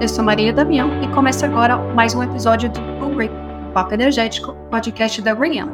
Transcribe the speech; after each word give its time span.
eu 0.00 0.08
sou 0.08 0.22
Maria 0.22 0.52
Damião 0.52 1.02
e 1.02 1.08
começa 1.08 1.44
agora 1.44 1.76
mais 1.76 2.14
um 2.14 2.22
episódio 2.22 2.70
do 2.70 3.16
Green, 3.16 3.30
Papo 3.74 3.94
Energético, 3.94 4.54
podcast 4.70 5.20
da 5.20 5.34
Green 5.34 5.68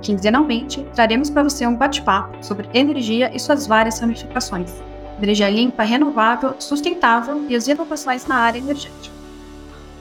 Quinzenalmente, 0.00 0.86
traremos 0.94 1.28
para 1.30 1.42
você 1.42 1.66
um 1.66 1.74
bate-papo 1.74 2.44
sobre 2.44 2.68
energia 2.72 3.28
e 3.34 3.40
suas 3.40 3.66
várias 3.66 3.98
ramificações. 3.98 4.72
Energia 5.20 5.50
limpa, 5.50 5.82
renovável, 5.82 6.54
sustentável 6.60 7.44
e 7.48 7.56
as 7.56 7.66
inovações 7.66 8.24
na 8.24 8.36
área 8.36 8.60
energética. 8.60 9.14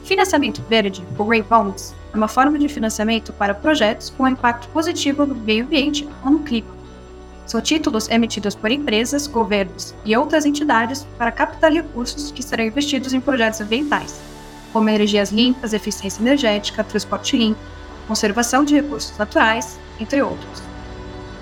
Financiamento 0.04 0.62
verde, 0.70 1.04
o 1.18 1.24
Green 1.24 1.42
Bonds, 1.42 1.96
é 2.14 2.18
uma 2.18 2.28
forma 2.28 2.60
de 2.60 2.70
financiamento 2.70 3.34
para 3.34 3.56
projetos 3.56 4.12
com 4.12 4.28
impacto 4.28 4.68
positivo 4.68 5.26
no 5.26 5.34
meio 5.34 5.66
ambiente 5.66 6.08
ou 6.24 6.30
no 6.30 6.40
clima 6.40 6.75
são 7.46 7.62
títulos 7.62 8.10
emitidos 8.10 8.56
por 8.56 8.72
empresas, 8.72 9.28
governos 9.28 9.94
e 10.04 10.16
outras 10.16 10.46
entidades 10.46 11.06
para 11.18 11.32
captar 11.32 11.72
recursos 11.72 12.32
que 12.32 12.42
serão 12.42 12.66
investidos 12.66 13.14
em 13.14 13.22
projetos 13.22 13.62
ambientais, 13.62 14.20
como 14.74 14.90
energias 14.90 15.32
limpas, 15.32 15.74
eficiência 15.74 16.22
energética, 16.22 16.84
transporte 16.84 17.38
limpo, 17.38 17.60
conservação 18.08 18.64
de 18.64 18.76
recursos 18.76 19.18
naturais, 19.18 19.80
entre 20.00 20.22
outros. 20.22 20.64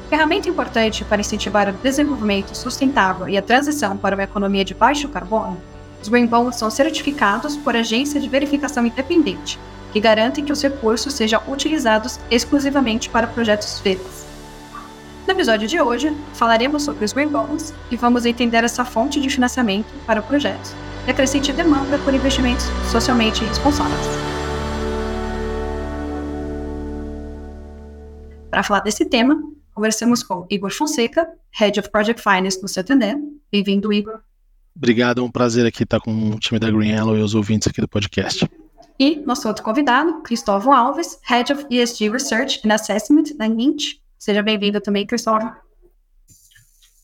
Ferramenta 0.09 0.49
importante 0.49 1.03
para 1.05 1.21
incentivar 1.21 1.69
o 1.69 1.73
desenvolvimento 1.73 2.55
sustentável 2.55 3.27
e 3.27 3.37
a 3.37 3.41
transição 3.41 3.97
para 3.97 4.15
uma 4.15 4.23
economia 4.23 4.63
de 4.63 4.73
baixo 4.73 5.09
carbono, 5.09 5.59
os 6.03 6.09
Green 6.09 6.27
Bonds 6.27 6.57
são 6.57 6.69
certificados 6.69 7.55
por 7.55 7.77
agência 7.77 8.19
de 8.19 8.27
verificação 8.27 8.85
independente, 8.85 9.57
que 9.93 10.01
garantem 10.01 10.43
que 10.43 10.51
os 10.51 10.61
recursos 10.61 11.13
sejam 11.13 11.41
utilizados 11.47 12.19
exclusivamente 12.29 13.09
para 13.09 13.25
projetos 13.25 13.79
verdes. 13.79 14.22
No 15.25 15.31
episódio 15.31 15.69
de 15.69 15.79
hoje, 15.79 16.13
falaremos 16.33 16.83
sobre 16.83 17.05
os 17.05 17.13
Green 17.13 17.29
Bonds 17.29 17.73
e 17.89 17.95
vamos 17.95 18.25
entender 18.25 18.61
essa 18.65 18.83
fonte 18.83 19.21
de 19.21 19.29
financiamento 19.29 19.87
para 20.05 20.19
o 20.19 20.23
projeto 20.23 20.75
e 21.07 21.11
a 21.11 21.13
crescente 21.13 21.53
demanda 21.53 21.97
por 21.99 22.13
investimentos 22.13 22.65
socialmente 22.91 23.41
responsáveis. 23.45 24.05
Para 28.49 28.63
falar 28.63 28.81
desse 28.81 29.05
tema, 29.05 29.41
conversamos 29.73 30.23
com 30.23 30.45
Igor 30.49 30.71
Fonseca, 30.71 31.25
Head 31.51 31.79
of 31.79 31.89
Project 31.89 32.21
Finance 32.21 32.61
no 32.61 32.67
Santander. 32.67 33.15
Bem-vindo, 33.49 33.93
Igor. 33.93 34.19
Obrigado, 34.75 35.21
é 35.21 35.23
um 35.23 35.31
prazer 35.31 35.65
aqui 35.65 35.83
estar 35.83 36.01
com 36.01 36.31
o 36.31 36.39
time 36.39 36.59
da 36.59 36.69
Green 36.69 36.91
Yellow 36.91 37.17
e 37.17 37.21
os 37.21 37.33
ouvintes 37.33 37.69
aqui 37.69 37.79
do 37.79 37.87
podcast. 37.87 38.49
E 38.99 39.15
nosso 39.25 39.47
outro 39.47 39.63
convidado, 39.63 40.21
Cristóvão 40.21 40.73
Alves, 40.73 41.17
Head 41.23 41.53
of 41.53 41.65
ESG 41.69 42.09
Research 42.09 42.61
and 42.65 42.73
Assessment 42.73 43.35
da 43.37 43.47
NINT, 43.47 44.02
Seja 44.23 44.41
bem-vindo 44.41 44.79
também, 44.79 45.05
Cristóvão. 45.05 45.53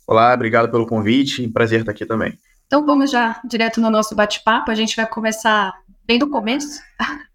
Olá, 0.08 0.34
obrigado 0.34 0.72
pelo 0.72 0.88
convite. 0.88 1.46
Prazer 1.50 1.82
estar 1.82 1.92
aqui 1.92 2.06
também. 2.06 2.40
Então 2.66 2.86
vamos 2.86 3.12
já 3.12 3.42
direto 3.44 3.82
no 3.82 3.90
nosso 3.90 4.16
bate-papo. 4.16 4.72
A 4.72 4.74
gente 4.74 4.96
vai 4.96 5.06
começar 5.06 5.74
bem 6.08 6.18
do 6.18 6.30
começo. 6.30 6.82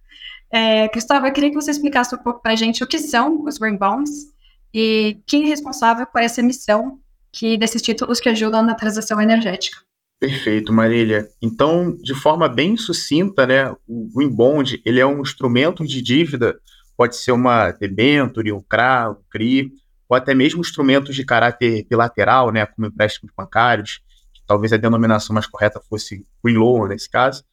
É, 0.50 0.88
Cristóvão, 0.88 1.26
eu 1.26 1.32
queria 1.32 1.50
que 1.50 1.56
você 1.56 1.72
explicasse 1.72 2.14
um 2.14 2.18
pouco 2.18 2.40
para 2.40 2.52
a 2.52 2.56
gente 2.56 2.84
o 2.84 2.86
que 2.86 2.96
são 2.96 3.42
os 3.42 3.58
Green 3.58 3.76
Bonds 3.76 4.32
e 4.72 5.20
quem 5.26 5.42
é 5.42 5.48
responsável 5.48 6.06
por 6.06 6.20
essa 6.20 6.40
emissão 6.40 7.00
que, 7.32 7.56
desses 7.56 7.82
títulos 7.82 8.20
que 8.20 8.28
ajudam 8.28 8.62
na 8.62 8.76
transição 8.76 9.20
energética. 9.20 9.78
Perfeito, 10.20 10.72
Marília. 10.72 11.28
Então, 11.42 11.96
de 12.00 12.14
forma 12.14 12.48
bem 12.48 12.76
sucinta, 12.76 13.44
né, 13.44 13.74
o 13.84 14.08
Green 14.14 14.28
Bond 14.28 14.80
ele 14.84 15.00
é 15.00 15.06
um 15.06 15.22
instrumento 15.22 15.84
de 15.84 16.00
dívida 16.00 16.56
pode 16.96 17.16
ser 17.16 17.32
uma 17.32 17.70
debenture, 17.72 18.52
um 18.52 18.62
CRA, 18.62 19.10
um 19.10 19.22
CRI, 19.30 19.72
ou 20.08 20.16
até 20.16 20.34
mesmo 20.34 20.60
instrumentos 20.60 21.14
de 21.14 21.24
caráter 21.24 21.86
bilateral, 21.88 22.52
né, 22.52 22.66
como 22.66 22.86
empréstimos 22.86 23.32
bancários, 23.36 24.00
que 24.32 24.42
talvez 24.46 24.72
a 24.72 24.76
denominação 24.76 25.34
mais 25.34 25.46
correta 25.46 25.80
fosse 25.88 26.24
green 26.42 26.56
loan 26.56 26.88
nesse 26.88 27.08
caso, 27.08 27.44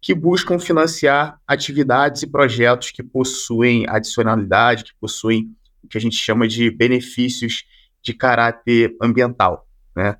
que 0.00 0.14
buscam 0.14 0.58
financiar 0.58 1.38
atividades 1.46 2.22
e 2.22 2.26
projetos 2.26 2.90
que 2.90 3.02
possuem 3.02 3.84
adicionalidade, 3.88 4.84
que 4.84 4.94
possuem 4.98 5.54
o 5.82 5.88
que 5.88 5.98
a 5.98 6.00
gente 6.00 6.16
chama 6.16 6.48
de 6.48 6.70
benefícios 6.70 7.64
de 8.02 8.14
caráter 8.14 8.96
ambiental, 9.00 9.68
né? 9.94 10.16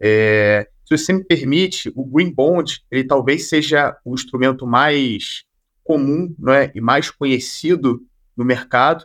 É, 0.00 0.68
se 0.84 0.98
você 0.98 1.12
me 1.12 1.24
permite, 1.24 1.92
o 1.94 2.04
Green 2.04 2.32
Bond, 2.32 2.84
ele 2.90 3.04
talvez 3.04 3.48
seja 3.48 3.96
o 4.04 4.14
instrumento 4.14 4.66
mais 4.66 5.44
comum 5.84 6.34
né, 6.38 6.72
e 6.74 6.80
mais 6.80 7.10
conhecido 7.10 8.02
no 8.36 8.44
mercado, 8.44 9.04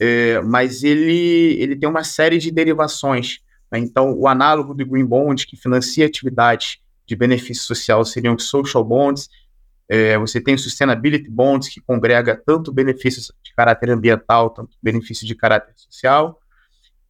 é, 0.00 0.40
mas 0.40 0.82
ele, 0.82 1.56
ele 1.60 1.76
tem 1.76 1.88
uma 1.88 2.04
série 2.04 2.38
de 2.38 2.50
derivações. 2.50 3.40
Né? 3.70 3.78
Então, 3.78 4.12
o 4.16 4.28
análogo 4.28 4.74
do 4.74 4.86
Green 4.86 5.04
Bond, 5.04 5.46
que 5.46 5.56
financia 5.56 6.06
atividades 6.06 6.78
de 7.06 7.16
benefício 7.16 7.64
social, 7.64 8.04
seriam 8.04 8.34
os 8.34 8.44
social 8.44 8.84
bonds. 8.84 9.28
É, 9.88 10.18
você 10.18 10.40
tem 10.40 10.54
o 10.54 10.58
Sustainability 10.58 11.30
Bonds, 11.30 11.68
que 11.68 11.80
congrega 11.80 12.36
tanto 12.36 12.72
benefícios 12.72 13.32
de 13.42 13.54
caráter 13.54 13.90
ambiental, 13.90 14.50
tanto 14.50 14.76
benefícios 14.82 15.26
de 15.26 15.34
caráter 15.34 15.72
social. 15.76 16.38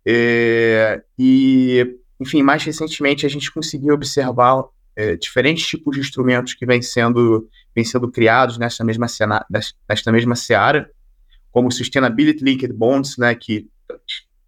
É, 0.06 1.02
e, 1.18 1.98
enfim, 2.20 2.42
mais 2.42 2.62
recentemente 2.62 3.26
a 3.26 3.28
gente 3.28 3.52
conseguiu 3.52 3.94
observar 3.94 4.64
é, 4.96 5.16
diferentes 5.16 5.66
tipos 5.66 5.94
de 5.94 6.00
instrumentos 6.00 6.54
que 6.54 6.64
vêm 6.64 6.80
sendo, 6.80 7.48
vêm 7.74 7.84
sendo 7.84 8.10
criados 8.10 8.56
nessa 8.56 8.84
mesma, 8.84 9.06
cena, 9.08 9.44
nesta 9.88 10.10
mesma 10.10 10.34
seara, 10.34 10.90
como 11.52 11.70
Sustainability 11.70 12.44
Linked 12.44 12.72
Bonds, 12.72 13.16
né, 13.16 13.34
que 13.34 13.68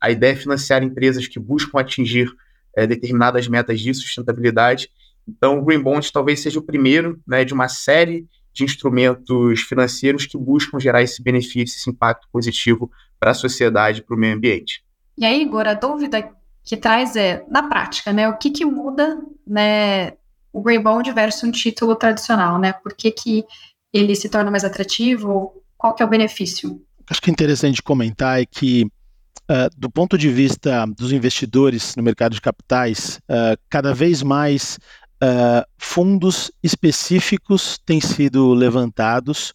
a 0.00 0.10
ideia 0.10 0.32
é 0.32 0.36
financiar 0.36 0.82
empresas 0.82 1.26
que 1.26 1.38
buscam 1.38 1.78
atingir 1.78 2.32
é, 2.74 2.86
determinadas 2.86 3.46
metas 3.48 3.80
de 3.80 3.92
sustentabilidade. 3.92 4.90
Então, 5.28 5.58
o 5.58 5.64
Green 5.64 5.80
Bond 5.80 6.10
talvez 6.12 6.40
seja 6.40 6.58
o 6.58 6.62
primeiro 6.62 7.20
né, 7.26 7.44
de 7.44 7.52
uma 7.52 7.68
série 7.68 8.26
de 8.52 8.64
instrumentos 8.64 9.60
financeiros 9.62 10.26
que 10.26 10.36
buscam 10.36 10.80
gerar 10.80 11.02
esse 11.02 11.22
benefício, 11.22 11.76
esse 11.76 11.90
impacto 11.90 12.28
positivo 12.32 12.90
para 13.18 13.30
a 13.30 13.34
sociedade, 13.34 14.02
para 14.02 14.16
o 14.16 14.18
meio 14.18 14.34
ambiente. 14.34 14.82
E 15.16 15.24
aí, 15.24 15.42
Igor, 15.42 15.68
a 15.68 15.74
dúvida 15.74 16.30
que 16.64 16.76
traz 16.76 17.16
é, 17.16 17.44
na 17.48 17.68
prática, 17.68 18.12
né, 18.12 18.28
o 18.28 18.36
que, 18.36 18.50
que 18.50 18.64
muda 18.64 19.20
né, 19.46 20.14
o 20.52 20.60
Grey 20.60 20.78
Bond 20.78 21.10
versus 21.12 21.44
um 21.44 21.50
título 21.50 21.94
tradicional, 21.94 22.58
né? 22.58 22.72
Por 22.72 22.94
que, 22.94 23.10
que 23.10 23.44
ele 23.92 24.14
se 24.14 24.28
torna 24.28 24.50
mais 24.50 24.64
atrativo? 24.64 25.62
Qual 25.76 25.94
que 25.94 26.02
é 26.02 26.06
o 26.06 26.08
benefício? 26.08 26.82
Acho 27.10 27.20
que 27.20 27.28
é 27.28 27.32
interessante 27.32 27.82
comentar 27.82 28.40
é 28.40 28.46
que, 28.46 28.84
uh, 28.84 29.68
do 29.76 29.90
ponto 29.90 30.16
de 30.16 30.30
vista 30.30 30.86
dos 30.96 31.12
investidores 31.12 31.96
no 31.96 32.04
mercado 32.04 32.34
de 32.34 32.40
capitais, 32.40 33.18
uh, 33.28 33.58
cada 33.68 33.92
vez 33.92 34.22
mais 34.22 34.78
uh, 35.20 35.66
fundos 35.76 36.52
específicos 36.62 37.80
têm 37.84 38.00
sido 38.00 38.54
levantados 38.54 39.52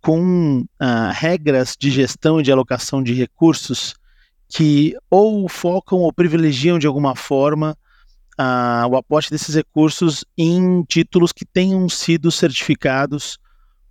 com 0.00 0.64
regras 1.12 1.76
de 1.76 1.90
gestão 1.90 2.38
e 2.38 2.42
de 2.44 2.52
alocação 2.52 3.02
de 3.02 3.12
recursos 3.12 3.96
que 4.48 4.94
ou 5.10 5.48
focam 5.48 5.98
ou 5.98 6.12
privilegiam 6.12 6.78
de 6.78 6.86
alguma 6.86 7.16
forma 7.16 7.76
o 8.88 8.96
aporte 8.96 9.32
desses 9.32 9.56
recursos 9.56 10.24
em 10.38 10.84
títulos 10.84 11.32
que 11.32 11.44
tenham 11.44 11.88
sido 11.88 12.30
certificados 12.30 13.36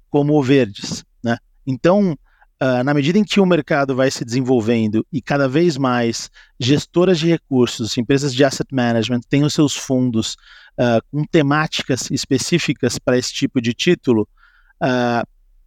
como 0.09 0.41
verdes. 0.41 1.03
Né? 1.21 1.37
Então, 1.67 2.17
uh, 2.61 2.83
na 2.83 2.93
medida 2.93 3.17
em 3.17 3.23
que 3.23 3.39
o 3.39 3.45
mercado 3.45 3.95
vai 3.95 4.09
se 4.11 4.23
desenvolvendo 4.23 5.05
e 5.11 5.21
cada 5.21 5.47
vez 5.47 5.77
mais 5.77 6.29
gestoras 6.59 7.19
de 7.19 7.27
recursos, 7.27 7.97
empresas 7.97 8.33
de 8.33 8.43
asset 8.43 8.73
management 8.73 9.21
têm 9.29 9.43
os 9.43 9.53
seus 9.53 9.75
fundos 9.75 10.35
uh, 10.79 11.01
com 11.11 11.23
temáticas 11.25 12.09
específicas 12.11 12.99
para 12.99 13.17
esse 13.17 13.33
tipo 13.33 13.61
de 13.61 13.73
título, 13.73 14.27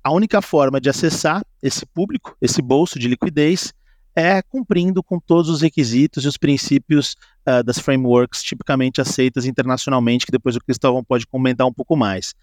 a 0.04 0.12
única 0.12 0.41
forma 0.41 0.81
de 0.81 0.88
acessar 0.88 1.43
esse 1.62 1.84
público, 1.84 2.37
esse 2.41 2.62
bolso 2.62 2.99
de 2.99 3.09
liquidez, 3.09 3.72
é 4.19 4.43
cumprindo 4.43 5.03
com 5.03 5.20
todos 5.20 5.49
os 5.49 5.60
requisitos 5.60 6.25
e 6.25 6.28
os 6.28 6.37
princípios 6.37 7.14
uh, 7.46 7.62
das 7.62 7.79
frameworks 7.79 8.43
tipicamente 8.43 9.00
aceitas 9.00 9.44
internacionalmente, 9.44 10.26
que 10.26 10.32
depois 10.32 10.56
o 10.56 10.61
Cristóvão 10.61 11.05
pode 11.05 11.25
comentar 11.26 11.67
um 11.67 11.73
pouco 11.73 11.96
mais. 11.96 12.35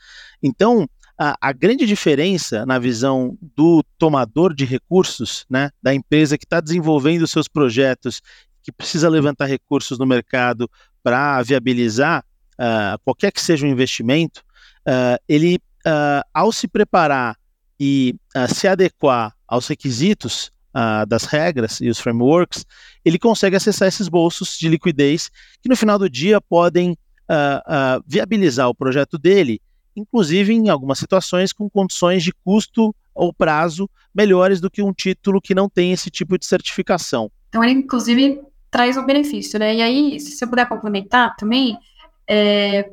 Então, 0.42 0.88
a, 1.18 1.36
a 1.40 1.52
grande 1.54 1.86
diferença 1.86 2.66
na 2.66 2.78
visão 2.80 3.38
do 3.56 3.84
tomador 3.98 4.54
de 4.54 4.66
recursos, 4.66 5.46
né, 5.50 5.70
da 5.82 5.94
empresa 5.94 6.38
que 6.38 6.46
está 6.46 6.60
desenvolvendo 6.60 7.28
seus 7.28 7.48
projetos, 7.48 8.22
que 8.64 8.72
precisa 8.72 9.10
levantar 9.10 9.46
recursos 9.46 9.98
no 9.98 10.06
mercado 10.06 10.70
para 11.04 11.42
viabilizar 11.44 12.24
uh, 12.54 13.00
qualquer 13.04 13.32
que 13.32 13.42
seja 13.42 13.66
o 13.66 13.70
investimento, 13.70 14.42
uh, 14.88 15.22
ele, 15.30 15.60
ao 16.34 16.52
se 16.52 16.68
preparar 16.68 17.38
e 17.80 18.16
se 18.50 18.68
adequar 18.68 19.36
aos 19.48 19.68
requisitos 19.68 20.52
uh, 20.76 21.06
das 21.06 21.24
regras 21.24 21.80
e 21.80 21.90
os 21.90 22.00
frameworks, 22.00 22.66
ele 23.04 23.18
consegue 23.18 23.56
acessar 23.56 23.88
esses 23.88 24.10
bolsos 24.10 24.58
de 24.58 24.68
liquidez 24.68 25.32
que 25.62 25.70
no 25.70 25.76
final 25.76 25.98
do 25.98 26.10
dia 26.10 26.42
podem 26.42 26.92
uh, 26.92 26.96
uh, 27.98 28.04
viabilizar 28.06 28.68
o 28.68 28.76
projeto 28.76 29.18
dele, 29.18 29.62
inclusive 29.96 30.54
em 30.54 30.70
algumas 30.70 31.00
situações 31.00 31.54
com 31.54 31.70
condições 31.70 32.24
de 32.24 32.32
custo 32.32 32.94
ou 33.14 33.34
prazo 33.34 33.90
melhores 34.14 34.60
do 34.60 34.70
que 34.70 34.82
um 34.82 34.94
título 34.94 35.42
que 35.42 35.56
não 35.56 35.70
tem 35.70 35.92
esse 35.92 36.10
tipo 36.10 36.38
de 36.38 36.46
certificação. 36.46 37.32
Então 37.50 37.64
ele 37.64 37.74
inclusive 37.74 38.42
traz 38.70 38.98
um 38.98 39.06
benefício, 39.06 39.58
né? 39.58 39.76
E 39.76 39.82
aí, 39.82 40.20
se 40.20 40.32
você 40.32 40.46
puder 40.46 40.68
complementar 40.68 41.34
também, 41.38 41.78
é, 42.28 42.90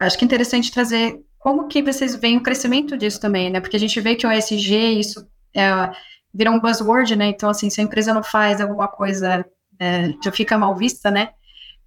acho 0.00 0.16
que 0.16 0.24
é 0.24 0.26
interessante 0.26 0.72
trazer 0.72 1.22
como 1.38 1.68
que 1.68 1.82
vocês 1.82 2.14
veem 2.14 2.38
o 2.38 2.42
crescimento 2.42 2.96
disso 2.96 3.20
também, 3.20 3.50
né? 3.50 3.60
Porque 3.60 3.76
a 3.76 3.80
gente 3.80 4.00
vê 4.00 4.14
que 4.14 4.26
o 4.26 4.32
ESG, 4.32 4.98
isso 4.98 5.28
é, 5.54 5.90
vira 6.32 6.50
um 6.50 6.58
buzzword, 6.58 7.14
né? 7.14 7.26
Então, 7.26 7.50
assim, 7.50 7.68
se 7.68 7.78
a 7.78 7.84
empresa 7.84 8.14
não 8.14 8.22
faz 8.22 8.58
alguma 8.60 8.88
coisa, 8.88 9.44
é, 9.78 10.14
já 10.24 10.32
fica 10.32 10.56
mal 10.56 10.74
vista, 10.74 11.10
né? 11.10 11.30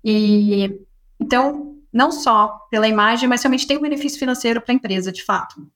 E 0.03 0.79
então, 1.19 1.80
não 1.93 2.11
só 2.11 2.59
pela 2.69 2.87
imagem, 2.87 3.27
mas 3.27 3.41
realmente 3.43 3.67
tem 3.67 3.77
um 3.77 3.81
benefício 3.81 4.19
financeiro 4.19 4.61
para 4.61 4.73
a 4.73 4.75
empresa, 4.75 5.11
de 5.11 5.23
fato, 5.23 5.67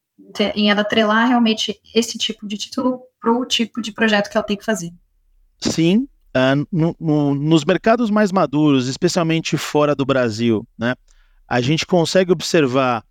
em 0.55 0.69
ela 0.69 0.81
atrelar 0.81 1.27
realmente 1.27 1.79
esse 1.93 2.17
tipo 2.17 2.47
de 2.47 2.57
título 2.57 3.01
para 3.19 3.31
o 3.31 3.45
tipo 3.45 3.81
de 3.81 3.91
projeto 3.91 4.29
que 4.29 4.37
ela 4.37 4.45
tem 4.45 4.57
que 4.57 4.65
fazer. 4.65 4.91
Sim, 5.59 6.07
uh, 6.35 6.67
no, 6.71 6.95
no, 6.99 7.35
nos 7.35 7.65
mercados 7.65 8.09
mais 8.09 8.31
maduros, 8.31 8.87
especialmente 8.87 9.57
fora 9.57 9.95
do 9.95 10.05
Brasil, 10.05 10.65
né, 10.77 10.95
a 11.47 11.61
gente 11.61 11.85
consegue 11.85 12.31
observar 12.31 13.03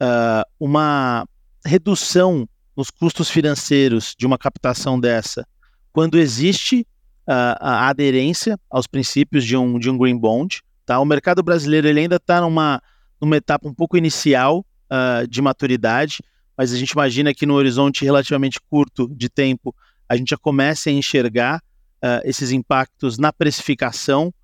uh, 0.00 0.44
uma 0.58 1.26
redução 1.64 2.48
nos 2.76 2.90
custos 2.90 3.28
financeiros 3.28 4.14
de 4.18 4.26
uma 4.26 4.38
captação 4.38 4.98
dessa 4.98 5.46
quando 5.92 6.18
existe 6.18 6.86
uh, 7.28 7.56
a 7.60 7.88
aderência 7.88 8.58
aos 8.70 8.86
princípios 8.86 9.44
de 9.44 9.56
um, 9.56 9.78
de 9.78 9.90
um 9.90 9.98
green 9.98 10.16
bond. 10.16 10.62
Tá? 10.90 10.98
O 10.98 11.04
mercado 11.04 11.40
brasileiro 11.40 11.86
ele 11.86 12.00
ainda 12.00 12.16
está 12.16 12.40
numa, 12.40 12.82
numa 13.20 13.36
etapa 13.36 13.68
um 13.68 13.72
pouco 13.72 13.96
inicial 13.96 14.66
uh, 14.90 15.24
de 15.28 15.40
maturidade, 15.40 16.18
mas 16.58 16.72
a 16.72 16.76
gente 16.76 16.90
imagina 16.90 17.32
que 17.32 17.46
no 17.46 17.54
horizonte 17.54 18.04
relativamente 18.04 18.58
curto 18.68 19.08
de 19.08 19.28
tempo 19.28 19.72
a 20.08 20.16
gente 20.16 20.30
já 20.30 20.36
comece 20.36 20.90
a 20.90 20.92
enxergar 20.92 21.58
uh, 21.58 22.20
esses 22.24 22.50
impactos 22.50 23.18
na 23.18 23.32
precificação 23.32 24.34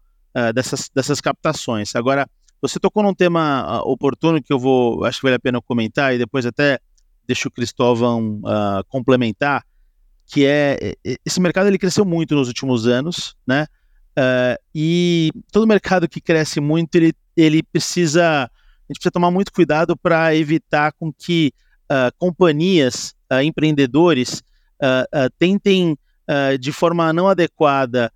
dessas, 0.54 0.88
dessas 0.94 1.20
captações. 1.20 1.96
Agora, 1.96 2.28
você 2.62 2.78
tocou 2.78 3.02
num 3.02 3.14
tema 3.14 3.82
oportuno 3.84 4.40
que 4.40 4.52
eu 4.52 4.58
vou, 4.58 5.02
acho 5.04 5.18
que 5.18 5.24
vale 5.24 5.36
a 5.36 5.40
pena 5.40 5.60
comentar 5.60 6.14
e 6.14 6.18
depois 6.18 6.46
até 6.46 6.78
deixo 7.26 7.48
o 7.48 7.50
Cristóvão 7.50 8.40
uh, 8.44 8.84
complementar, 8.86 9.64
que 10.26 10.46
é 10.46 10.94
esse 11.24 11.40
mercado 11.40 11.66
ele 11.66 11.78
cresceu 11.78 12.04
muito 12.04 12.36
nos 12.36 12.46
últimos 12.46 12.86
anos, 12.86 13.34
né? 13.44 13.66
Uh, 14.18 14.56
e 14.74 15.30
todo 15.52 15.66
mercado 15.66 16.08
que 16.08 16.20
cresce 16.20 16.60
muito 16.60 16.94
ele, 16.94 17.12
ele 17.36 17.62
precisa 17.62 18.44
a 18.44 18.92
gente 18.92 18.98
precisa 18.98 19.10
tomar 19.10 19.30
muito 19.30 19.52
cuidado 19.52 19.96
para 19.96 20.34
evitar 20.34 20.92
com 20.92 21.12
que 21.12 21.52
uh, 21.90 22.14
companhias, 22.16 23.14
empreendedores 23.42 24.44
tentem 25.40 25.98
de 26.60 26.70
forma 26.70 27.12
não 27.12 27.26
adequada 27.26 28.12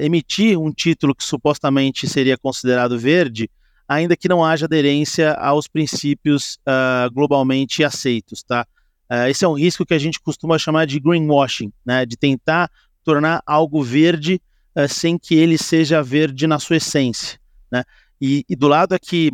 emitir 0.00 0.58
um 0.58 0.72
título 0.72 1.14
que 1.14 1.22
supostamente 1.22 2.08
seria 2.08 2.38
considerado 2.38 2.98
verde 2.98 3.50
ainda 3.88 4.16
que 4.16 4.28
não 4.28 4.44
haja 4.44 4.66
aderência 4.66 5.32
aos 5.34 5.68
princípios 5.68 6.58
uh, 6.66 7.12
globalmente 7.12 7.84
aceitos, 7.84 8.42
tá? 8.42 8.66
Uh, 9.10 9.28
esse 9.28 9.44
é 9.44 9.48
um 9.48 9.54
risco 9.54 9.86
que 9.86 9.94
a 9.94 9.98
gente 9.98 10.20
costuma 10.20 10.58
chamar 10.58 10.86
de 10.86 10.98
greenwashing, 10.98 11.72
né? 11.84 12.04
De 12.04 12.16
tentar 12.16 12.70
tornar 13.04 13.42
algo 13.46 13.82
verde 13.82 14.40
uh, 14.76 14.88
sem 14.88 15.18
que 15.18 15.34
ele 15.34 15.58
seja 15.58 16.02
verde 16.02 16.46
na 16.46 16.58
sua 16.58 16.76
essência, 16.76 17.38
né? 17.70 17.82
E, 18.18 18.44
e 18.48 18.56
do 18.56 18.66
lado 18.66 18.94
aqui 18.94 19.30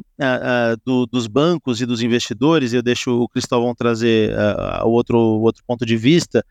do, 0.84 1.06
dos 1.06 1.28
bancos 1.28 1.80
e 1.80 1.86
dos 1.86 2.02
investidores, 2.02 2.72
eu 2.72 2.82
deixo 2.82 3.12
o 3.12 3.28
Cristóvão 3.28 3.72
trazer 3.76 4.34
o 4.82 4.88
outro, 4.88 5.16
outro 5.16 5.62
ponto 5.64 5.86
de 5.86 5.96
vista, 5.96 6.44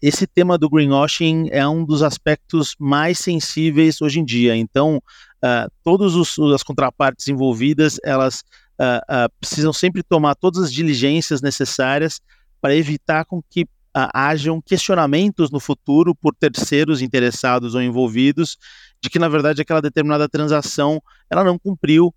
esse 0.00 0.26
tema 0.26 0.56
do 0.56 0.70
greenwashing 0.70 1.48
é 1.50 1.66
um 1.68 1.84
dos 1.84 2.02
aspectos 2.02 2.74
mais 2.78 3.18
sensíveis 3.18 4.00
hoje 4.00 4.18
em 4.18 4.24
dia. 4.24 4.56
Então, 4.56 4.96
uh, 4.96 5.70
todas 5.82 6.14
as 6.54 6.62
contrapartes 6.62 7.28
envolvidas, 7.28 7.98
elas 8.02 8.40
uh, 8.80 9.26
uh, 9.26 9.32
precisam 9.38 9.72
sempre 9.72 10.02
tomar 10.02 10.36
todas 10.36 10.62
as 10.62 10.72
diligências 10.72 11.42
necessárias 11.42 12.20
para 12.62 12.74
evitar 12.74 13.26
com 13.26 13.42
que 13.42 13.66
hajam 13.94 14.60
questionamentos 14.60 15.50
no 15.50 15.60
futuro 15.60 16.14
por 16.14 16.34
terceiros 16.34 17.00
interessados 17.00 17.74
ou 17.74 17.82
envolvidos 17.82 18.56
de 19.00 19.08
que, 19.08 19.18
na 19.18 19.28
verdade, 19.28 19.62
aquela 19.62 19.80
determinada 19.80 20.28
transação 20.28 21.00
ela 21.30 21.44
não 21.44 21.58
cumpriu 21.58 22.12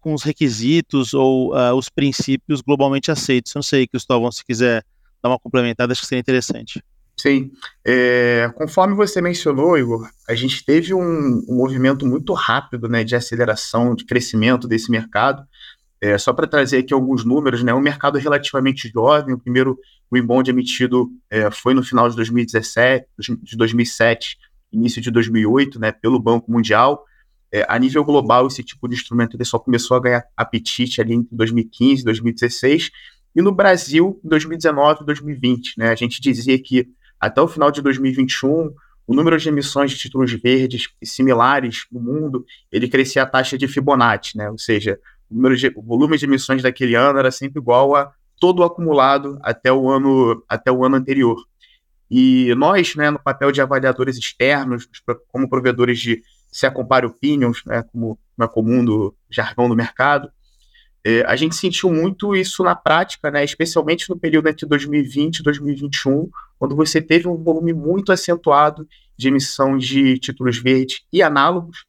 com 0.00 0.14
os 0.14 0.22
requisitos 0.22 1.12
ou 1.12 1.52
os 1.76 1.90
princípios 1.90 2.62
globalmente 2.62 3.10
aceitos. 3.10 3.54
Eu 3.54 3.58
não 3.58 3.62
sei, 3.62 3.86
Cristóvão, 3.86 4.32
se 4.32 4.44
quiser 4.44 4.82
dar 5.22 5.28
uma 5.28 5.38
complementada, 5.38 5.92
acho 5.92 6.00
que 6.00 6.06
seria 6.06 6.20
interessante. 6.20 6.82
Sim. 7.18 7.50
É, 7.84 8.50
conforme 8.54 8.94
você 8.94 9.22
mencionou, 9.22 9.78
Igor, 9.78 10.08
a 10.28 10.34
gente 10.34 10.62
teve 10.64 10.92
um, 10.92 11.44
um, 11.48 11.56
movimento 11.56 12.06
muito 12.06 12.34
rápido 12.34 12.88
né, 12.88 13.02
de 13.02 13.16
aceleração, 13.16 13.94
de 13.94 14.04
crescimento 14.04 14.68
desse 14.68 14.90
mercado. 14.90 15.42
É, 16.00 16.18
só 16.18 16.32
para 16.32 16.46
trazer 16.46 16.78
aqui 16.78 16.92
alguns 16.92 17.24
números, 17.24 17.62
né, 17.62 17.72
um 17.72 17.80
mercado 17.80 18.18
relativamente 18.18 18.88
jovem, 18.88 19.34
o 19.34 19.38
primeiro 19.38 19.78
green 20.10 20.24
bond 20.24 20.50
emitido 20.50 21.10
é, 21.30 21.50
foi 21.50 21.74
no 21.74 21.82
final 21.82 22.08
de 22.08 22.16
2017, 22.16 23.06
de 23.42 23.56
2007, 23.56 24.36
início 24.72 25.00
de 25.00 25.10
2008, 25.10 25.80
né, 25.80 25.92
pelo 25.92 26.20
Banco 26.20 26.50
Mundial. 26.50 27.04
É, 27.50 27.64
a 27.68 27.78
nível 27.78 28.04
global, 28.04 28.46
esse 28.46 28.62
tipo 28.62 28.88
de 28.88 28.94
instrumento 28.94 29.36
ele 29.36 29.44
só 29.44 29.58
começou 29.58 29.96
a 29.96 30.00
ganhar 30.00 30.24
apetite 30.36 31.00
ali 31.00 31.14
entre 31.14 31.34
2015 31.34 32.02
e 32.02 32.04
2016, 32.04 32.90
e 33.34 33.42
no 33.42 33.52
Brasil, 33.52 34.20
em 34.24 34.28
2019 34.28 35.02
e 35.02 35.06
2020. 35.06 35.78
Né, 35.78 35.90
a 35.90 35.94
gente 35.94 36.20
dizia 36.20 36.60
que 36.62 36.88
até 37.18 37.40
o 37.40 37.48
final 37.48 37.70
de 37.70 37.80
2021, 37.80 38.70
o 39.06 39.14
número 39.14 39.38
de 39.38 39.48
emissões 39.48 39.90
de 39.90 39.98
títulos 39.98 40.32
verdes 40.32 40.88
similares 41.02 41.86
no 41.90 42.00
mundo, 42.00 42.44
ele 42.70 42.88
crescia 42.88 43.22
a 43.22 43.26
taxa 43.26 43.56
de 43.56 43.68
Fibonacci, 43.68 44.36
né? 44.36 44.50
Ou 44.50 44.58
seja, 44.58 44.98
número 45.30 45.56
de, 45.56 45.72
o 45.76 45.82
volume 45.82 46.16
de 46.16 46.24
emissões 46.24 46.62
daquele 46.62 46.94
ano 46.94 47.18
era 47.18 47.30
sempre 47.30 47.60
igual 47.60 47.94
a 47.96 48.12
todo 48.38 48.60
o 48.60 48.64
acumulado 48.64 49.38
até 49.42 49.72
o 49.72 49.90
ano, 49.90 50.44
até 50.48 50.70
o 50.70 50.84
ano 50.84 50.96
anterior. 50.96 51.36
E 52.10 52.54
nós, 52.54 52.94
né, 52.94 53.10
no 53.10 53.18
papel 53.18 53.50
de 53.50 53.60
avaliadores 53.60 54.16
externos, 54.16 54.88
como 55.28 55.48
provedores 55.48 55.98
de 55.98 56.22
secondary 56.50 57.06
opinions, 57.06 57.62
né, 57.66 57.82
como 57.90 58.18
é 58.40 58.46
comum 58.46 58.84
do 58.84 59.14
jargão 59.28 59.68
do 59.68 59.74
mercado, 59.74 60.30
é, 61.04 61.22
a 61.22 61.36
gente 61.36 61.54
sentiu 61.54 61.92
muito 61.92 62.34
isso 62.34 62.62
na 62.64 62.74
prática, 62.74 63.30
né, 63.30 63.44
especialmente 63.44 64.08
no 64.08 64.18
período 64.18 64.48
entre 64.48 64.66
2020 64.66 65.38
e 65.38 65.42
2021, 65.42 66.28
quando 66.58 66.74
você 66.74 67.00
teve 67.00 67.28
um 67.28 67.36
volume 67.36 67.72
muito 67.72 68.12
acentuado 68.12 68.88
de 69.16 69.28
emissão 69.28 69.78
de 69.78 70.18
títulos 70.18 70.58
verdes 70.58 71.02
e 71.12 71.22
análogos 71.22 71.84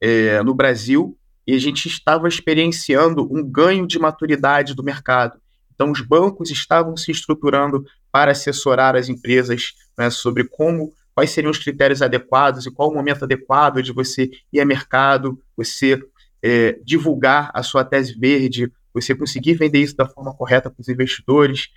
é, 0.00 0.42
no 0.42 0.54
Brasil, 0.54 1.16
e 1.46 1.54
a 1.54 1.58
gente 1.58 1.86
estava 1.88 2.28
experienciando 2.28 3.28
um 3.32 3.42
ganho 3.42 3.86
de 3.86 3.98
maturidade 3.98 4.74
do 4.74 4.82
mercado. 4.82 5.40
Então, 5.74 5.90
os 5.90 6.00
bancos 6.00 6.50
estavam 6.50 6.96
se 6.96 7.10
estruturando 7.10 7.84
para 8.10 8.32
assessorar 8.32 8.94
as 8.94 9.08
empresas 9.08 9.74
né, 9.98 10.10
sobre 10.10 10.44
como, 10.44 10.92
quais 11.14 11.30
seriam 11.30 11.50
os 11.50 11.58
critérios 11.58 12.02
adequados 12.02 12.66
e 12.66 12.70
qual 12.70 12.90
o 12.90 12.94
momento 12.94 13.24
adequado 13.24 13.82
de 13.82 13.92
você 13.92 14.30
ir 14.52 14.60
a 14.60 14.64
mercado, 14.64 15.40
você 15.56 16.00
é, 16.42 16.78
divulgar 16.84 17.50
a 17.54 17.62
sua 17.62 17.84
tese 17.84 18.14
verde, 18.18 18.70
você 18.92 19.14
conseguir 19.14 19.54
vender 19.54 19.80
isso 19.80 19.96
da 19.96 20.06
forma 20.06 20.34
correta 20.34 20.70
para 20.70 20.80
os 20.80 20.88
investidores. 20.88 21.68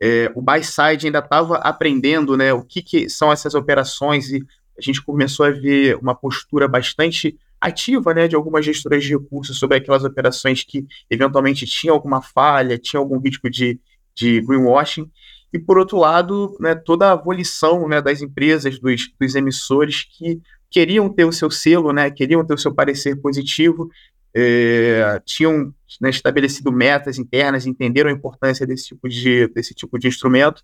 É, 0.00 0.30
o 0.34 0.42
buy 0.42 0.62
side 0.62 1.06
ainda 1.06 1.20
estava 1.20 1.56
aprendendo 1.58 2.36
né, 2.36 2.52
o 2.52 2.62
que, 2.62 2.82
que, 2.82 3.08
são 3.08 3.32
essas 3.32 3.54
operações 3.54 4.30
e 4.30 4.44
a 4.76 4.82
gente 4.82 5.00
começou 5.00 5.46
a 5.46 5.50
ver 5.50 5.96
uma 5.96 6.14
postura 6.14 6.68
bastante 6.68 7.38
ativa 7.66 8.14
né, 8.14 8.28
de 8.28 8.36
algumas 8.36 8.64
gestoras 8.64 9.04
de 9.04 9.10
recursos 9.10 9.58
sobre 9.58 9.76
aquelas 9.76 10.04
operações 10.04 10.62
que 10.64 10.86
eventualmente 11.10 11.66
tinham 11.66 11.94
alguma 11.94 12.22
falha, 12.22 12.78
tinha 12.78 13.00
algum 13.00 13.18
risco 13.18 13.50
de, 13.50 13.80
de 14.14 14.40
greenwashing. 14.40 15.10
E, 15.52 15.58
por 15.58 15.78
outro 15.78 15.98
lado, 15.98 16.56
né, 16.60 16.74
toda 16.74 17.08
a 17.08 17.12
abolição 17.12 17.88
né, 17.88 18.00
das 18.00 18.20
empresas, 18.20 18.78
dos, 18.78 19.10
dos 19.18 19.34
emissores 19.34 20.04
que 20.04 20.40
queriam 20.70 21.08
ter 21.08 21.24
o 21.24 21.32
seu 21.32 21.50
selo, 21.50 21.92
né, 21.92 22.10
queriam 22.10 22.44
ter 22.44 22.54
o 22.54 22.58
seu 22.58 22.74
parecer 22.74 23.16
positivo, 23.20 23.88
é, 24.34 25.20
tinham 25.24 25.72
né, 26.00 26.10
estabelecido 26.10 26.70
metas 26.70 27.18
internas, 27.18 27.66
entenderam 27.66 28.10
a 28.10 28.12
importância 28.12 28.66
desse 28.66 28.88
tipo 28.88 29.08
de, 29.08 29.48
desse 29.48 29.74
tipo 29.74 29.98
de 29.98 30.08
instrumento 30.08 30.62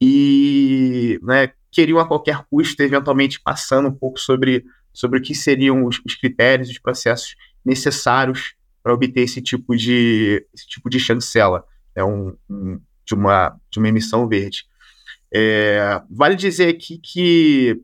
e 0.00 1.20
né, 1.22 1.52
queriam 1.70 1.98
a 1.98 2.06
qualquer 2.06 2.44
custo, 2.50 2.82
eventualmente 2.82 3.40
passando 3.40 3.88
um 3.88 3.94
pouco 3.94 4.18
sobre, 4.18 4.64
sobre 4.94 5.18
o 5.18 5.22
que 5.22 5.34
seriam 5.34 5.84
os, 5.84 6.00
os 6.06 6.14
critérios, 6.14 6.70
os 6.70 6.78
processos 6.78 7.36
necessários 7.64 8.54
para 8.82 8.94
obter 8.94 9.22
esse 9.22 9.42
tipo 9.42 9.76
de, 9.76 10.46
esse 10.54 10.68
tipo 10.68 10.88
de 10.88 11.00
chancela 11.00 11.64
é 11.94 12.04
um, 12.04 12.36
um, 12.48 12.80
de, 13.04 13.14
uma, 13.14 13.58
de 13.70 13.78
uma 13.78 13.88
emissão 13.88 14.28
verde. 14.28 14.64
É, 15.34 16.00
vale 16.10 16.36
dizer 16.36 16.68
aqui 16.68 16.98
que 16.98 17.82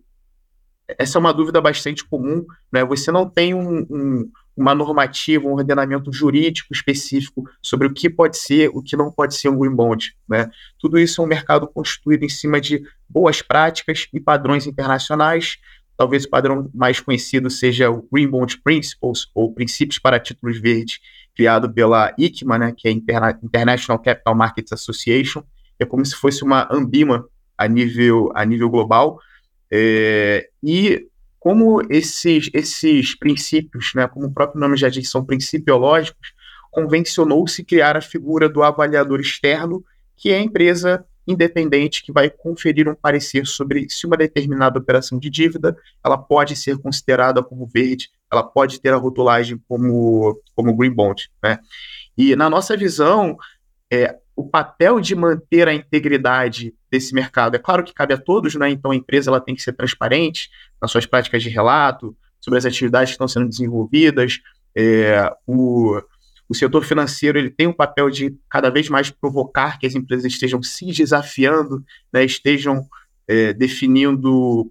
essa 0.98 1.18
é 1.18 1.20
uma 1.20 1.32
dúvida 1.32 1.60
bastante 1.60 2.04
comum, 2.04 2.44
né? 2.72 2.84
Você 2.84 3.10
não 3.10 3.28
tem 3.28 3.54
um, 3.54 3.86
um, 3.90 4.30
uma 4.56 4.74
normativa, 4.74 5.46
um 5.46 5.54
ordenamento 5.54 6.12
jurídico 6.12 6.72
específico 6.72 7.48
sobre 7.62 7.86
o 7.86 7.92
que 7.92 8.10
pode 8.10 8.36
ser, 8.36 8.70
o 8.74 8.82
que 8.82 8.96
não 8.96 9.10
pode 9.10 9.34
ser 9.34 9.48
um 9.48 9.58
green 9.58 9.74
bond, 9.74 10.14
né? 10.28 10.50
Tudo 10.78 10.98
isso 10.98 11.20
é 11.20 11.24
um 11.24 11.28
mercado 11.28 11.66
constituído 11.66 12.24
em 12.24 12.28
cima 12.28 12.60
de 12.60 12.82
boas 13.08 13.42
práticas 13.42 14.06
e 14.12 14.20
padrões 14.20 14.66
internacionais. 14.66 15.58
Talvez 16.00 16.24
o 16.24 16.30
padrão 16.30 16.70
mais 16.72 16.98
conhecido 16.98 17.50
seja 17.50 17.90
o 17.90 18.08
Green 18.10 18.26
Bond 18.26 18.58
Principles, 18.64 19.26
ou 19.34 19.52
Princípios 19.52 19.98
para 19.98 20.18
Títulos 20.18 20.58
Verdes, 20.58 20.98
criado 21.36 21.70
pela 21.70 22.14
ICMA, 22.16 22.56
né, 22.56 22.74
que 22.74 22.88
é 22.88 22.90
a 22.90 23.38
International 23.42 23.98
Capital 23.98 24.34
Markets 24.34 24.72
Association, 24.72 25.42
é 25.78 25.84
como 25.84 26.02
se 26.06 26.16
fosse 26.16 26.42
uma 26.42 26.66
Ambima 26.72 27.28
a 27.54 27.68
nível, 27.68 28.32
a 28.34 28.46
nível 28.46 28.70
global, 28.70 29.20
é, 29.70 30.48
e 30.62 31.06
como 31.38 31.82
esses, 31.90 32.48
esses 32.54 33.14
princípios, 33.14 33.92
né, 33.94 34.08
como 34.08 34.28
o 34.28 34.32
próprio 34.32 34.58
nome 34.58 34.78
já 34.78 34.88
diz, 34.88 35.10
são 35.10 35.22
principiológicos, 35.22 36.32
convencionou-se 36.70 37.62
criar 37.62 37.98
a 37.98 38.00
figura 38.00 38.48
do 38.48 38.62
avaliador 38.62 39.20
externo, 39.20 39.84
que 40.16 40.30
é 40.30 40.38
a 40.38 40.42
empresa 40.42 41.04
independente 41.26 42.02
que 42.02 42.12
vai 42.12 42.30
conferir 42.30 42.88
um 42.88 42.94
parecer 42.94 43.46
sobre 43.46 43.88
se 43.88 44.06
uma 44.06 44.16
determinada 44.16 44.78
operação 44.78 45.18
de 45.18 45.30
dívida 45.30 45.76
ela 46.04 46.18
pode 46.18 46.56
ser 46.56 46.78
considerada 46.78 47.42
como 47.42 47.66
verde, 47.66 48.10
ela 48.32 48.42
pode 48.42 48.80
ter 48.80 48.92
a 48.92 48.96
rotulagem 48.96 49.60
como, 49.68 50.40
como 50.54 50.74
green 50.74 50.92
bond. 50.92 51.30
Né? 51.42 51.58
E 52.16 52.34
na 52.36 52.48
nossa 52.48 52.76
visão, 52.76 53.36
é, 53.92 54.16
o 54.34 54.48
papel 54.48 55.00
de 55.00 55.14
manter 55.14 55.68
a 55.68 55.74
integridade 55.74 56.74
desse 56.90 57.14
mercado, 57.14 57.54
é 57.54 57.58
claro 57.58 57.84
que 57.84 57.94
cabe 57.94 58.14
a 58.14 58.18
todos, 58.18 58.54
né? 58.54 58.70
então 58.70 58.90
a 58.90 58.96
empresa 58.96 59.30
ela 59.30 59.40
tem 59.40 59.54
que 59.54 59.62
ser 59.62 59.72
transparente 59.72 60.50
nas 60.80 60.90
suas 60.90 61.06
práticas 61.06 61.42
de 61.42 61.48
relato, 61.48 62.16
sobre 62.40 62.58
as 62.58 62.64
atividades 62.64 63.10
que 63.10 63.14
estão 63.14 63.28
sendo 63.28 63.48
desenvolvidas, 63.48 64.40
é, 64.74 65.30
o, 65.46 66.00
o 66.50 66.54
setor 66.54 66.84
financeiro 66.84 67.38
ele 67.38 67.48
tem 67.48 67.68
um 67.68 67.72
papel 67.72 68.10
de 68.10 68.36
cada 68.50 68.70
vez 68.70 68.88
mais 68.88 69.08
provocar 69.08 69.78
que 69.78 69.86
as 69.86 69.94
empresas 69.94 70.24
estejam 70.24 70.60
se 70.60 70.86
desafiando, 70.86 71.84
né, 72.12 72.24
estejam 72.24 72.84
é, 73.28 73.52
definindo, 73.52 74.68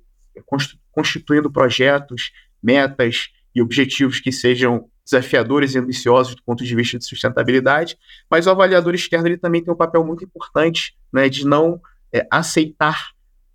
constituindo 0.91 1.49
projetos, 1.49 2.33
metas 2.61 3.29
e 3.55 3.61
objetivos 3.61 4.19
que 4.19 4.29
sejam 4.29 4.89
desafiadores 5.05 5.73
e 5.73 5.79
ambiciosos 5.79 6.35
do 6.35 6.43
ponto 6.43 6.65
de 6.65 6.75
vista 6.75 6.99
de 6.99 7.05
sustentabilidade, 7.05 7.97
mas 8.29 8.45
o 8.45 8.49
avaliador 8.49 8.93
externo 8.93 9.29
ele 9.29 9.37
também 9.37 9.63
tem 9.63 9.73
um 9.73 9.77
papel 9.77 10.03
muito 10.03 10.25
importante 10.25 10.97
né, 11.13 11.29
de 11.29 11.47
não 11.47 11.79
é, 12.11 12.27
aceitar 12.29 13.11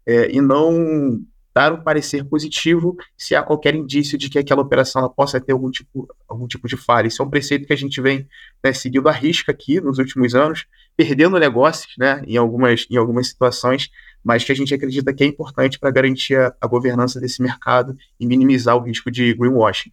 é, 0.06 0.30
e 0.30 0.40
não 0.40 1.20
dar 1.54 1.72
um 1.72 1.80
parecer 1.80 2.24
positivo 2.24 2.96
se 3.16 3.34
há 3.36 3.42
qualquer 3.42 3.74
indício 3.74 4.18
de 4.18 4.28
que 4.28 4.38
aquela 4.38 4.60
operação 4.60 5.08
possa 5.08 5.40
ter 5.40 5.52
algum 5.52 5.70
tipo, 5.70 6.08
algum 6.28 6.48
tipo 6.48 6.66
de 6.66 6.76
falha. 6.76 7.06
Isso 7.06 7.22
é 7.22 7.24
um 7.24 7.30
preceito 7.30 7.66
que 7.66 7.72
a 7.72 7.76
gente 7.76 8.00
vem 8.00 8.26
né, 8.62 8.72
seguindo 8.72 9.08
a 9.08 9.12
risca 9.12 9.52
aqui 9.52 9.80
nos 9.80 9.98
últimos 9.98 10.34
anos, 10.34 10.66
perdendo 10.96 11.38
negócios 11.38 11.94
né, 11.96 12.22
em, 12.26 12.36
algumas, 12.36 12.86
em 12.90 12.96
algumas 12.96 13.28
situações, 13.28 13.88
mas 14.22 14.42
que 14.42 14.50
a 14.50 14.56
gente 14.56 14.74
acredita 14.74 15.14
que 15.14 15.22
é 15.22 15.26
importante 15.26 15.78
para 15.78 15.90
garantir 15.90 16.36
a, 16.36 16.52
a, 16.60 16.66
governança 16.66 17.20
desse 17.20 17.40
mercado 17.40 17.96
e 18.18 18.26
minimizar 18.26 18.76
o 18.76 18.80
risco 18.80 19.10
de 19.10 19.32
greenwashing. 19.34 19.92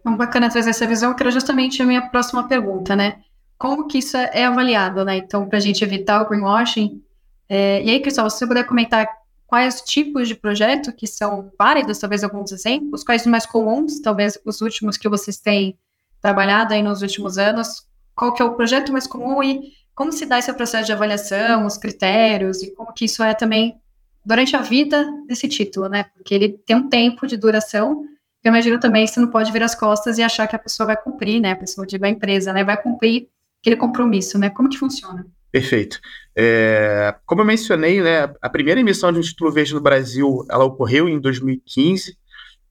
Então, 0.00 0.16
bacana 0.16 0.50
trazer 0.50 0.70
essa 0.70 0.86
visão, 0.86 1.14
que 1.14 1.22
era 1.22 1.30
justamente 1.30 1.82
a 1.82 1.86
minha 1.86 2.02
próxima 2.02 2.46
pergunta, 2.46 2.94
né? 2.94 3.20
Como 3.56 3.88
que 3.88 3.98
isso 3.98 4.16
é 4.16 4.44
avaliado, 4.44 5.04
né? 5.04 5.16
Então, 5.16 5.48
para 5.48 5.58
a 5.58 5.60
gente 5.60 5.82
evitar 5.82 6.22
o 6.22 6.28
greenwashing, 6.28 7.02
é, 7.48 7.82
e 7.82 7.90
aí, 7.90 8.00
Cristal, 8.00 8.28
se 8.28 8.38
você 8.38 8.46
puder 8.46 8.64
comentar 8.64 9.08
quais 9.48 9.80
tipos 9.80 10.28
de 10.28 10.34
projeto 10.34 10.92
que 10.92 11.06
são 11.06 11.50
válidos, 11.58 11.98
talvez 11.98 12.22
alguns 12.22 12.52
exemplos, 12.52 13.02
quais 13.02 13.22
os 13.22 13.28
mais 13.28 13.46
comuns, 13.46 13.98
talvez 13.98 14.38
os 14.44 14.60
últimos 14.60 14.98
que 14.98 15.08
vocês 15.08 15.38
têm 15.38 15.76
trabalhado 16.20 16.74
aí 16.74 16.82
nos 16.82 17.00
últimos 17.00 17.38
anos, 17.38 17.86
qual 18.14 18.34
que 18.34 18.42
é 18.42 18.44
o 18.44 18.54
projeto 18.54 18.92
mais 18.92 19.06
comum 19.06 19.42
e 19.42 19.72
como 19.94 20.12
se 20.12 20.26
dá 20.26 20.38
esse 20.38 20.52
processo 20.52 20.84
de 20.84 20.92
avaliação, 20.92 21.64
os 21.64 21.78
critérios 21.78 22.62
e 22.62 22.74
como 22.74 22.92
que 22.92 23.06
isso 23.06 23.22
é 23.22 23.32
também 23.32 23.80
durante 24.22 24.54
a 24.54 24.60
vida 24.60 25.10
desse 25.26 25.48
título, 25.48 25.88
né? 25.88 26.04
Porque 26.14 26.34
ele 26.34 26.50
tem 26.50 26.76
um 26.76 26.88
tempo 26.88 27.26
de 27.26 27.38
duração. 27.38 28.04
Eu 28.44 28.50
imagino 28.50 28.78
também 28.78 29.06
que 29.06 29.12
você 29.12 29.20
não 29.20 29.30
pode 29.30 29.50
vir 29.50 29.62
as 29.62 29.74
costas 29.74 30.18
e 30.18 30.22
achar 30.22 30.46
que 30.46 30.54
a 30.54 30.58
pessoa 30.58 30.88
vai 30.88 30.96
cumprir, 30.96 31.40
né? 31.40 31.52
A 31.52 31.56
pessoa, 31.56 31.86
digo, 31.86 32.04
a 32.04 32.08
empresa, 32.08 32.52
né? 32.52 32.62
Vai 32.62 32.80
cumprir 32.80 33.30
aquele 33.62 33.76
compromisso, 33.76 34.38
né? 34.38 34.50
Como 34.50 34.68
que 34.68 34.76
funciona? 34.76 35.26
Perfeito. 35.50 35.98
É, 36.36 37.14
como 37.26 37.40
eu 37.40 37.44
mencionei, 37.44 38.00
né, 38.02 38.32
a 38.40 38.48
primeira 38.48 38.80
emissão 38.80 39.12
de 39.12 39.18
um 39.18 39.22
título 39.22 39.50
verde 39.50 39.74
no 39.74 39.80
Brasil 39.80 40.46
ela 40.50 40.64
ocorreu 40.64 41.08
em 41.08 41.18
2015. 41.18 42.16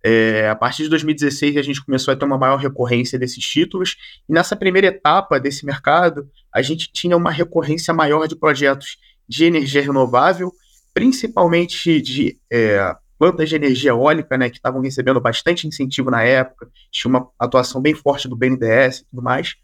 É, 0.04 0.48
a 0.48 0.56
partir 0.56 0.84
de 0.84 0.90
2016 0.90 1.58
a 1.58 1.62
gente 1.62 1.84
começou 1.84 2.14
a 2.14 2.18
ter 2.18 2.24
uma 2.24 2.38
maior 2.38 2.58
recorrência 2.58 3.18
desses 3.18 3.44
títulos. 3.44 3.98
E 4.30 4.34
nessa 4.34 4.56
primeira 4.56 4.88
etapa 4.88 5.40
desse 5.40 5.66
mercado, 5.66 6.30
a 6.54 6.62
gente 6.62 6.92
tinha 6.92 7.18
uma 7.18 7.32
recorrência 7.32 7.94
maior 7.94 8.28
de 8.28 8.36
projetos 8.36 8.98
de 9.28 9.46
energia 9.46 9.82
renovável, 9.82 10.52
principalmente 10.94 12.00
de 12.00 12.40
é, 12.52 12.96
plantas 13.20 13.50
de 13.50 13.56
energia 13.56 13.90
eólica, 13.90 14.38
né, 14.38 14.50
que 14.50 14.58
estavam 14.58 14.82
recebendo 14.82 15.20
bastante 15.20 15.68
incentivo 15.68 16.12
na 16.12 16.24
época, 16.24 16.70
tinha 16.92 17.10
uma 17.10 17.30
atuação 17.38 17.82
bem 17.82 17.94
forte 17.94 18.28
do 18.28 18.36
BNDES 18.36 19.00
e 19.00 19.06
tudo 19.10 19.24
mais, 19.24 19.56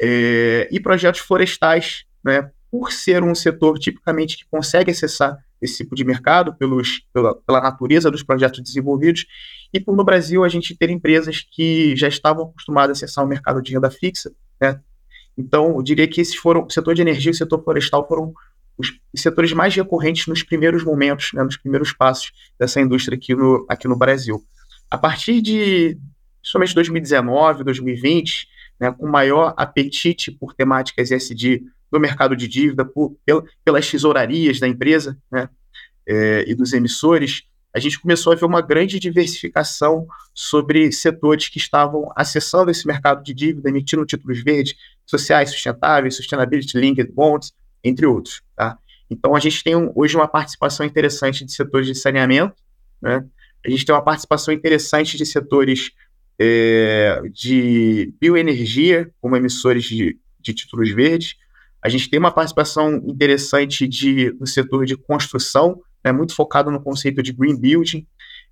é, 0.00 0.68
e 0.70 0.80
projetos 0.80 1.20
florestais 1.20 2.04
né, 2.24 2.50
por 2.70 2.92
ser 2.92 3.22
um 3.22 3.34
setor 3.34 3.78
tipicamente 3.78 4.36
que 4.36 4.44
consegue 4.50 4.90
acessar 4.90 5.38
esse 5.60 5.78
tipo 5.78 5.94
de 5.94 6.04
mercado 6.04 6.54
pelos, 6.54 7.04
pela, 7.12 7.34
pela 7.34 7.60
natureza 7.60 8.10
dos 8.10 8.22
projetos 8.22 8.62
desenvolvidos, 8.62 9.26
e 9.72 9.78
por 9.78 9.94
no 9.96 10.04
Brasil 10.04 10.42
a 10.42 10.48
gente 10.48 10.74
ter 10.76 10.88
empresas 10.88 11.46
que 11.50 11.94
já 11.96 12.08
estavam 12.08 12.44
acostumadas 12.44 12.90
a 12.90 13.04
acessar 13.04 13.24
o 13.24 13.28
mercado 13.28 13.60
de 13.60 13.72
renda 13.72 13.90
fixa. 13.90 14.32
Né? 14.60 14.80
Então, 15.36 15.76
eu 15.76 15.82
diria 15.82 16.08
que 16.08 16.20
esses 16.20 16.34
foram, 16.34 16.64
o 16.64 16.70
setor 16.70 16.94
de 16.94 17.02
energia 17.02 17.30
e 17.30 17.34
o 17.34 17.36
setor 17.36 17.62
florestal 17.62 18.06
foram 18.06 18.32
os 18.78 18.98
setores 19.14 19.52
mais 19.52 19.74
recorrentes 19.74 20.26
nos 20.26 20.42
primeiros 20.42 20.82
momentos, 20.82 21.32
né, 21.34 21.42
nos 21.42 21.56
primeiros 21.56 21.92
passos 21.92 22.32
dessa 22.58 22.80
indústria 22.80 23.16
aqui 23.16 23.34
no, 23.34 23.66
aqui 23.68 23.86
no 23.86 23.96
Brasil. 23.96 24.42
A 24.90 24.96
partir 24.96 25.42
de 25.42 25.98
somente 26.42 26.74
2019, 26.74 27.62
2020, 27.62 28.48
né, 28.80 28.90
com 28.90 29.06
maior 29.06 29.52
apetite 29.56 30.30
por 30.30 30.54
temáticas 30.54 31.10
ESG 31.10 31.62
do 31.90 32.00
mercado 32.00 32.36
de 32.36 32.46
dívida, 32.46 32.84
por, 32.84 33.16
pelas 33.64 33.90
tesourarias 33.90 34.60
da 34.60 34.68
empresa 34.68 35.18
né, 35.30 35.48
é, 36.06 36.44
e 36.46 36.54
dos 36.54 36.72
emissores, 36.72 37.44
a 37.74 37.78
gente 37.78 38.00
começou 38.00 38.32
a 38.32 38.36
ver 38.36 38.44
uma 38.44 38.60
grande 38.60 38.98
diversificação 38.98 40.06
sobre 40.34 40.90
setores 40.90 41.48
que 41.48 41.58
estavam 41.58 42.10
acessando 42.16 42.70
esse 42.70 42.86
mercado 42.86 43.22
de 43.22 43.32
dívida, 43.32 43.68
emitindo 43.68 44.04
títulos 44.04 44.42
verdes, 44.42 44.74
sociais, 45.06 45.50
sustentáveis, 45.50 46.16
sustainability 46.16 46.76
linked 46.78 47.12
bonds, 47.12 47.52
entre 47.82 48.06
outros. 48.06 48.42
Tá? 48.56 48.76
Então, 49.08 49.34
a 49.34 49.40
gente 49.40 49.62
tem 49.62 49.76
um, 49.76 49.92
hoje 49.94 50.16
uma 50.16 50.28
participação 50.28 50.84
interessante 50.84 51.44
de 51.44 51.52
setores 51.52 51.86
de 51.86 51.94
saneamento, 51.94 52.54
né? 53.00 53.24
a 53.64 53.70
gente 53.70 53.84
tem 53.84 53.94
uma 53.94 54.02
participação 54.02 54.52
interessante 54.52 55.16
de 55.16 55.24
setores 55.24 55.92
é, 56.38 57.22
de 57.32 58.14
bioenergia, 58.18 59.10
como 59.20 59.36
emissores 59.36 59.84
de, 59.84 60.18
de 60.40 60.54
títulos 60.54 60.90
verdes, 60.90 61.36
a 61.82 61.88
gente 61.88 62.08
tem 62.10 62.18
uma 62.18 62.30
participação 62.30 62.96
interessante 63.06 63.86
de, 63.86 64.34
no 64.38 64.46
setor 64.46 64.84
de 64.84 64.96
construção, 64.96 65.80
né, 66.04 66.12
muito 66.12 66.34
focado 66.34 66.70
no 66.70 66.80
conceito 66.80 67.22
de 67.22 67.32
green 67.32 67.56
building, 67.56 68.06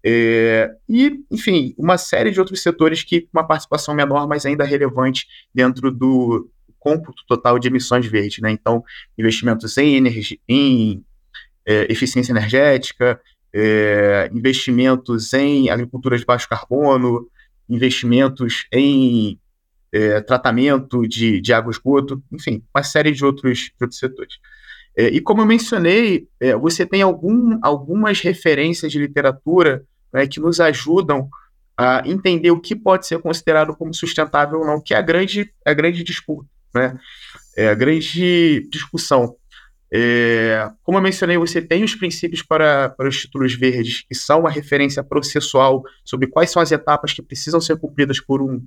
é, 0.04 0.70
e, 0.88 1.20
enfim, 1.30 1.74
uma 1.76 1.98
série 1.98 2.30
de 2.30 2.38
outros 2.38 2.62
setores 2.62 3.02
que 3.02 3.28
uma 3.32 3.46
participação 3.46 3.94
menor, 3.94 4.28
mas 4.28 4.46
ainda 4.46 4.64
relevante 4.64 5.26
dentro 5.52 5.90
do 5.90 6.48
cômputo 6.78 7.24
total 7.26 7.58
de 7.58 7.68
emissões 7.68 8.06
verdes. 8.06 8.38
Né? 8.40 8.52
Então, 8.52 8.82
investimentos 9.16 9.76
em, 9.76 9.96
energia, 9.96 10.38
em 10.48 11.04
é, 11.66 11.90
eficiência 11.92 12.32
energética, 12.32 13.20
é, 13.52 14.30
investimentos 14.32 15.32
em 15.32 15.68
agricultura 15.68 16.16
de 16.16 16.24
baixo 16.24 16.48
carbono, 16.48 17.28
investimentos 17.68 18.66
em 18.72 19.38
é, 19.92 20.20
tratamento 20.20 21.06
de, 21.06 21.40
de 21.40 21.52
água 21.52 21.70
esgoto, 21.70 22.22
enfim, 22.32 22.62
uma 22.74 22.82
série 22.82 23.12
de 23.12 23.24
outros, 23.24 23.58
de 23.58 23.74
outros 23.80 23.98
setores. 23.98 24.34
É, 24.96 25.08
e 25.08 25.20
como 25.20 25.42
eu 25.42 25.46
mencionei, 25.46 26.28
é, 26.40 26.56
você 26.56 26.84
tem 26.84 27.02
algum, 27.02 27.58
algumas 27.62 28.20
referências 28.20 28.90
de 28.90 28.98
literatura 28.98 29.84
né, 30.12 30.26
que 30.26 30.40
nos 30.40 30.60
ajudam 30.60 31.28
a 31.76 32.02
entender 32.04 32.50
o 32.50 32.60
que 32.60 32.74
pode 32.74 33.06
ser 33.06 33.20
considerado 33.20 33.76
como 33.76 33.94
sustentável 33.94 34.58
ou 34.58 34.66
não, 34.66 34.82
que 34.82 34.92
é 34.92 34.96
a 34.96 35.02
grande, 35.02 35.52
a 35.64 35.72
grande 35.72 36.02
disputa, 36.02 36.48
né? 36.74 36.98
é 37.56 37.68
a 37.68 37.74
grande 37.74 38.68
discussão. 38.68 39.36
É, 39.90 40.68
como 40.82 40.98
eu 40.98 41.02
mencionei, 41.02 41.38
você 41.38 41.62
tem 41.62 41.84
os 41.84 41.94
princípios 41.94 42.42
para, 42.42 42.90
para 42.90 43.08
os 43.08 43.20
títulos 43.20 43.54
verdes, 43.54 44.04
que 44.06 44.14
são 44.14 44.40
uma 44.40 44.50
referência 44.50 45.02
processual 45.02 45.82
sobre 46.04 46.26
quais 46.26 46.50
são 46.50 46.60
as 46.60 46.72
etapas 46.72 47.12
que 47.12 47.22
precisam 47.22 47.60
ser 47.60 47.78
cumpridas 47.78 48.20
por 48.20 48.42
um, 48.42 48.60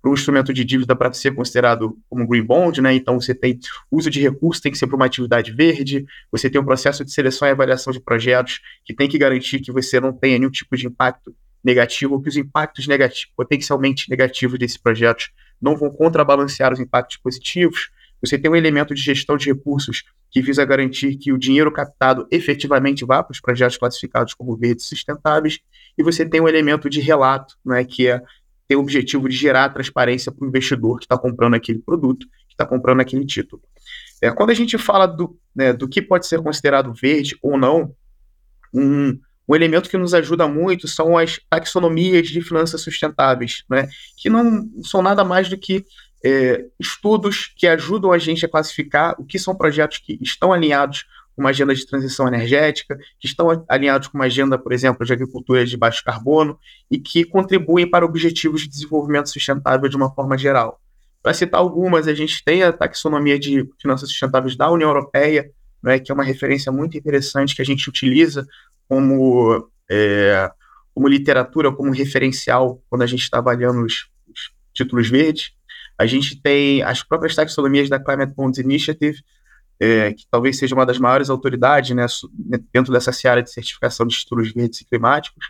para 0.00 0.10
um 0.10 0.14
instrumento 0.14 0.52
de 0.52 0.64
dívida 0.64 0.94
para 0.94 1.12
ser 1.12 1.34
considerado 1.34 1.98
como 2.08 2.26
green 2.26 2.44
bond, 2.44 2.80
né? 2.80 2.94
Então 2.94 3.20
você 3.20 3.34
tem 3.34 3.58
uso 3.90 4.10
de 4.10 4.20
recursos 4.20 4.60
tem 4.60 4.70
que 4.70 4.78
ser 4.78 4.86
para 4.86 4.96
uma 4.96 5.06
atividade 5.06 5.52
verde, 5.52 6.06
você 6.30 6.48
tem 6.48 6.60
um 6.60 6.64
processo 6.64 7.04
de 7.04 7.12
seleção 7.12 7.48
e 7.48 7.50
avaliação 7.50 7.92
de 7.92 8.00
projetos 8.00 8.60
que 8.84 8.94
tem 8.94 9.08
que 9.08 9.18
garantir 9.18 9.60
que 9.60 9.72
você 9.72 9.98
não 9.98 10.12
tenha 10.12 10.38
nenhum 10.38 10.50
tipo 10.50 10.76
de 10.76 10.86
impacto 10.86 11.34
negativo, 11.64 12.14
ou 12.14 12.22
que 12.22 12.28
os 12.28 12.36
impactos 12.36 12.86
negativos, 12.86 13.32
potencialmente 13.36 14.08
negativos 14.08 14.58
desses 14.58 14.76
projetos 14.76 15.30
não 15.60 15.76
vão 15.76 15.90
contrabalancear 15.90 16.72
os 16.72 16.78
impactos 16.78 17.16
positivos. 17.16 17.90
Você 18.20 18.38
tem 18.38 18.50
um 18.50 18.56
elemento 18.56 18.94
de 18.94 19.02
gestão 19.02 19.36
de 19.36 19.46
recursos 19.46 20.04
que 20.30 20.40
visa 20.40 20.64
garantir 20.64 21.16
que 21.16 21.32
o 21.32 21.38
dinheiro 21.38 21.72
captado 21.72 22.26
efetivamente 22.30 23.04
vá 23.04 23.22
para 23.22 23.32
os 23.32 23.40
projetos 23.40 23.76
classificados 23.76 24.34
como 24.34 24.56
verdes 24.56 24.86
sustentáveis, 24.86 25.58
e 25.98 26.02
você 26.02 26.24
tem 26.24 26.40
um 26.40 26.48
elemento 26.48 26.88
de 26.88 27.00
relato, 27.00 27.56
né, 27.64 27.84
que 27.84 28.06
é 28.06 28.22
tem 28.68 28.76
o 28.76 28.80
objetivo 28.80 29.28
de 29.28 29.36
gerar 29.36 29.68
transparência 29.70 30.32
para 30.32 30.44
o 30.44 30.48
investidor 30.48 30.98
que 30.98 31.04
está 31.04 31.16
comprando 31.16 31.54
aquele 31.54 31.78
produto, 31.78 32.26
que 32.48 32.54
está 32.54 32.66
comprando 32.66 33.00
aquele 33.00 33.24
título. 33.24 33.62
É, 34.20 34.30
quando 34.30 34.50
a 34.50 34.54
gente 34.54 34.76
fala 34.78 35.06
do, 35.06 35.38
né, 35.54 35.72
do 35.72 35.88
que 35.88 36.00
pode 36.02 36.26
ser 36.26 36.42
considerado 36.42 36.92
verde 36.94 37.36
ou 37.42 37.56
não, 37.56 37.94
um, 38.72 39.18
um 39.48 39.54
elemento 39.54 39.88
que 39.88 39.96
nos 39.96 40.14
ajuda 40.14 40.48
muito 40.48 40.88
são 40.88 41.16
as 41.16 41.38
taxonomias 41.48 42.28
de 42.28 42.40
finanças 42.40 42.80
sustentáveis, 42.80 43.64
né, 43.70 43.88
que 44.16 44.28
não 44.28 44.68
são 44.82 45.02
nada 45.02 45.22
mais 45.22 45.48
do 45.48 45.56
que 45.56 45.84
é, 46.24 46.64
estudos 46.80 47.52
que 47.56 47.66
ajudam 47.66 48.10
a 48.10 48.18
gente 48.18 48.44
a 48.44 48.48
classificar 48.48 49.14
o 49.18 49.24
que 49.24 49.38
são 49.38 49.54
projetos 49.54 49.98
que 49.98 50.18
estão 50.20 50.52
alinhados 50.52 51.04
uma 51.36 51.50
agenda 51.50 51.74
de 51.74 51.86
transição 51.86 52.26
energética, 52.26 52.96
que 53.18 53.26
estão 53.26 53.64
alinhados 53.68 54.08
com 54.08 54.18
uma 54.18 54.24
agenda, 54.24 54.58
por 54.58 54.72
exemplo, 54.72 55.04
de 55.04 55.12
agricultura 55.12 55.64
de 55.66 55.76
baixo 55.76 56.02
carbono 56.02 56.58
e 56.90 56.98
que 56.98 57.24
contribuem 57.24 57.88
para 57.88 58.04
objetivos 58.04 58.62
de 58.62 58.68
desenvolvimento 58.68 59.28
sustentável 59.28 59.88
de 59.88 59.96
uma 59.96 60.12
forma 60.14 60.38
geral. 60.38 60.80
Para 61.22 61.34
citar 61.34 61.60
algumas, 61.60 62.06
a 62.06 62.14
gente 62.14 62.42
tem 62.44 62.62
a 62.62 62.72
taxonomia 62.72 63.38
de 63.38 63.68
finanças 63.80 64.08
sustentáveis 64.08 64.56
da 64.56 64.70
União 64.70 64.88
Europeia, 64.88 65.50
né, 65.82 65.98
que 65.98 66.10
é 66.10 66.14
uma 66.14 66.24
referência 66.24 66.70
muito 66.72 66.96
interessante 66.96 67.54
que 67.54 67.62
a 67.62 67.64
gente 67.64 67.88
utiliza 67.88 68.46
como, 68.88 69.68
é, 69.90 70.50
como 70.94 71.08
literatura, 71.08 71.72
como 71.72 71.92
referencial 71.92 72.80
quando 72.88 73.02
a 73.02 73.06
gente 73.06 73.22
está 73.22 73.38
avaliando 73.38 73.84
os, 73.84 74.08
os 74.28 74.52
títulos 74.72 75.08
verdes. 75.08 75.52
A 75.98 76.06
gente 76.06 76.40
tem 76.40 76.82
as 76.82 77.02
próprias 77.02 77.34
taxonomias 77.34 77.88
da 77.88 77.98
Climate 77.98 78.34
Bonds 78.34 78.58
Initiative, 78.58 79.18
é, 79.80 80.12
que 80.12 80.26
talvez 80.30 80.58
seja 80.58 80.74
uma 80.74 80.86
das 80.86 80.98
maiores 80.98 81.28
autoridades 81.28 81.94
né, 81.94 82.06
dentro 82.72 82.92
dessa 82.92 83.12
seara 83.12 83.42
de 83.42 83.50
certificação 83.50 84.06
de 84.06 84.16
títulos 84.16 84.52
verdes 84.52 84.80
e 84.80 84.84
climáticos. 84.84 85.44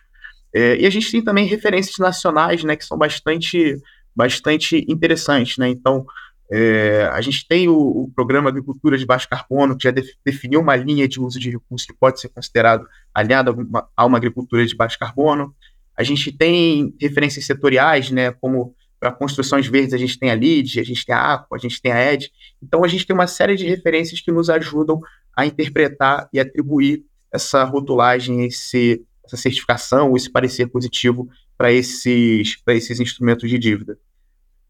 É, 0.53 0.77
e 0.77 0.87
a 0.87 0.91
gente 0.91 1.11
tem 1.11 1.23
também 1.23 1.47
referências 1.47 1.99
nacionais 1.99 2.65
né, 2.65 2.77
que 2.77 2.85
são 2.85 2.97
bastante, 2.97 3.81
bastante 4.15 4.85
interessantes. 4.89 5.59
Né? 5.59 5.69
Então, 5.69 6.07
é, 6.51 7.09
a 7.13 7.21
gente 7.21 7.47
tem 7.47 7.69
o, 7.69 7.77
o, 7.77 8.11
Programa 8.15 8.49
Agricultura 8.49 8.97
de 8.97 9.05
Baixo 9.05 9.29
Carbono, 9.29 9.77
que 9.77 9.85
já 9.85 9.91
def, 9.91 10.09
definiu 10.25 10.61
uma 10.61 10.77
linha 10.77 11.09
de 11.09 11.21
uso 11.21 11.39
de 11.41 11.51
recursos 11.51 11.87
que 11.87 11.93
pode 11.93 12.21
ser 12.21 12.29
considerado 12.29 12.87
alinhada 13.13 13.51
a 13.51 13.55
uma, 13.55 13.89
a 13.97 14.07
uma 14.07 14.17
agricultura 14.17 14.65
de 14.65 14.75
baixo 14.75 14.99
carbono. 14.99 15.55
A 15.97 16.03
gente 16.03 16.31
tem 16.31 16.95
referências 17.01 17.45
setoriais, 17.47 18.11
né, 18.11 18.31
como 18.31 18.75
para 19.07 19.13
construções 19.13 19.69
verdes 19.69 19.95
a 19.95 19.99
gente 19.99 20.19
tem 20.19 20.31
a 20.31 20.35
LEED, 20.35 20.81
a 20.81 20.83
gente 20.83 21.07
tem 21.07 21.15
a 21.15 21.35
Aqua, 21.35 21.57
a 21.57 21.61
gente 21.61 21.81
tem 21.81 21.93
a 21.93 22.13
ED. 22.13 22.29
Então 22.61 22.83
a 22.83 22.89
gente 22.89 23.07
tem 23.07 23.15
uma 23.15 23.29
série 23.29 23.55
de 23.55 23.65
referências 23.65 24.21
que 24.21 24.33
nos 24.33 24.51
ajudam 24.51 25.01
a 25.37 25.47
interpretar 25.47 26.29
e 26.33 26.41
atribuir 26.41 27.05
essa 27.33 27.63
rotulagem, 27.63 28.45
esse, 28.45 29.05
essa 29.25 29.37
certificação, 29.37 30.17
esse 30.17 30.29
parecer 30.29 30.67
positivo 30.67 31.29
para 31.57 31.71
esses, 31.71 32.61
esses 32.67 32.99
instrumentos 32.99 33.49
de 33.49 33.59
dívida. 33.59 33.97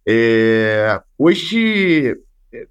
É, 0.06 1.00
hoje, 1.16 2.14
é, 2.52 2.66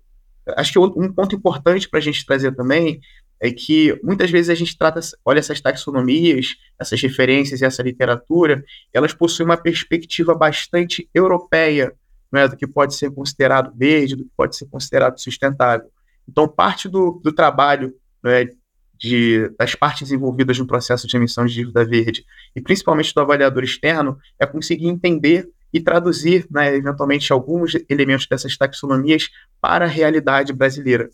acho 0.57 0.71
que 0.71 0.79
um 0.79 1.11
ponto 1.11 1.35
importante 1.35 1.89
para 1.89 1.99
a 1.99 2.03
gente 2.03 2.25
trazer 2.25 2.55
também 2.55 3.01
é 3.45 3.51
que 3.51 3.99
muitas 4.03 4.31
vezes 4.31 4.49
a 4.49 4.55
gente 4.55 4.77
trata, 4.77 4.99
olha 5.23 5.39
essas 5.39 5.61
taxonomias, 5.61 6.55
essas 6.79 6.99
referências 7.01 7.61
e 7.61 7.65
essa 7.65 7.83
literatura, 7.83 8.63
elas 8.91 9.13
possuem 9.13 9.45
uma 9.45 9.57
perspectiva 9.57 10.33
bastante 10.33 11.07
europeia, 11.13 11.93
né, 12.31 12.47
do 12.47 12.57
que 12.57 12.65
pode 12.65 12.95
ser 12.95 13.11
considerado 13.11 13.71
verde, 13.77 14.15
do 14.15 14.23
que 14.23 14.31
pode 14.35 14.55
ser 14.57 14.65
considerado 14.65 15.19
sustentável. 15.19 15.87
Então, 16.27 16.47
parte 16.47 16.89
do, 16.89 17.21
do 17.23 17.31
trabalho 17.31 17.93
né, 18.23 18.49
de, 18.97 19.49
das 19.59 19.75
partes 19.75 20.11
envolvidas 20.11 20.57
no 20.57 20.65
processo 20.65 21.07
de 21.07 21.15
emissão 21.15 21.45
de 21.45 21.53
dívida 21.53 21.85
verde, 21.85 22.25
e 22.55 22.61
principalmente 22.61 23.13
do 23.13 23.21
avaliador 23.21 23.63
externo, 23.63 24.17
é 24.39 24.45
conseguir 24.45 24.87
entender 24.87 25.47
e 25.71 25.79
traduzir, 25.79 26.47
né, 26.49 26.73
eventualmente, 26.75 27.31
alguns 27.31 27.73
elementos 27.89 28.25
dessas 28.27 28.57
taxonomias 28.57 29.29
para 29.61 29.85
a 29.85 29.89
realidade 29.89 30.51
brasileira. 30.51 31.09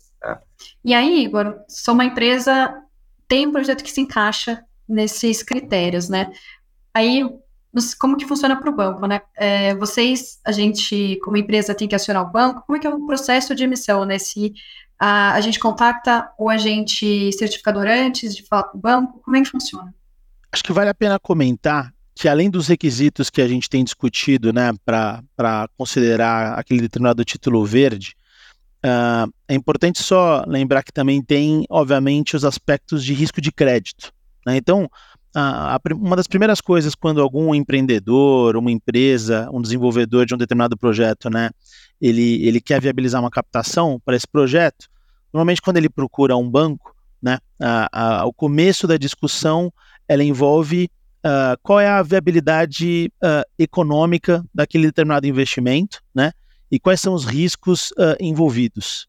E 0.84 0.94
aí, 0.94 1.24
Igor, 1.24 1.56
sou 1.68 1.94
uma 1.94 2.04
empresa, 2.04 2.74
tem 3.26 3.46
um 3.46 3.52
projeto 3.52 3.82
que 3.82 3.90
se 3.90 4.00
encaixa 4.00 4.64
nesses 4.88 5.42
critérios, 5.42 6.08
né? 6.08 6.32
Aí, 6.94 7.24
como 7.98 8.16
que 8.16 8.26
funciona 8.26 8.56
para 8.56 8.70
o 8.70 8.74
banco, 8.74 9.06
né? 9.06 9.22
É, 9.36 9.74
vocês, 9.74 10.38
a 10.44 10.52
gente, 10.52 11.18
como 11.24 11.36
empresa, 11.36 11.74
tem 11.74 11.88
que 11.88 11.94
acionar 11.94 12.22
o 12.22 12.30
banco. 12.30 12.62
Como 12.66 12.76
é 12.76 12.80
que 12.80 12.86
é 12.86 12.90
o 12.90 13.06
processo 13.06 13.54
de 13.54 13.64
emissão, 13.64 14.04
né? 14.04 14.18
Se 14.18 14.52
a, 14.98 15.32
a 15.32 15.40
gente 15.40 15.58
contacta 15.58 16.30
o 16.38 16.48
agente 16.48 17.32
certificador 17.32 17.86
antes 17.86 18.36
de 18.36 18.42
falar 18.42 18.64
com 18.64 18.78
o 18.78 18.80
banco, 18.80 19.20
como 19.24 19.36
é 19.36 19.42
que 19.42 19.48
funciona? 19.48 19.94
Acho 20.52 20.62
que 20.62 20.72
vale 20.72 20.90
a 20.90 20.94
pena 20.94 21.18
comentar 21.18 21.92
que 22.14 22.28
além 22.28 22.50
dos 22.50 22.68
requisitos 22.68 23.30
que 23.30 23.40
a 23.40 23.48
gente 23.48 23.68
tem 23.70 23.82
discutido 23.82 24.52
né, 24.52 24.70
para 24.84 25.68
considerar 25.76 26.58
aquele 26.58 26.82
determinado 26.82 27.24
título 27.24 27.64
verde, 27.64 28.14
uh, 28.84 29.32
é 29.48 29.54
importante 29.54 30.02
só 30.02 30.44
lembrar 30.46 30.82
que 30.82 30.92
também 30.92 31.22
tem, 31.22 31.64
obviamente, 31.68 32.36
os 32.36 32.44
aspectos 32.44 33.04
de 33.04 33.14
risco 33.14 33.40
de 33.40 33.52
crédito. 33.52 34.12
Né? 34.46 34.56
Então, 34.56 34.88
a, 35.34 35.76
a, 35.76 35.80
uma 35.94 36.16
das 36.16 36.26
primeiras 36.26 36.60
coisas 36.60 36.94
quando 36.94 37.20
algum 37.20 37.54
empreendedor, 37.54 38.56
uma 38.56 38.70
empresa, 38.70 39.48
um 39.52 39.62
desenvolvedor 39.62 40.26
de 40.26 40.34
um 40.34 40.38
determinado 40.38 40.76
projeto, 40.76 41.30
né, 41.30 41.50
ele, 42.00 42.44
ele 42.46 42.60
quer 42.60 42.80
viabilizar 42.80 43.20
uma 43.20 43.30
captação 43.30 44.00
para 44.04 44.16
esse 44.16 44.26
projeto, 44.26 44.88
normalmente 45.32 45.62
quando 45.62 45.78
ele 45.78 45.88
procura 45.88 46.36
um 46.36 46.48
banco, 46.48 46.94
né, 47.22 47.38
a, 47.60 48.24
o 48.26 48.32
começo 48.32 48.86
da 48.86 48.96
discussão 48.96 49.72
ela 50.08 50.22
envolve 50.22 50.90
uh, 51.24 51.56
qual 51.62 51.80
é 51.80 51.88
a 51.88 52.02
viabilidade 52.02 53.10
uh, 53.22 53.48
econômica 53.58 54.44
daquele 54.54 54.86
determinado 54.86 55.26
investimento, 55.26 56.00
né? 56.14 56.32
E 56.72 56.80
quais 56.80 57.00
são 57.00 57.14
os 57.14 57.24
riscos 57.24 57.92
uh, 57.92 58.16
envolvidos. 58.18 59.06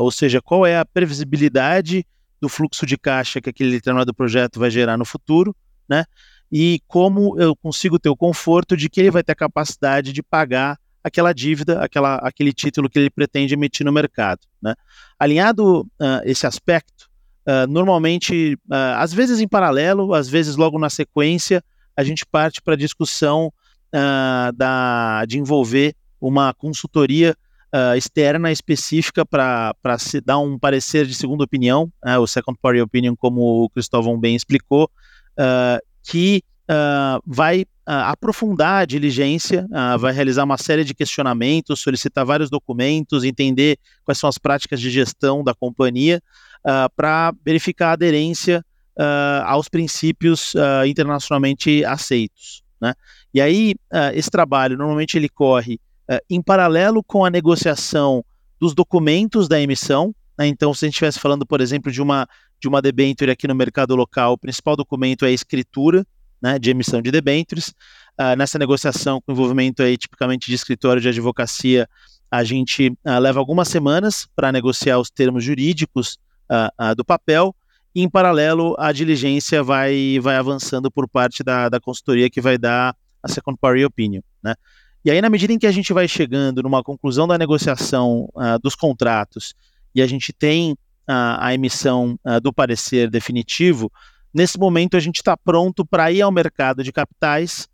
ou 0.00 0.10
seja, 0.10 0.42
qual 0.42 0.66
é 0.66 0.78
a 0.78 0.84
previsibilidade 0.84 2.04
do 2.40 2.48
fluxo 2.48 2.84
de 2.84 2.98
caixa 2.98 3.40
que 3.40 3.50
aquele 3.50 3.70
determinado 3.70 4.12
projeto 4.12 4.58
vai 4.58 4.70
gerar 4.70 4.96
no 4.98 5.04
futuro, 5.04 5.54
né? 5.88 6.04
E 6.50 6.80
como 6.86 7.38
eu 7.40 7.56
consigo 7.56 7.98
ter 7.98 8.08
o 8.08 8.16
conforto 8.16 8.76
de 8.76 8.88
que 8.88 9.00
ele 9.00 9.10
vai 9.10 9.22
ter 9.22 9.32
a 9.32 9.34
capacidade 9.34 10.12
de 10.12 10.22
pagar 10.22 10.78
aquela 11.02 11.32
dívida, 11.32 11.80
aquela, 11.82 12.16
aquele 12.16 12.52
título 12.52 12.88
que 12.90 12.98
ele 12.98 13.10
pretende 13.10 13.54
emitir 13.54 13.86
no 13.86 13.92
mercado. 13.92 14.40
Né? 14.62 14.74
Alinhado 15.18 15.86
esse 16.24 16.46
aspecto, 16.46 17.08
Uh, 17.46 17.64
normalmente, 17.68 18.58
uh, 18.68 18.98
às 18.98 19.12
vezes 19.12 19.38
em 19.38 19.46
paralelo, 19.46 20.12
às 20.14 20.28
vezes 20.28 20.56
logo 20.56 20.80
na 20.80 20.90
sequência, 20.90 21.62
a 21.96 22.02
gente 22.02 22.26
parte 22.26 22.60
para 22.60 22.74
a 22.74 22.76
discussão 22.76 23.52
uh, 23.94 24.52
da, 24.52 25.24
de 25.26 25.38
envolver 25.38 25.94
uma 26.20 26.54
consultoria 26.54 27.36
externa 27.94 28.50
específica 28.50 29.26
para 29.26 29.74
dar 30.24 30.38
um 30.38 30.58
parecer 30.58 31.04
de 31.04 31.14
segunda 31.14 31.44
opinião, 31.44 31.92
né, 32.02 32.18
o 32.18 32.26
second 32.26 32.58
party 32.62 32.80
opinion, 32.80 33.14
como 33.14 33.64
o 33.64 33.68
Cristóvão 33.68 34.18
bem 34.18 34.34
explicou, 34.34 34.90
que 36.02 36.42
vai 37.26 37.66
aprofundar 37.84 38.82
a 38.82 38.84
diligência, 38.86 39.68
vai 39.98 40.10
realizar 40.10 40.44
uma 40.44 40.56
série 40.56 40.84
de 40.84 40.94
questionamentos, 40.94 41.80
solicitar 41.80 42.24
vários 42.24 42.48
documentos, 42.48 43.24
entender 43.24 43.78
quais 44.04 44.16
são 44.16 44.28
as 44.28 44.38
práticas 44.38 44.80
de 44.80 44.88
gestão 44.88 45.44
da 45.44 45.52
companhia, 45.52 46.22
uh, 46.66 46.68
ah, 46.68 46.90
para 46.94 47.32
verificar 47.44 47.90
a 47.90 47.92
aderência 47.92 48.64
uh, 48.98 49.44
aos 49.44 49.68
princípios 49.68 50.54
uh, 50.54 50.84
internacionalmente 50.86 51.84
aceitos. 51.84 52.62
Né? 52.80 52.92
E 53.32 53.40
aí, 53.40 53.74
esse 54.14 54.30
trabalho, 54.30 54.76
normalmente 54.76 55.16
ele 55.16 55.28
corre 55.28 55.78
em 56.30 56.40
paralelo 56.40 57.02
com 57.02 57.24
a 57.24 57.30
negociação 57.30 58.24
dos 58.60 58.74
documentos 58.74 59.48
da 59.48 59.60
emissão. 59.60 60.14
Né? 60.38 60.46
Então, 60.46 60.72
se 60.72 60.84
a 60.84 60.86
gente 60.86 60.94
estivesse 60.94 61.18
falando, 61.18 61.44
por 61.44 61.60
exemplo, 61.60 61.90
de 61.90 62.00
uma, 62.00 62.28
de 62.60 62.68
uma 62.68 62.80
debenture 62.80 63.30
aqui 63.30 63.48
no 63.48 63.54
mercado 63.54 63.94
local, 63.96 64.34
o 64.34 64.38
principal 64.38 64.76
documento 64.76 65.24
é 65.24 65.28
a 65.28 65.32
escritura 65.32 66.06
né, 66.40 66.58
de 66.58 66.70
emissão 66.70 67.02
de 67.02 67.10
debentures. 67.10 67.74
nessa 68.36 68.58
negociação 68.58 69.20
com 69.20 69.32
envolvimento 69.32 69.82
aí, 69.82 69.96
tipicamente 69.96 70.46
de 70.46 70.54
escritório 70.54 71.02
de 71.02 71.08
advocacia, 71.08 71.88
a 72.30 72.44
gente 72.44 72.96
leva 73.04 73.38
algumas 73.38 73.68
semanas 73.68 74.28
para 74.34 74.52
negociar 74.52 74.98
os 74.98 75.10
termos 75.10 75.44
jurídicos 75.44 76.18
uh, 76.50 76.90
uh, 76.90 76.94
do 76.94 77.04
papel, 77.04 77.54
e 77.94 78.02
em 78.02 78.10
paralelo 78.10 78.74
a 78.78 78.92
diligência 78.92 79.62
vai, 79.62 80.18
vai 80.20 80.36
avançando 80.36 80.90
por 80.90 81.08
parte 81.08 81.42
da, 81.42 81.68
da 81.68 81.80
consultoria 81.80 82.28
que 82.28 82.40
vai 82.40 82.58
dar 82.58 82.94
a 83.22 83.28
second 83.28 83.58
party 83.58 83.84
opinion, 83.84 84.20
né? 84.42 84.54
E 85.06 85.10
aí, 85.12 85.20
na 85.20 85.30
medida 85.30 85.52
em 85.52 85.58
que 85.58 85.68
a 85.68 85.70
gente 85.70 85.92
vai 85.92 86.08
chegando 86.08 86.64
numa 86.64 86.82
conclusão 86.82 87.28
da 87.28 87.38
negociação 87.38 88.28
uh, 88.34 88.58
dos 88.60 88.74
contratos 88.74 89.54
e 89.94 90.02
a 90.02 90.06
gente 90.06 90.32
tem 90.32 90.76
a 91.06 91.54
emissão 91.54 92.18
do 92.42 92.52
parecer 92.52 93.08
definitivo, 93.08 93.92
nesse 94.34 94.58
momento 94.58 94.96
a 94.96 95.00
gente 95.00 95.18
está 95.18 95.36
pronto 95.36 95.86
para 95.86 96.10
ir 96.10 96.20
ao 96.20 96.32
mercado 96.32 96.82
de 96.82 96.90
capitais, 96.90 97.68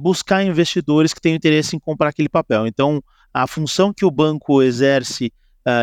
buscar 0.00 0.42
investidores 0.42 1.12
que 1.12 1.20
tenham 1.20 1.36
interesse 1.36 1.76
em 1.76 1.78
comprar 1.78 2.08
aquele 2.08 2.30
papel. 2.30 2.66
Então, 2.66 3.04
a 3.34 3.46
função 3.46 3.92
que 3.92 4.02
o 4.02 4.10
banco 4.10 4.62
exerce 4.62 5.30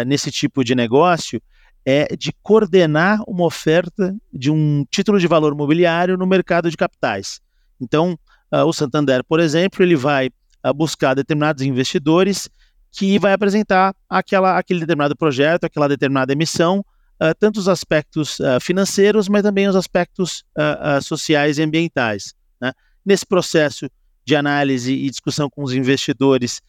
nesse 0.08 0.32
tipo 0.32 0.64
de 0.64 0.74
negócio 0.74 1.40
é 1.86 2.16
de 2.16 2.34
coordenar 2.42 3.22
uma 3.28 3.46
oferta 3.46 4.16
de 4.34 4.50
um 4.50 4.84
título 4.90 5.20
de 5.20 5.28
valor 5.28 5.54
mobiliário 5.54 6.18
no 6.18 6.26
mercado 6.26 6.68
de 6.72 6.76
capitais. 6.76 7.40
Então, 7.80 8.18
uh, 8.52 8.66
o 8.66 8.74
Santander, 8.74 9.24
por 9.24 9.40
exemplo, 9.40 9.84
ele 9.84 9.96
vai 9.96 10.32
buscar 10.73 11.13
determinados 11.13 11.63
investidores 11.63 12.49
que 12.91 13.19
vai 13.19 13.34
apresentar 13.34 13.95
aquela, 14.10 14.58
aquele 14.58 14.80
determinado 14.80 15.15
projeto, 15.15 15.65
aquela 15.65 15.88
determinada 15.88 16.34
emissão, 16.34 16.80
uh, 17.21 17.34
tanto 17.39 17.58
os 17.58 17.67
aspectos 17.67 18.39
uh, 18.39 18.60
financeiros, 18.60 19.27
mas 19.27 19.43
também 19.43 19.67
os 19.67 19.75
aspectos 19.75 20.43
uh, 20.58 21.01
sociais 21.01 21.58
e 21.58 21.63
ambientais. 21.63 22.34
Né? 22.60 22.71
Nesse 23.06 23.25
processo 23.25 23.89
de 24.25 24.36
análise 24.36 24.93
e 24.93 25.10
discussão 25.10 25.49
com 25.49 25.63
os 25.63 25.73
investidores, 25.73 26.60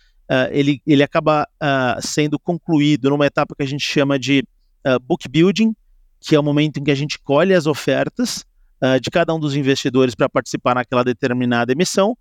ele, 0.52 0.80
ele 0.86 1.02
acaba 1.02 1.48
sendo 2.00 2.38
concluído 2.38 3.10
numa 3.10 3.26
etapa 3.26 3.54
que 3.56 3.62
a 3.62 3.66
gente 3.66 3.84
chama 3.84 4.16
de 4.16 4.44
book 5.02 5.26
building, 5.28 5.74
que 6.20 6.36
é 6.36 6.38
o 6.38 6.42
momento 6.42 6.78
em 6.78 6.84
que 6.84 6.90
a 6.92 6.94
gente 6.94 7.18
colhe 7.18 7.52
as 7.52 7.66
ofertas 7.66 8.44
de 9.00 9.10
cada 9.10 9.34
um 9.34 9.40
dos 9.40 9.56
investidores 9.56 10.14
para 10.14 10.28
participar 10.28 10.76
naquela 10.76 11.02
determinada 11.02 11.72
emissão, 11.72 12.16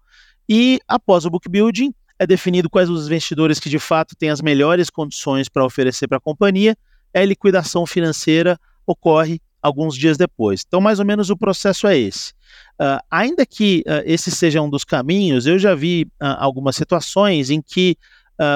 e 0.47 0.79
após 0.87 1.25
o 1.25 1.29
book 1.29 1.49
building, 1.49 1.93
é 2.19 2.25
definido 2.25 2.69
quais 2.69 2.89
os 2.89 3.05
investidores 3.05 3.59
que 3.59 3.69
de 3.69 3.79
fato 3.79 4.15
têm 4.15 4.29
as 4.29 4.41
melhores 4.41 4.89
condições 4.89 5.47
para 5.49 5.65
oferecer 5.65 6.07
para 6.07 6.17
a 6.17 6.21
companhia, 6.21 6.75
a 7.13 7.23
liquidação 7.23 7.85
financeira 7.85 8.59
ocorre 8.85 9.39
alguns 9.61 9.95
dias 9.95 10.17
depois. 10.17 10.63
Então, 10.65 10.79
mais 10.79 10.99
ou 10.99 11.05
menos 11.05 11.29
o 11.29 11.37
processo 11.37 11.87
é 11.87 11.97
esse. 11.97 12.31
Uh, 12.79 13.01
ainda 13.09 13.45
que 13.45 13.83
uh, 13.87 14.03
esse 14.05 14.31
seja 14.31 14.61
um 14.61 14.69
dos 14.69 14.83
caminhos, 14.83 15.45
eu 15.45 15.59
já 15.59 15.75
vi 15.75 16.07
uh, 16.21 16.37
algumas 16.37 16.75
situações 16.75 17.49
em 17.49 17.61
que 17.61 17.97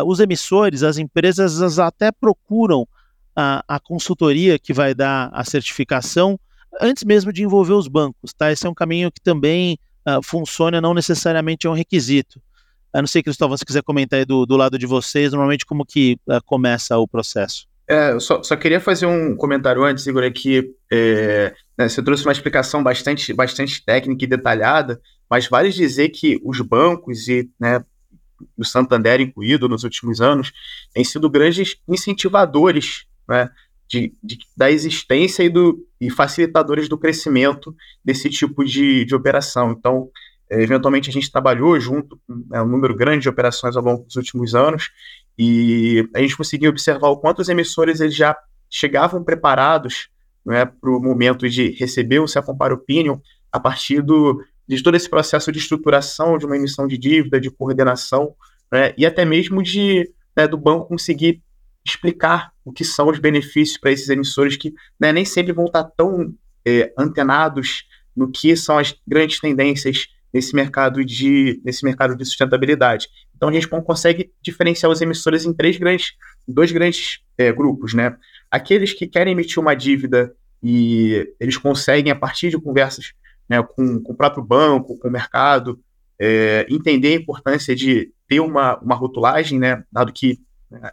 os 0.06 0.19
emissores, 0.19 0.84
as 0.84 0.99
empresas, 0.99 1.80
até 1.80 2.12
procuram 2.12 2.88
a 3.36 3.80
consultoria 3.80 4.60
que 4.60 4.73
vai 4.73 4.93
dar 4.93 5.32
a 5.34 5.43
certificação 5.43 6.39
antes 6.80 7.04
mesmo 7.04 7.34
de 7.34 7.41
envolver 7.41 7.73
os 7.73 7.88
bancos. 7.88 8.32
Tá? 8.32 8.51
Esse 8.51 8.67
é 8.67 8.69
um 8.69 8.75
caminho 8.75 9.12
que 9.12 9.19
também 9.19 9.80
funciona, 10.24 10.82
não 10.82 10.94
necessariamente 10.94 11.68
é 11.68 11.70
um 11.70 11.74
requisito. 11.74 12.42
Eu 12.94 13.02
não 13.02 13.08
sei, 13.08 13.24
Cristóvão, 13.24 13.56
se 13.56 13.66
quiser 13.66 13.84
comentar 13.84 14.20
aí 14.20 14.26
do, 14.26 14.46
do 14.46 14.58
lado 14.58 14.78
de 14.78 14.86
vocês, 14.86 15.32
normalmente 15.32 15.66
como 15.66 15.86
que 15.86 16.18
uh, 16.28 16.44
começa 16.46 16.98
o 16.98 17.08
processo? 17.08 17.66
É, 17.88 18.12
eu 18.12 18.20
só, 18.20 18.42
só, 18.44 18.56
queria 18.56 18.80
fazer 18.80 19.06
um 19.06 19.36
comentário 19.36 19.84
antes, 19.84 20.06
Igor, 20.08 20.24
aqui. 20.24 20.74
É, 20.92 21.54
né, 21.78 21.90
você 21.90 22.02
trouxe 22.02 22.26
uma 22.26 22.32
explicação 22.32 22.84
bastante, 22.84 23.34
bastante 23.34 23.84
técnica 23.84 24.24
e 24.24 24.28
detalhada, 24.28 25.02
mas 25.30 25.48
vale 25.48 25.70
dizer 25.70 26.10
que 26.10 26.40
os 26.44 26.60
bancos 26.62 27.28
e 27.28 27.50
né, 27.60 27.84
o 28.58 28.66
Santander 28.66 29.22
incluído 29.22 29.68
nos 29.70 29.84
últimos 29.84 30.22
anos 30.22 30.52
têm 30.94 31.04
sido 31.04 31.30
grandes 31.30 31.78
incentivadores 31.88 33.06
né, 33.28 33.50
de, 33.91 34.13
de, 34.23 34.39
da 34.56 34.71
existência 34.71 35.43
e, 35.43 35.49
do, 35.49 35.86
e 35.99 36.10
facilitadores 36.10 36.88
do 36.88 36.97
crescimento 36.97 37.75
desse 38.04 38.30
tipo 38.30 38.63
de, 38.63 39.04
de 39.04 39.13
operação. 39.13 39.71
Então, 39.77 40.10
é, 40.49 40.63
eventualmente 40.63 41.10
a 41.10 41.13
gente 41.13 41.30
trabalhou 41.30 41.77
junto 41.77 42.17
com 42.25 42.45
né, 42.49 42.62
um 42.62 42.67
número 42.67 42.95
grande 42.95 43.23
de 43.23 43.30
operações 43.30 43.75
ao 43.75 43.84
longo 43.84 44.06
dos 44.06 44.15
últimos 44.15 44.56
anos 44.56 44.91
e 45.38 46.08
a 46.15 46.21
gente 46.21 46.38
conseguiu 46.38 46.69
observar 46.69 47.10
o 47.10 47.17
quanto 47.17 47.39
os 47.39 47.49
emissores 47.49 47.99
eles 47.99 48.15
já 48.15 48.38
chegavam 48.69 49.21
preparados 49.25 50.08
né, 50.45 50.63
para 50.63 50.89
o 50.89 51.01
momento 51.01 51.49
de 51.49 51.71
receber 51.71 52.19
o 52.19 52.27
Se 52.27 52.41
Compara 52.41 52.73
Opinion 52.73 53.17
a 53.51 53.60
partir 53.60 54.01
do, 54.01 54.41
de 54.65 54.82
todo 54.82 54.95
esse 54.95 55.10
processo 55.10 55.51
de 55.51 55.60
estruturação 55.60 56.38
de 56.38 56.45
uma 56.45 56.56
emissão 56.56 56.88
de 56.88 56.97
dívida, 56.97 57.41
de 57.41 57.51
coordenação 57.51 58.34
né, 58.71 58.93
e 58.97 59.06
até 59.06 59.25
mesmo 59.25 59.62
de 59.62 60.10
né, 60.34 60.47
do 60.47 60.58
banco 60.58 60.88
conseguir 60.88 61.43
explicar 61.86 62.52
o 62.63 62.72
que 62.72 62.84
são 62.84 63.10
os 63.10 63.20
benefícios 63.20 63.78
para 63.78 63.91
esses 63.91 64.10
emissores 64.10 64.56
que 64.56 64.74
né, 65.00 65.12
nem 65.12 65.26
sempre 65.26 65.52
vão 65.52 65.65
estar 65.65 65.84
tão 65.84 66.34
é, 66.65 66.94
antenados 66.98 67.86
no 68.15 68.30
que 68.30 68.56
são 68.56 68.78
as 68.78 68.96
grandes 69.08 69.39
tendências 69.39 70.08
nesse 70.34 70.56
mercado 70.56 71.04
de, 71.04 71.62
nesse 71.63 71.84
mercado 71.84 72.15
de 72.15 72.26
sustentabilidade. 72.26 73.08
Então 73.36 73.50
a 73.50 73.52
gente 73.52 73.67
consegue 73.67 74.32
diferenciar 74.41 74.91
os 74.91 75.02
emissores 75.02 75.46
em 75.46 75.54
três 75.54 75.78
grandes, 75.78 76.13
dois 76.48 76.72
grandes 76.72 77.20
é, 77.38 77.52
grupos, 77.52 77.94
né? 77.94 78.15
Aqueles 78.50 78.94
que 78.94 79.08
querem 79.08 79.34
emitir 79.34 79.60
uma 79.60 79.76
dívida 79.76 80.34
e 80.63 81.34
eles 81.39 81.58
conseguem, 81.58 82.12
a 82.12 82.15
partir 82.15 82.50
de 82.50 82.60
conversas 82.60 83.13
né, 83.50 83.62
com, 83.63 84.00
com 84.02 84.13
o 84.13 84.15
próprio 84.15 84.44
banco, 84.44 84.98
com 84.98 85.08
o 85.08 85.12
mercado, 85.12 85.80
é, 86.20 86.65
entender 86.70 87.10
a 87.10 87.20
importância 87.20 87.76
de 87.76 88.12
ter 88.28 88.39
uma, 88.39 88.78
uma 88.80 88.96
rotulagem, 88.96 89.60
né, 89.60 89.84
dado 89.91 90.13
que 90.13 90.39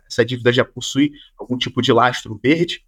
essa 0.07 0.25
dívida 0.25 0.53
já 0.53 0.65
possui 0.65 1.13
algum 1.37 1.57
tipo 1.57 1.81
de 1.83 1.93
lastro 1.93 2.39
verde. 2.43 2.85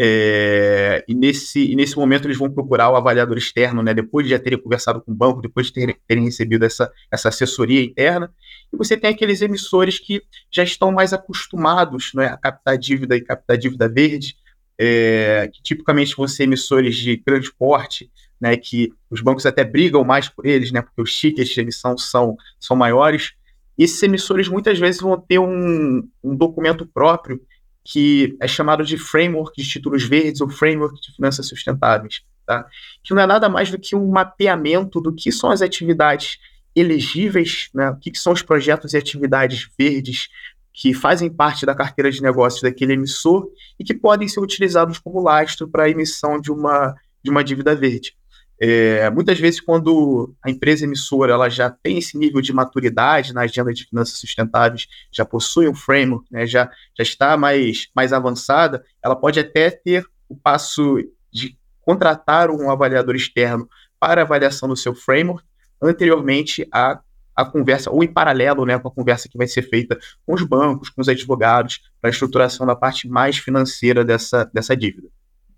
É, 0.00 1.04
e, 1.08 1.14
nesse, 1.14 1.72
e 1.72 1.74
nesse 1.74 1.96
momento 1.96 2.28
eles 2.28 2.38
vão 2.38 2.48
procurar 2.48 2.88
o 2.88 2.94
avaliador 2.94 3.36
externo, 3.36 3.82
né, 3.82 3.92
depois 3.92 4.24
de 4.24 4.30
já 4.30 4.38
terem 4.38 4.60
conversado 4.60 5.00
com 5.00 5.10
o 5.10 5.14
banco, 5.14 5.42
depois 5.42 5.66
de 5.66 5.72
terem, 5.72 5.96
terem 6.06 6.22
recebido 6.24 6.64
essa, 6.64 6.92
essa 7.10 7.30
assessoria 7.30 7.82
interna. 7.82 8.32
E 8.72 8.76
você 8.76 8.96
tem 8.96 9.10
aqueles 9.10 9.42
emissores 9.42 9.98
que 9.98 10.22
já 10.52 10.62
estão 10.62 10.92
mais 10.92 11.12
acostumados 11.12 12.12
né, 12.14 12.26
a 12.26 12.36
captar 12.36 12.78
dívida 12.78 13.16
e 13.16 13.20
captar 13.20 13.58
dívida 13.58 13.88
verde, 13.88 14.36
é, 14.78 15.50
que 15.52 15.60
tipicamente 15.60 16.14
vão 16.14 16.28
ser 16.28 16.44
emissores 16.44 16.96
de 16.96 17.16
grande 17.16 17.52
porte, 17.52 18.08
né, 18.40 18.56
que 18.56 18.92
os 19.10 19.20
bancos 19.20 19.46
até 19.46 19.64
brigam 19.64 20.04
mais 20.04 20.28
por 20.28 20.46
eles, 20.46 20.70
né, 20.70 20.80
porque 20.80 21.02
os 21.02 21.12
tickets 21.12 21.52
de 21.52 21.60
emissão 21.60 21.98
são, 21.98 22.36
são 22.60 22.76
maiores. 22.76 23.32
E 23.78 23.84
esses 23.84 24.02
emissores 24.02 24.48
muitas 24.48 24.78
vezes 24.78 25.00
vão 25.00 25.18
ter 25.18 25.38
um, 25.38 26.02
um 26.22 26.34
documento 26.34 26.84
próprio 26.84 27.40
que 27.84 28.36
é 28.40 28.46
chamado 28.46 28.84
de 28.84 28.98
Framework 28.98 29.62
de 29.62 29.66
Títulos 29.66 30.04
Verdes 30.04 30.42
ou 30.42 30.48
Framework 30.48 31.00
de 31.00 31.14
Finanças 31.14 31.48
Sustentáveis, 31.48 32.22
tá? 32.44 32.66
que 33.02 33.14
não 33.14 33.22
é 33.22 33.26
nada 33.26 33.48
mais 33.48 33.70
do 33.70 33.78
que 33.78 33.96
um 33.96 34.10
mapeamento 34.10 35.00
do 35.00 35.14
que 35.14 35.32
são 35.32 35.50
as 35.50 35.62
atividades 35.62 36.38
elegíveis, 36.76 37.70
né? 37.72 37.88
o 37.88 37.96
que, 37.96 38.10
que 38.10 38.18
são 38.18 38.34
os 38.34 38.42
projetos 38.42 38.92
e 38.92 38.98
atividades 38.98 39.70
verdes 39.78 40.28
que 40.70 40.92
fazem 40.92 41.30
parte 41.30 41.64
da 41.64 41.74
carteira 41.74 42.10
de 42.10 42.20
negócios 42.20 42.62
daquele 42.62 42.92
emissor 42.92 43.48
e 43.78 43.84
que 43.84 43.94
podem 43.94 44.28
ser 44.28 44.40
utilizados 44.40 44.98
como 44.98 45.22
lastro 45.22 45.66
para 45.66 45.84
a 45.84 45.88
emissão 45.90 46.38
de 46.38 46.52
uma, 46.52 46.94
de 47.22 47.30
uma 47.30 47.42
dívida 47.42 47.74
verde. 47.74 48.17
É, 48.60 49.08
muitas 49.10 49.38
vezes, 49.38 49.60
quando 49.60 50.34
a 50.42 50.50
empresa 50.50 50.84
emissora 50.84 51.32
ela 51.32 51.48
já 51.48 51.70
tem 51.70 51.98
esse 51.98 52.18
nível 52.18 52.40
de 52.40 52.52
maturidade 52.52 53.32
na 53.32 53.42
agenda 53.42 53.72
de 53.72 53.84
finanças 53.84 54.18
sustentáveis, 54.18 54.88
já 55.12 55.24
possui 55.24 55.68
um 55.68 55.74
framework, 55.74 56.26
né, 56.30 56.44
já, 56.46 56.68
já 56.96 57.02
está 57.02 57.36
mais, 57.36 57.88
mais 57.94 58.12
avançada, 58.12 58.84
ela 59.02 59.14
pode 59.14 59.38
até 59.38 59.70
ter 59.70 60.04
o 60.28 60.34
passo 60.34 60.96
de 61.32 61.56
contratar 61.80 62.50
um 62.50 62.70
avaliador 62.70 63.14
externo 63.14 63.68
para 63.98 64.22
avaliação 64.22 64.68
do 64.68 64.76
seu 64.76 64.94
framework 64.94 65.44
anteriormente 65.80 66.66
à, 66.72 67.00
à 67.36 67.44
conversa, 67.44 67.90
ou 67.90 68.02
em 68.02 68.12
paralelo 68.12 68.66
né, 68.66 68.76
com 68.76 68.88
a 68.88 68.92
conversa 68.92 69.28
que 69.28 69.38
vai 69.38 69.46
ser 69.46 69.62
feita 69.62 69.96
com 70.26 70.34
os 70.34 70.42
bancos, 70.42 70.90
com 70.90 71.00
os 71.00 71.08
advogados, 71.08 71.80
para 72.00 72.10
a 72.10 72.12
estruturação 72.12 72.66
da 72.66 72.74
parte 72.74 73.08
mais 73.08 73.38
financeira 73.38 74.04
dessa, 74.04 74.50
dessa 74.52 74.76
dívida. 74.76 75.08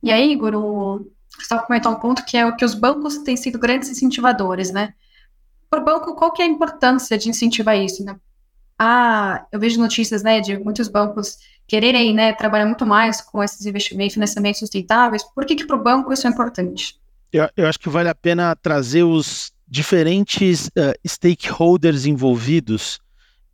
E 0.02 0.10
aí, 0.10 0.32
Igor, 0.32 0.54
o 0.54 1.10
Gustavo 1.36 1.66
comentou 1.66 1.92
um 1.92 1.96
ponto 1.96 2.24
que 2.24 2.36
é 2.36 2.46
o 2.46 2.56
que 2.56 2.64
os 2.64 2.74
bancos 2.74 3.18
têm 3.18 3.36
sido 3.36 3.58
grandes 3.58 3.88
incentivadores, 3.88 4.70
né? 4.70 4.94
Para 5.68 5.80
o 5.80 5.84
banco, 5.84 6.14
qual 6.14 6.32
que 6.32 6.42
é 6.42 6.44
a 6.44 6.48
importância 6.48 7.16
de 7.16 7.28
incentivar 7.28 7.76
isso, 7.76 8.04
né? 8.04 8.16
Ah, 8.78 9.44
eu 9.52 9.60
vejo 9.60 9.78
notícias, 9.78 10.22
né, 10.22 10.40
de 10.40 10.58
muitos 10.58 10.88
bancos 10.88 11.36
quererem, 11.68 12.14
né, 12.14 12.32
trabalhar 12.32 12.66
muito 12.66 12.86
mais 12.86 13.20
com 13.20 13.44
esses 13.44 13.64
investimentos, 13.66 14.14
financiamentos 14.14 14.58
sustentáveis. 14.58 15.22
Por 15.22 15.44
que 15.44 15.54
que 15.54 15.66
para 15.66 15.76
o 15.76 15.82
banco 15.82 16.12
isso 16.12 16.26
é 16.26 16.30
importante? 16.30 16.98
Eu, 17.32 17.48
eu, 17.56 17.68
acho 17.68 17.78
que 17.78 17.88
vale 17.88 18.08
a 18.08 18.14
pena 18.14 18.56
trazer 18.56 19.04
os 19.04 19.52
diferentes 19.68 20.66
uh, 20.68 20.98
stakeholders 21.06 22.06
envolvidos 22.06 22.98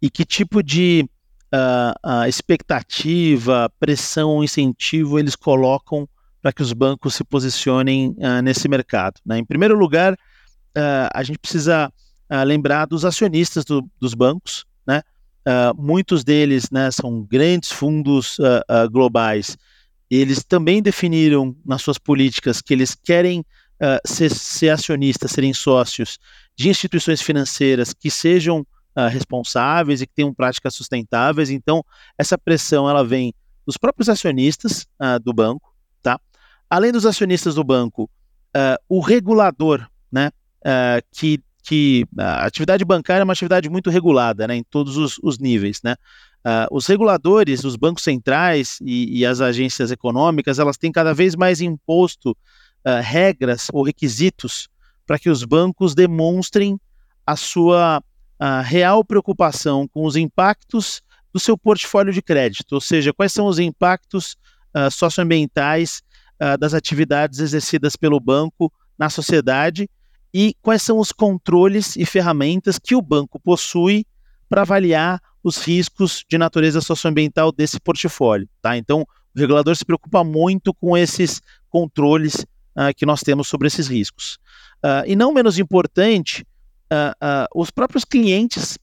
e 0.00 0.08
que 0.08 0.24
tipo 0.24 0.62
de 0.62 1.06
uh, 1.52 2.08
uh, 2.08 2.26
expectativa, 2.26 3.70
pressão, 3.78 4.42
incentivo 4.42 5.18
eles 5.18 5.36
colocam 5.36 6.08
para 6.46 6.52
que 6.52 6.62
os 6.62 6.72
bancos 6.72 7.16
se 7.16 7.24
posicionem 7.24 8.10
uh, 8.18 8.40
nesse 8.40 8.68
mercado. 8.68 9.20
Né? 9.26 9.38
Em 9.38 9.44
primeiro 9.44 9.76
lugar, 9.76 10.12
uh, 10.12 11.10
a 11.12 11.20
gente 11.24 11.40
precisa 11.40 11.92
uh, 12.30 12.44
lembrar 12.44 12.86
dos 12.86 13.04
acionistas 13.04 13.64
do, 13.64 13.84
dos 13.98 14.14
bancos. 14.14 14.64
Né? 14.86 15.02
muitos 15.76 16.22
deles 16.22 16.70
né, 16.70 16.88
são 16.92 17.22
grandes 17.22 17.70
fundos 17.72 18.36
globais. 18.90 19.56
Eles 20.10 20.44
também 20.44 20.82
definiram 20.82 21.56
nas 21.64 21.82
suas 21.82 21.98
políticas 21.98 22.60
que 22.60 22.74
eles 22.74 22.96
querem 22.96 23.44
ser, 24.04 24.30
ser 24.30 24.70
acionistas, 24.70 25.30
serem 25.30 25.54
sócios 25.54 26.18
de 26.56 26.68
instituições 26.68 27.22
financeiras 27.22 27.92
que 27.92 28.10
sejam 28.10 28.66
responsáveis 29.08 30.02
e 30.02 30.06
que 30.06 30.14
tenham 30.14 30.34
práticas 30.34 30.74
sustentáveis. 30.74 31.48
Então, 31.48 31.84
essa 32.18 32.36
pressão 32.36 32.90
ela 32.90 33.04
vem 33.04 33.32
dos 33.64 33.76
próprios 33.76 34.08
acionistas 34.08 34.84
do 35.22 35.32
banco, 35.32 35.72
tá? 36.02 36.20
Além 36.68 36.92
dos 36.92 37.06
acionistas 37.06 37.54
do 37.54 37.64
banco, 37.64 38.10
uh, 38.56 38.76
o 38.88 39.00
regulador, 39.00 39.86
né, 40.10 40.30
uh, 40.60 41.04
que, 41.12 41.40
que 41.62 42.06
a 42.18 42.46
atividade 42.46 42.84
bancária 42.84 43.22
é 43.22 43.24
uma 43.24 43.32
atividade 43.32 43.68
muito 43.68 43.90
regulada, 43.90 44.46
né, 44.46 44.56
em 44.56 44.64
todos 44.64 44.96
os, 44.96 45.18
os 45.22 45.38
níveis, 45.38 45.80
né. 45.82 45.94
Uh, 46.44 46.68
os 46.70 46.86
reguladores, 46.86 47.64
os 47.64 47.74
bancos 47.74 48.04
centrais 48.04 48.78
e, 48.80 49.18
e, 49.18 49.26
as 49.26 49.40
agências 49.40 49.90
econômicas, 49.90 50.60
elas 50.60 50.76
têm 50.76 50.92
cada 50.92 51.12
vez 51.12 51.34
mais 51.34 51.60
imposto 51.60 52.36
regras 53.02 53.66
ou 53.72 53.82
requisitos 53.82 54.68
para 55.04 55.18
que 55.18 55.28
os 55.28 55.42
bancos 55.42 55.92
demonstrem 55.92 56.78
a 57.26 57.34
sua 57.34 57.98
uh, 57.98 58.62
real 58.64 59.04
preocupação 59.04 59.86
com 59.88 60.04
os 60.04 60.16
impactos 60.16 61.02
do 61.32 61.40
seu 61.40 61.56
portfólio 61.56 62.12
de 62.12 62.22
crédito, 62.22 62.72
ou 62.72 62.80
seja, 62.80 63.12
quais 63.12 63.32
são 63.32 63.46
os 63.46 63.58
impactos 63.58 64.36
uh, 64.74 64.90
socioambientais 64.90 66.02
uh, 66.40 66.58
das 66.58 66.74
atividades 66.74 67.40
exercidas 67.40 67.96
pelo 67.96 68.20
banco 68.20 68.72
na 68.98 69.10
sociedade 69.10 69.88
e 70.32 70.54
quais 70.60 70.82
são 70.82 70.98
os 70.98 71.12
controles 71.12 71.96
e 71.96 72.04
ferramentas 72.04 72.78
que 72.78 72.94
o 72.94 73.02
banco 73.02 73.40
possui 73.40 74.04
para 74.48 74.62
avaliar 74.62 75.20
os 75.42 75.58
riscos 75.58 76.24
de 76.28 76.36
natureza 76.36 76.80
socioambiental 76.80 77.52
desse 77.52 77.78
portfólio. 77.80 78.48
Tá? 78.60 78.76
Então, 78.76 79.02
o 79.02 79.38
regulador 79.38 79.76
se 79.76 79.84
preocupa 79.84 80.24
muito 80.24 80.74
com 80.74 80.96
esses 80.96 81.40
controles 81.68 82.44
uh, 82.76 82.94
que 82.96 83.06
nós 83.06 83.20
temos 83.20 83.48
sobre 83.48 83.68
esses 83.68 83.86
riscos. 83.86 84.38
Uh, 84.84 85.06
e 85.06 85.14
não 85.14 85.32
menos 85.32 85.58
importante, 85.58 86.44
uh, 86.92 87.46
os 87.54 87.70
próprios 87.70 88.04
clientes 88.04 88.78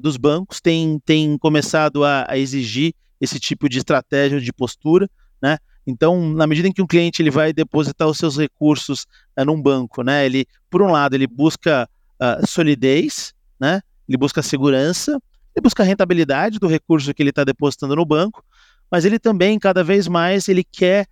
dos 0.00 0.16
bancos 0.16 0.58
têm, 0.58 0.98
têm 1.04 1.36
começado 1.36 2.02
a, 2.02 2.24
a, 2.26 2.38
exigir 2.38 2.94
esse 3.20 3.38
tipo 3.38 3.68
de 3.68 3.76
estratégia 3.76 4.40
de 4.40 4.50
postura, 4.50 5.06
né? 5.42 5.58
Então, 5.86 6.20
na 6.32 6.46
medida 6.46 6.68
em 6.68 6.72
que 6.72 6.82
um 6.82 6.86
cliente 6.86 7.20
ele 7.20 7.30
vai 7.30 7.52
depositar 7.52 8.08
os 8.08 8.18
seus 8.18 8.38
recursos 8.38 9.06
num 9.46 9.60
banco, 9.60 10.02
né? 10.02 10.24
Ele, 10.24 10.46
por 10.70 10.80
um 10.80 10.90
lado, 10.90 11.14
ele 11.14 11.26
busca 11.26 11.88
solidez, 12.46 13.34
né? 13.60 13.82
Ele 14.08 14.16
busca 14.16 14.42
segurança, 14.42 15.12
ele 15.54 15.62
busca 15.62 15.82
rentabilidade 15.82 16.58
do 16.58 16.66
recurso 16.66 17.12
que 17.14 17.22
ele 17.22 17.30
está 17.30 17.44
depositando 17.44 17.94
no 17.94 18.04
banco, 18.04 18.44
mas 18.90 19.04
ele 19.04 19.18
também, 19.18 19.58
cada 19.58 19.82
vez 19.82 20.08
mais, 20.08 20.48
ele 20.48 20.64
quer 20.64 21.06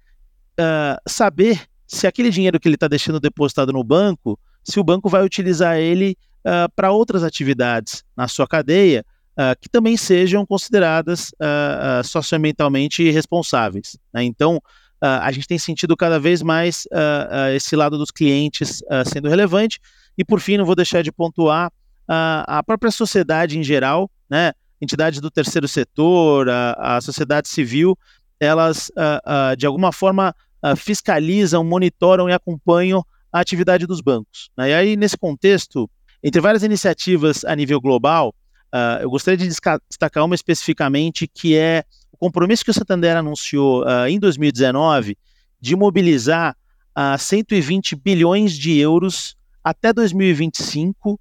uh, 0.58 1.00
saber 1.06 1.62
se 1.86 2.06
aquele 2.06 2.30
dinheiro 2.30 2.58
que 2.58 2.68
ele 2.68 2.76
está 2.76 2.88
deixando 2.88 3.20
depositado 3.20 3.72
no 3.72 3.84
banco, 3.84 4.38
se 4.64 4.80
o 4.80 4.84
banco 4.84 5.08
vai 5.08 5.24
utilizar 5.24 5.76
ele 5.76 6.16
uh, 6.40 6.70
para 6.74 6.90
outras 6.90 7.22
atividades 7.22 8.04
na 8.16 8.28
sua 8.28 8.46
cadeia, 8.46 9.04
uh, 9.38 9.58
que 9.60 9.68
também 9.68 9.96
sejam 9.96 10.44
consideradas 10.46 11.30
socioambientalmente 12.04 13.10
responsáveis. 13.10 13.96
Né? 14.12 14.24
Então, 14.24 14.60
a 15.00 15.32
gente 15.32 15.48
tem 15.48 15.58
sentido 15.58 15.96
cada 15.96 16.20
vez 16.20 16.42
mais 16.42 16.86
esse 17.56 17.74
lado 17.74 17.98
dos 17.98 18.12
clientes 18.12 18.80
sendo 19.04 19.28
relevante. 19.28 19.80
E, 20.16 20.24
por 20.24 20.38
fim, 20.38 20.56
não 20.56 20.64
vou 20.64 20.76
deixar 20.76 21.02
de 21.02 21.10
pontuar 21.10 21.72
a 22.06 22.62
própria 22.64 22.90
sociedade 22.92 23.58
em 23.58 23.64
geral, 23.64 24.08
né? 24.30 24.52
entidades 24.80 25.20
do 25.20 25.30
terceiro 25.30 25.66
setor, 25.66 26.48
a, 26.48 26.96
a 26.96 27.00
sociedade 27.00 27.48
civil, 27.48 27.96
elas, 28.42 28.88
uh, 28.88 29.52
uh, 29.52 29.56
de 29.56 29.64
alguma 29.64 29.92
forma, 29.92 30.34
uh, 30.64 30.74
fiscalizam, 30.76 31.62
monitoram 31.62 32.28
e 32.28 32.32
acompanham 32.32 33.04
a 33.32 33.38
atividade 33.38 33.86
dos 33.86 34.00
bancos. 34.00 34.50
Né? 34.56 34.70
E 34.70 34.74
aí, 34.74 34.96
nesse 34.96 35.16
contexto, 35.16 35.88
entre 36.22 36.40
várias 36.40 36.64
iniciativas 36.64 37.44
a 37.44 37.54
nível 37.54 37.80
global, 37.80 38.34
eu 39.00 39.10
gostaria 39.10 39.36
de 39.36 39.46
destacar 39.46 40.24
uma 40.24 40.34
especificamente, 40.34 41.26
que 41.26 41.56
é 41.56 41.84
o 42.10 42.16
compromisso 42.16 42.64
que 42.64 42.70
o 42.70 42.74
Santander 42.74 43.16
anunciou 43.16 43.84
em 44.08 44.18
2019 44.18 45.16
de 45.60 45.76
mobilizar 45.76 46.56
120 47.18 47.96
bilhões 47.96 48.52
de 48.52 48.78
euros 48.78 49.36
até 49.62 49.92
2025 49.92 51.20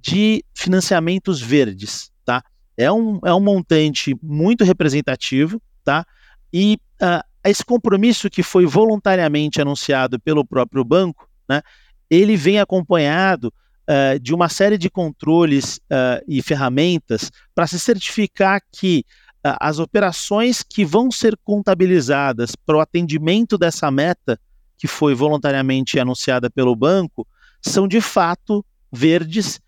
de 0.00 0.44
financiamentos 0.54 1.40
verdes. 1.40 2.10
Tá? 2.24 2.42
É 2.76 2.90
um, 2.90 3.18
é 3.24 3.34
um 3.34 3.40
montante 3.40 4.16
muito 4.22 4.64
representativo, 4.64 5.60
tá? 5.84 6.06
E 6.52 6.78
uh, 7.02 7.22
esse 7.48 7.64
compromisso 7.64 8.28
que 8.28 8.42
foi 8.42 8.66
voluntariamente 8.66 9.60
anunciado 9.60 10.18
pelo 10.20 10.44
próprio 10.44 10.84
banco, 10.84 11.28
né, 11.48 11.62
ele 12.08 12.36
vem 12.36 12.58
acompanhado 12.58 13.52
uh, 13.90 14.18
de 14.20 14.32
uma 14.32 14.48
série 14.48 14.78
de 14.78 14.88
controles 14.88 15.76
uh, 15.76 16.22
e 16.28 16.40
ferramentas 16.40 17.30
para 17.54 17.66
se 17.66 17.78
certificar 17.78 18.62
que 18.72 19.04
as 19.42 19.78
operações 19.78 20.62
que 20.62 20.84
vão 20.84 21.10
ser 21.10 21.34
contabilizadas 21.42 22.54
para 22.54 22.76
o 22.76 22.80
atendimento 22.80 23.56
dessa 23.56 23.90
meta, 23.90 24.38
que 24.76 24.86
foi 24.86 25.14
voluntariamente 25.14 25.98
anunciada 25.98 26.50
pelo 26.50 26.76
banco, 26.76 27.26
são 27.62 27.88
de 27.88 28.02
fato 28.02 28.62
verdes, 28.92 29.58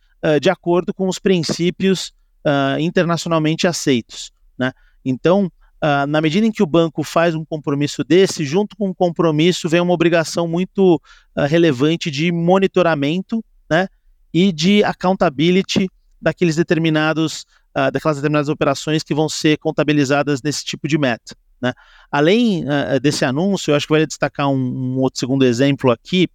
de 0.42 0.50
acordo 0.50 0.92
com 0.92 1.08
os 1.08 1.18
princípios 1.18 2.12
uh, 2.46 2.78
internacionalmente 2.78 3.66
aceitos. 3.66 4.32
Né? 4.58 4.72
Então, 5.04 5.46
uh, 5.82 6.06
na 6.06 6.20
medida 6.20 6.46
em 6.46 6.52
que 6.52 6.62
o 6.62 6.66
banco 6.66 7.02
faz 7.02 7.34
um 7.34 7.44
compromisso 7.44 8.04
desse, 8.04 8.44
junto 8.44 8.76
com 8.76 8.90
o 8.90 8.94
compromisso 8.94 9.68
vem 9.68 9.80
uma 9.80 9.94
obrigação 9.94 10.46
muito 10.46 10.96
uh, 10.96 11.42
relevante 11.46 12.10
de 12.10 12.30
monitoramento 12.30 13.42
né? 13.70 13.88
E 14.32 14.52
de 14.52 14.82
accountability 14.84 15.88
daqueles 16.20 16.56
determinados, 16.56 17.44
daquelas 17.92 18.16
determinadas 18.16 18.48
operações 18.48 19.02
que 19.02 19.14
vão 19.14 19.28
ser 19.28 19.58
contabilizadas 19.58 20.40
nesse 20.40 20.64
tipo 20.64 20.86
de 20.86 20.96
meta. 20.96 21.34
Né? 21.60 21.72
Além 22.10 22.64
desse 23.02 23.24
anúncio, 23.24 23.72
eu 23.72 23.76
acho 23.76 23.86
que 23.86 23.92
vale 23.92 24.06
destacar 24.06 24.48
um, 24.48 24.54
um 24.54 24.98
outro 24.98 25.18
segundo 25.18 25.44
exemplo 25.44 25.90
aqui, 25.90 26.28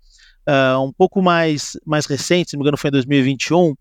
um 0.77 0.91
pouco 0.91 1.21
mais, 1.21 1.77
mais 1.85 2.05
recente, 2.05 2.49
se 2.49 2.55
não 2.55 2.59
me 2.59 2.63
engano 2.63 2.77
foi 2.77 2.89
em 2.89 2.91
2021, 2.91 3.75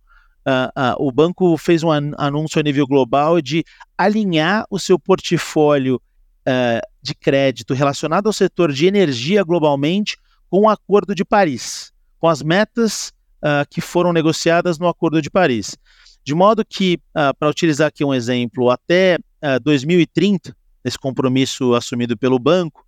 Uh, 0.46 0.70
uh, 0.80 1.04
o 1.04 1.10
banco 1.10 1.58
fez 1.58 1.82
um 1.82 1.90
anúncio 1.90 2.60
a 2.60 2.62
nível 2.62 2.86
global 2.86 3.42
de 3.42 3.64
alinhar 3.98 4.64
o 4.70 4.78
seu 4.78 4.96
portfólio 4.96 5.96
uh, 5.96 6.80
de 7.02 7.16
crédito 7.16 7.74
relacionado 7.74 8.28
ao 8.28 8.32
setor 8.32 8.72
de 8.72 8.86
energia 8.86 9.42
globalmente 9.42 10.16
com 10.48 10.60
o 10.60 10.68
Acordo 10.68 11.16
de 11.16 11.24
Paris, 11.24 11.92
com 12.20 12.28
as 12.28 12.42
metas 12.44 13.12
que 13.70 13.80
foram 13.80 14.12
negociadas 14.12 14.78
no 14.78 14.88
Acordo 14.88 15.20
de 15.22 15.30
Paris. 15.30 15.76
De 16.24 16.34
modo 16.34 16.64
que, 16.64 17.00
para 17.12 17.48
utilizar 17.48 17.88
aqui 17.88 18.04
um 18.04 18.14
exemplo, 18.14 18.70
até 18.70 19.18
2030, 19.62 20.56
esse 20.84 20.98
compromisso 20.98 21.74
assumido 21.74 22.16
pelo 22.16 22.38
banco, 22.38 22.84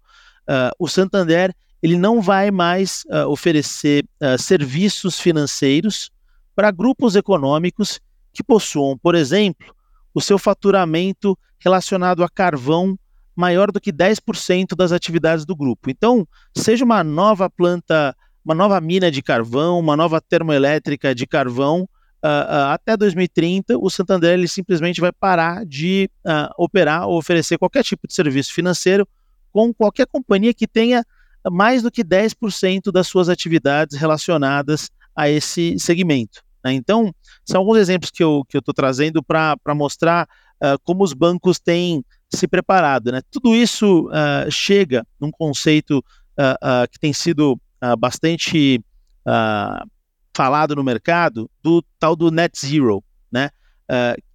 o 0.78 0.88
Santander 0.88 1.54
ele 1.80 1.96
não 1.96 2.20
vai 2.20 2.50
mais 2.50 3.04
oferecer 3.28 4.04
serviços 4.38 5.20
financeiros 5.20 6.10
para 6.54 6.72
grupos 6.72 7.14
econômicos 7.14 8.00
que 8.32 8.42
possuam, 8.42 8.98
por 8.98 9.14
exemplo, 9.14 9.72
o 10.12 10.20
seu 10.20 10.38
faturamento 10.38 11.38
relacionado 11.60 12.24
a 12.24 12.28
carvão 12.28 12.98
maior 13.36 13.70
do 13.70 13.80
que 13.80 13.92
10% 13.92 14.74
das 14.76 14.90
atividades 14.90 15.44
do 15.46 15.54
grupo. 15.54 15.88
Então, 15.88 16.26
seja 16.56 16.84
uma 16.84 17.04
nova 17.04 17.48
planta, 17.48 18.16
uma 18.48 18.54
nova 18.54 18.80
mina 18.80 19.10
de 19.10 19.20
carvão, 19.20 19.78
uma 19.78 19.94
nova 19.94 20.22
termoelétrica 20.22 21.14
de 21.14 21.26
carvão, 21.26 21.82
uh, 21.82 22.26
uh, 22.26 22.72
até 22.72 22.96
2030, 22.96 23.76
o 23.76 23.90
Santander 23.90 24.32
ele 24.32 24.48
simplesmente 24.48 25.02
vai 25.02 25.12
parar 25.12 25.66
de 25.66 26.10
uh, 26.24 26.50
operar 26.56 27.06
ou 27.06 27.18
oferecer 27.18 27.58
qualquer 27.58 27.84
tipo 27.84 28.08
de 28.08 28.14
serviço 28.14 28.54
financeiro 28.54 29.06
com 29.52 29.74
qualquer 29.74 30.06
companhia 30.06 30.54
que 30.54 30.66
tenha 30.66 31.04
mais 31.50 31.82
do 31.82 31.90
que 31.90 32.02
10% 32.02 32.90
das 32.90 33.06
suas 33.06 33.28
atividades 33.28 33.98
relacionadas 33.98 34.90
a 35.14 35.28
esse 35.28 35.78
segmento. 35.78 36.42
Né? 36.64 36.72
Então, 36.72 37.14
são 37.44 37.60
alguns 37.60 37.76
exemplos 37.76 38.10
que 38.10 38.24
eu 38.24 38.46
estou 38.54 38.72
trazendo 38.74 39.22
para 39.22 39.74
mostrar 39.74 40.26
como 40.82 41.04
os 41.04 41.12
bancos 41.12 41.60
têm 41.60 42.04
se 42.28 42.48
preparado. 42.48 43.12
Né? 43.12 43.20
Tudo 43.30 43.54
isso 43.54 44.10
chega 44.50 45.06
num 45.20 45.30
conceito 45.30 46.04
que 46.90 46.98
tem 46.98 47.12
sido 47.12 47.58
bastante 47.98 48.82
falado 50.34 50.74
no 50.74 50.84
mercado, 50.84 51.50
do 51.62 51.82
tal 51.98 52.16
do 52.16 52.30
net 52.30 52.58
zero. 52.58 53.02
Né? 53.30 53.50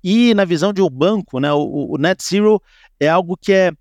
e 0.03 0.33
na 0.33 0.45
visão 0.45 0.71
de 0.71 0.81
um 0.81 0.89
banco, 0.89 1.39
né, 1.39 1.51
o, 1.51 1.93
o 1.93 1.97
net 1.97 2.23
zero 2.23 2.61
é 2.99 3.07
algo 3.07 3.35
que 3.35 3.51
é 3.53 3.71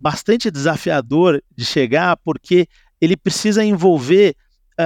bastante 0.00 0.50
desafiador 0.50 1.42
de 1.54 1.64
chegar, 1.64 2.16
porque 2.18 2.66
ele 3.00 3.16
precisa 3.16 3.64
envolver 3.64 4.34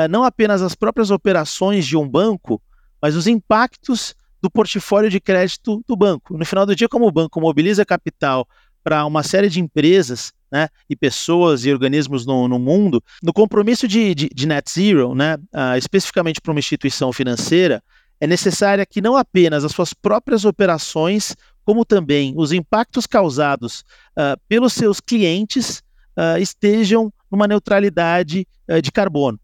não 0.09 0.25
apenas 0.25 0.63
as 0.63 0.75
próprias 0.75 1.11
operações 1.11 1.87
de 1.87 1.97
um 1.97 2.09
banco, 2.09 2.61
mas 3.01 3.17
os 3.17 3.27
impactos 3.27 4.15
do 4.41 4.51
portfólio 4.51 5.11
de 5.11 5.21
crédito 5.21 5.83
do 5.87 5.97
banco. 5.97 6.37
No 6.37 6.45
final 6.45 6.65
do 6.65 6.75
dia, 6.75 6.89
como 6.89 7.07
o 7.07 7.13
banco 7.13 7.41
mobiliza 7.41 7.85
capital 7.85 8.49
para 8.91 9.07
uma 9.07 9.23
série 9.23 9.49
de 9.49 9.61
empresas 9.61 10.33
né, 10.51 10.69
e 10.89 10.97
pessoas 10.97 11.65
e 11.65 11.73
organismos 11.73 12.27
no, 12.27 12.49
no 12.49 12.59
mundo, 12.59 13.01
no 13.23 13.33
compromisso 13.33 13.87
de, 13.87 14.17
de, 14.17 14.29
de 14.29 14.49
net 14.49 14.69
zero, 14.69 15.15
né, 15.15 15.37
uh, 15.37 15.79
especificamente 15.79 16.41
para 16.41 16.51
uma 16.51 16.59
instituição 16.59 17.13
financeira, 17.13 17.81
é 18.21 18.27
necessária 18.27 18.85
que 18.85 19.01
não 19.01 19.17
apenas 19.17 19.65
as 19.65 19.71
suas 19.71 19.95
próprias 19.95 20.45
operações, 20.45 21.37
como 21.65 21.85
também 21.85 22.35
os 22.37 22.51
impactos 22.51 23.07
causados 23.07 23.85
uh, 24.19 24.37
pelos 24.49 24.73
seus 24.73 24.99
clientes 24.99 25.85
uh, 26.19 26.37
estejam 26.41 27.13
numa 27.31 27.47
neutralidade 27.47 28.45
de 28.83 28.91
carbono. 28.91 29.39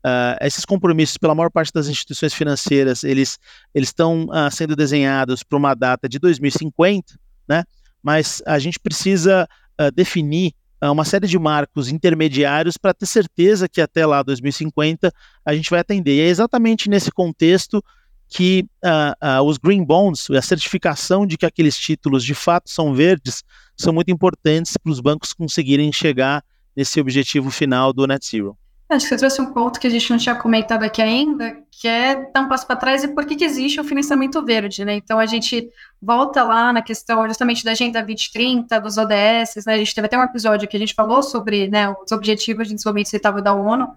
Uh, 0.00 0.32
esses 0.40 0.64
compromissos, 0.64 1.18
pela 1.18 1.34
maior 1.34 1.50
parte 1.50 1.70
das 1.74 1.86
instituições 1.86 2.32
financeiras, 2.32 3.04
eles 3.04 3.38
estão 3.74 4.24
uh, 4.24 4.50
sendo 4.50 4.74
desenhados 4.74 5.42
para 5.42 5.58
uma 5.58 5.74
data 5.74 6.08
de 6.08 6.18
2050, 6.18 7.20
né? 7.46 7.64
Mas 8.02 8.42
a 8.46 8.58
gente 8.58 8.78
precisa 8.78 9.48
uh, 9.80 9.90
definir 9.92 10.52
uma 10.82 11.04
série 11.04 11.26
de 11.26 11.38
marcos 11.38 11.90
intermediários 11.90 12.78
para 12.78 12.94
ter 12.94 13.04
certeza 13.04 13.68
que 13.68 13.82
até 13.82 14.06
lá, 14.06 14.22
2050, 14.22 15.12
a 15.44 15.54
gente 15.54 15.68
vai 15.68 15.80
atender. 15.80 16.16
E 16.16 16.20
é 16.20 16.28
exatamente 16.28 16.88
nesse 16.88 17.10
contexto 17.10 17.84
que 18.30 18.64
uh, 18.84 19.40
uh, 19.40 19.42
os 19.42 19.58
green 19.58 19.84
bonds, 19.84 20.30
a 20.30 20.40
certificação 20.40 21.26
de 21.26 21.36
que 21.36 21.44
aqueles 21.44 21.76
títulos 21.76 22.24
de 22.24 22.32
fato 22.32 22.70
são 22.70 22.94
verdes, 22.94 23.42
são 23.76 23.92
muito 23.92 24.10
importantes 24.10 24.76
para 24.76 24.92
os 24.92 25.00
bancos 25.00 25.32
conseguirem 25.32 25.92
chegar 25.92 26.42
nesse 26.76 27.00
objetivo 27.00 27.50
final 27.50 27.92
do 27.92 28.06
net 28.06 28.24
zero. 28.24 28.56
Acho 28.90 29.04
que 29.04 29.10
você 29.10 29.16
trouxe 29.18 29.40
um 29.40 29.52
ponto 29.52 29.78
que 29.78 29.86
a 29.86 29.90
gente 29.90 30.10
não 30.10 30.18
tinha 30.18 30.34
comentado 30.34 30.82
aqui 30.82 31.00
ainda, 31.00 31.62
que 31.70 31.86
é 31.86 32.28
dar 32.32 32.40
um 32.40 32.48
passo 32.48 32.66
para 32.66 32.74
trás 32.74 33.04
e 33.04 33.08
por 33.08 33.24
que, 33.24 33.36
que 33.36 33.44
existe 33.44 33.80
o 33.80 33.84
financiamento 33.84 34.44
verde, 34.44 34.84
né? 34.84 34.94
Então 34.94 35.20
a 35.20 35.26
gente 35.26 35.70
volta 36.02 36.42
lá 36.42 36.72
na 36.72 36.82
questão 36.82 37.24
justamente 37.28 37.64
da 37.64 37.70
Agenda 37.70 38.00
2030, 38.00 38.80
dos 38.80 38.98
ODS, 38.98 39.64
né? 39.64 39.74
A 39.74 39.78
gente 39.78 39.94
teve 39.94 40.06
até 40.06 40.18
um 40.18 40.24
episódio 40.24 40.66
que 40.66 40.76
a 40.76 40.80
gente 40.80 40.92
falou 40.92 41.22
sobre 41.22 41.68
né, 41.68 41.88
os 41.88 42.10
Objetivos 42.10 42.66
de 42.66 42.74
Desenvolvimento 42.74 43.06
Sustentável 43.06 43.40
da 43.40 43.54
ONU, 43.54 43.88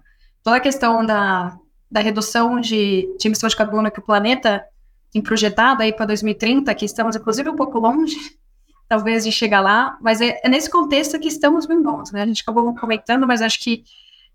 toda 0.44 0.58
a 0.58 0.60
questão 0.60 1.04
da, 1.04 1.58
da 1.90 1.98
redução 1.98 2.60
de, 2.60 3.12
de 3.18 3.26
emissões 3.26 3.50
de 3.52 3.56
carbono 3.56 3.90
que 3.90 3.98
o 3.98 4.02
planeta 4.02 4.64
tem 5.10 5.20
projetado 5.20 5.82
aí 5.82 5.92
para 5.92 6.06
2030, 6.06 6.72
que 6.72 6.84
estamos 6.84 7.16
inclusive 7.16 7.48
um 7.48 7.56
pouco 7.56 7.80
longe, 7.80 8.16
talvez, 8.88 9.24
de 9.24 9.32
chegar 9.32 9.60
lá, 9.60 9.98
mas 10.00 10.20
é, 10.20 10.40
é 10.44 10.48
nesse 10.48 10.70
contexto 10.70 11.18
que 11.18 11.26
estamos 11.26 11.66
bem 11.66 11.82
bons, 11.82 12.12
né? 12.12 12.22
A 12.22 12.26
gente 12.26 12.42
acabou 12.42 12.72
comentando, 12.76 13.26
mas 13.26 13.42
acho 13.42 13.58
que 13.58 13.82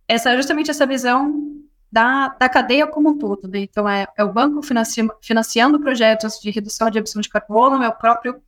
essa 0.10 0.36
justamente 0.36 0.72
essa 0.72 0.88
visão 0.88 1.56
da, 1.92 2.30
da 2.30 2.50
cadeia 2.50 2.88
como 2.88 3.10
um 3.10 3.18
todo. 3.18 3.48
Né? 3.48 3.60
Então, 3.60 3.88
é, 3.88 4.08
é 4.18 4.24
o 4.24 4.34
banco 4.34 4.62
financi 4.64 5.08
financiando 5.22 5.80
projetos 5.80 6.40
de 6.40 6.50
redução 6.50 6.90
de 6.90 6.98
emissão 6.98 7.22
de 7.22 7.30
carbono, 7.30 7.84
é 7.84 7.88
o 7.88 7.96
próprio 7.96 8.42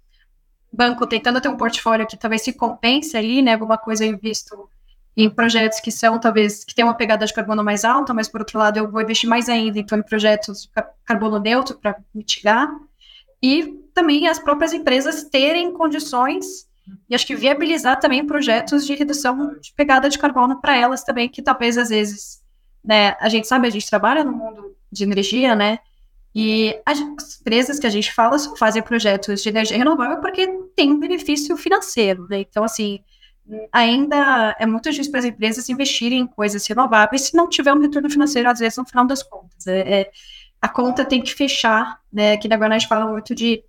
banco 0.73 1.05
tentando 1.05 1.39
ter 1.39 1.49
um 1.49 1.57
portfólio 1.57 2.07
que 2.07 2.17
talvez 2.17 2.41
se 2.41 2.53
compense 2.53 3.15
ali, 3.15 3.41
né, 3.41 3.53
alguma 3.53 3.77
coisa 3.77 4.05
invisto 4.05 4.69
em 5.15 5.29
projetos 5.29 5.79
que 5.81 5.91
são, 5.91 6.17
talvez, 6.17 6.63
que 6.63 6.73
tem 6.73 6.85
uma 6.85 6.93
pegada 6.93 7.25
de 7.25 7.33
carbono 7.33 7.63
mais 7.63 7.83
alta, 7.83 8.13
mas, 8.13 8.29
por 8.29 8.41
outro 8.41 8.57
lado, 8.57 8.77
eu 8.77 8.89
vou 8.89 9.01
investir 9.01 9.29
mais 9.29 9.49
ainda, 9.49 9.77
então, 9.77 9.99
em 9.99 10.03
projetos 10.03 10.63
de 10.63 10.69
carbono 11.03 11.37
neutro 11.37 11.77
para 11.77 11.97
mitigar. 12.15 12.71
E 13.43 13.83
também 13.93 14.27
as 14.27 14.39
próprias 14.39 14.71
empresas 14.71 15.23
terem 15.25 15.73
condições 15.73 16.65
e 17.09 17.15
acho 17.15 17.25
que 17.25 17.35
viabilizar 17.35 17.99
também 17.99 18.25
projetos 18.25 18.85
de 18.85 18.95
redução 18.95 19.59
de 19.59 19.73
pegada 19.73 20.09
de 20.09 20.17
carbono 20.17 20.59
para 20.59 20.75
elas 20.77 21.03
também, 21.03 21.29
que 21.29 21.41
talvez 21.41 21.77
às 21.77 21.89
vezes, 21.89 22.41
né, 22.83 23.15
a 23.19 23.29
gente 23.29 23.47
sabe, 23.47 23.67
a 23.67 23.71
gente 23.71 23.89
trabalha 23.89 24.23
no 24.23 24.31
mundo 24.31 24.75
de 24.91 25.03
energia, 25.03 25.55
né, 25.55 25.79
e 26.33 26.79
as 26.85 26.99
empresas 26.99 27.79
que 27.79 27.87
a 27.87 27.89
gente 27.89 28.13
fala 28.13 28.37
fazem 28.57 28.81
projetos 28.81 29.41
de 29.41 29.49
energia 29.49 29.77
renovável 29.77 30.21
porque 30.21 30.47
tem 30.75 30.91
um 30.91 30.99
benefício 30.99 31.57
financeiro, 31.57 32.27
né, 32.29 32.39
então 32.41 32.63
assim, 32.63 32.99
ainda 33.71 34.55
é 34.59 34.65
muito 34.65 34.89
difícil 34.89 35.11
para 35.11 35.19
as 35.19 35.25
empresas 35.25 35.69
investirem 35.69 36.19
em 36.19 36.27
coisas 36.27 36.65
renováveis 36.65 37.23
se 37.23 37.35
não 37.35 37.49
tiver 37.49 37.73
um 37.73 37.79
retorno 37.79 38.09
financeiro, 38.09 38.49
às 38.49 38.59
vezes, 38.59 38.77
no 38.77 38.85
final 38.85 39.05
das 39.05 39.23
contas. 39.23 39.67
É, 39.67 40.01
é, 40.01 40.11
a 40.61 40.69
conta 40.69 41.03
tem 41.03 41.21
que 41.21 41.33
fechar, 41.33 41.99
né, 42.11 42.37
que 42.37 42.47
na 42.47 42.55
Guarana 42.55 42.75
a 42.75 42.79
gente 42.79 42.87
fala 42.87 43.11
muito 43.11 43.33
de 43.33 43.63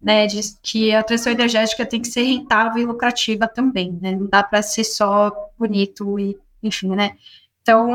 né, 0.00 0.26
de 0.26 0.40
que 0.62 0.94
a 0.94 1.02
transição 1.02 1.32
energética 1.32 1.84
tem 1.84 2.00
que 2.00 2.08
ser 2.08 2.22
rentável 2.22 2.82
e 2.82 2.86
lucrativa 2.86 3.48
também, 3.48 3.98
né? 4.00 4.12
Não 4.12 4.26
dá 4.26 4.42
para 4.42 4.62
ser 4.62 4.84
só 4.84 5.32
bonito 5.58 6.18
e, 6.18 6.38
enfim, 6.62 6.94
né? 6.94 7.16
Então, 7.62 7.90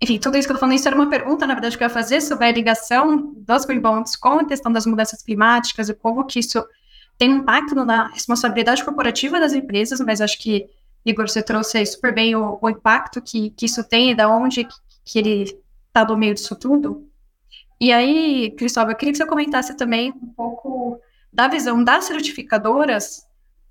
enfim, 0.00 0.18
tudo 0.18 0.36
isso 0.36 0.46
que 0.46 0.52
eu 0.52 0.56
tô 0.56 0.60
falando, 0.60 0.76
isso 0.76 0.88
era 0.88 0.96
uma 0.96 1.08
pergunta, 1.08 1.46
na 1.46 1.54
verdade, 1.54 1.76
que 1.76 1.82
eu 1.82 1.86
ia 1.86 1.94
fazer 1.94 2.20
sobre 2.20 2.46
a 2.46 2.52
ligação 2.52 3.32
dos 3.36 3.64
green 3.64 3.80
bonds 3.80 4.16
com 4.16 4.40
a 4.40 4.44
questão 4.44 4.72
das 4.72 4.86
mudanças 4.86 5.22
climáticas 5.22 5.88
e 5.88 5.94
como 5.94 6.24
que 6.24 6.40
isso 6.40 6.64
tem 7.16 7.32
impacto 7.32 7.74
na 7.74 8.08
responsabilidade 8.08 8.84
corporativa 8.84 9.40
das 9.40 9.52
empresas, 9.52 10.00
mas 10.00 10.20
acho 10.20 10.38
que, 10.38 10.68
Igor, 11.04 11.28
você 11.28 11.42
trouxe 11.42 11.84
super 11.86 12.14
bem 12.14 12.36
o, 12.36 12.58
o 12.60 12.70
impacto 12.70 13.20
que, 13.20 13.50
que 13.50 13.66
isso 13.66 13.82
tem 13.82 14.12
e 14.12 14.14
da 14.14 14.28
onde 14.28 14.68
que 15.04 15.18
ele 15.18 15.58
está 15.88 16.04
no 16.04 16.16
meio 16.16 16.34
disso 16.34 16.54
tudo. 16.54 17.07
E 17.80 17.92
aí, 17.92 18.50
Cristóvão, 18.56 18.92
eu 18.92 18.96
queria 18.96 19.12
que 19.12 19.18
você 19.18 19.26
comentasse 19.26 19.76
também 19.76 20.10
um 20.10 20.26
pouco 20.26 21.00
da 21.32 21.46
visão 21.46 21.82
das 21.82 22.04
certificadoras, 22.04 23.24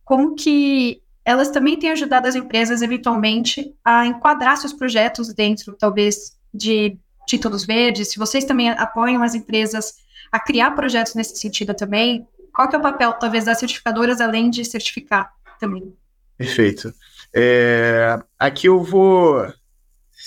como 0.06 0.36
que 0.36 1.02
elas 1.26 1.50
também 1.50 1.78
têm 1.78 1.92
ajudado 1.92 2.28
as 2.28 2.36
empresas, 2.36 2.82
eventualmente, 2.82 3.76
a 3.84 4.06
enquadrar 4.06 4.56
seus 4.56 4.72
projetos 4.72 5.34
dentro, 5.34 5.74
talvez, 5.74 6.38
de 6.54 6.98
títulos 7.28 7.66
verdes, 7.66 8.08
se 8.08 8.18
vocês 8.18 8.46
também 8.46 8.70
apoiam 8.70 9.22
as 9.22 9.36
empresas 9.36 9.96
a 10.32 10.40
criar 10.40 10.72
projetos 10.72 11.14
nesse 11.14 11.36
sentido 11.36 11.74
também, 11.74 12.26
qual 12.54 12.70
que 12.70 12.76
é 12.76 12.80
o 12.80 12.82
papel, 12.82 13.12
talvez, 13.14 13.44
das 13.44 13.60
certificadoras, 13.60 14.22
além 14.22 14.50
de 14.50 14.64
certificar 14.64 15.34
também? 15.60 15.94
Perfeito. 16.38 16.94
É, 17.36 18.18
aqui 18.40 18.68
eu 18.68 18.82
vou 18.82 19.46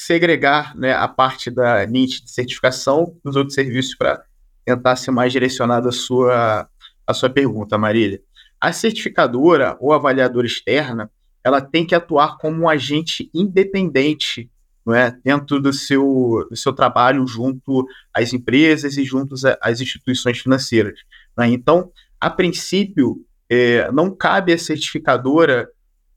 segregar 0.01 0.75
né, 0.75 0.95
a 0.95 1.07
parte 1.07 1.51
da 1.51 1.85
NIT 1.85 2.25
de 2.25 2.31
certificação 2.31 3.15
dos 3.23 3.37
outros 3.37 3.55
serviços 3.55 3.95
para 3.95 4.25
tentar 4.65 4.97
ser 4.97 5.11
mais 5.11 5.31
direcionado 5.31 5.89
à 5.89 5.93
sua, 5.93 6.69
à 7.07 7.13
sua 7.13 7.29
pergunta, 7.29 7.77
Marília. 7.77 8.23
A 8.59 8.73
certificadora 8.73 9.77
ou 9.79 9.93
avaliadora 9.93 10.47
externa, 10.47 11.11
ela 11.45 11.61
tem 11.61 11.85
que 11.85 11.95
atuar 11.95 12.39
como 12.39 12.63
um 12.63 12.69
agente 12.69 13.31
independente 13.35 14.51
não 14.87 14.95
é, 14.95 15.15
dentro 15.23 15.61
do 15.61 15.73
seu, 15.73 16.47
do 16.49 16.57
seu 16.57 16.73
trabalho 16.73 17.27
junto 17.27 17.87
às 18.15 18.33
empresas 18.33 18.97
e 18.97 19.05
junto 19.05 19.35
às 19.61 19.83
instituições 19.83 20.39
financeiras. 20.39 20.99
Né? 21.37 21.49
Então, 21.49 21.93
a 22.19 22.31
princípio, 22.31 23.23
é, 23.51 23.93
não 23.93 24.11
cabe 24.11 24.55
à 24.55 24.59
certificadora 24.59 25.69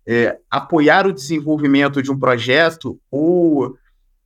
é, 0.08 0.38
apoiar 0.50 1.08
o 1.08 1.14
desenvolvimento 1.14 2.02
de 2.02 2.12
um 2.12 2.20
projeto 2.20 3.00
ou 3.10 3.78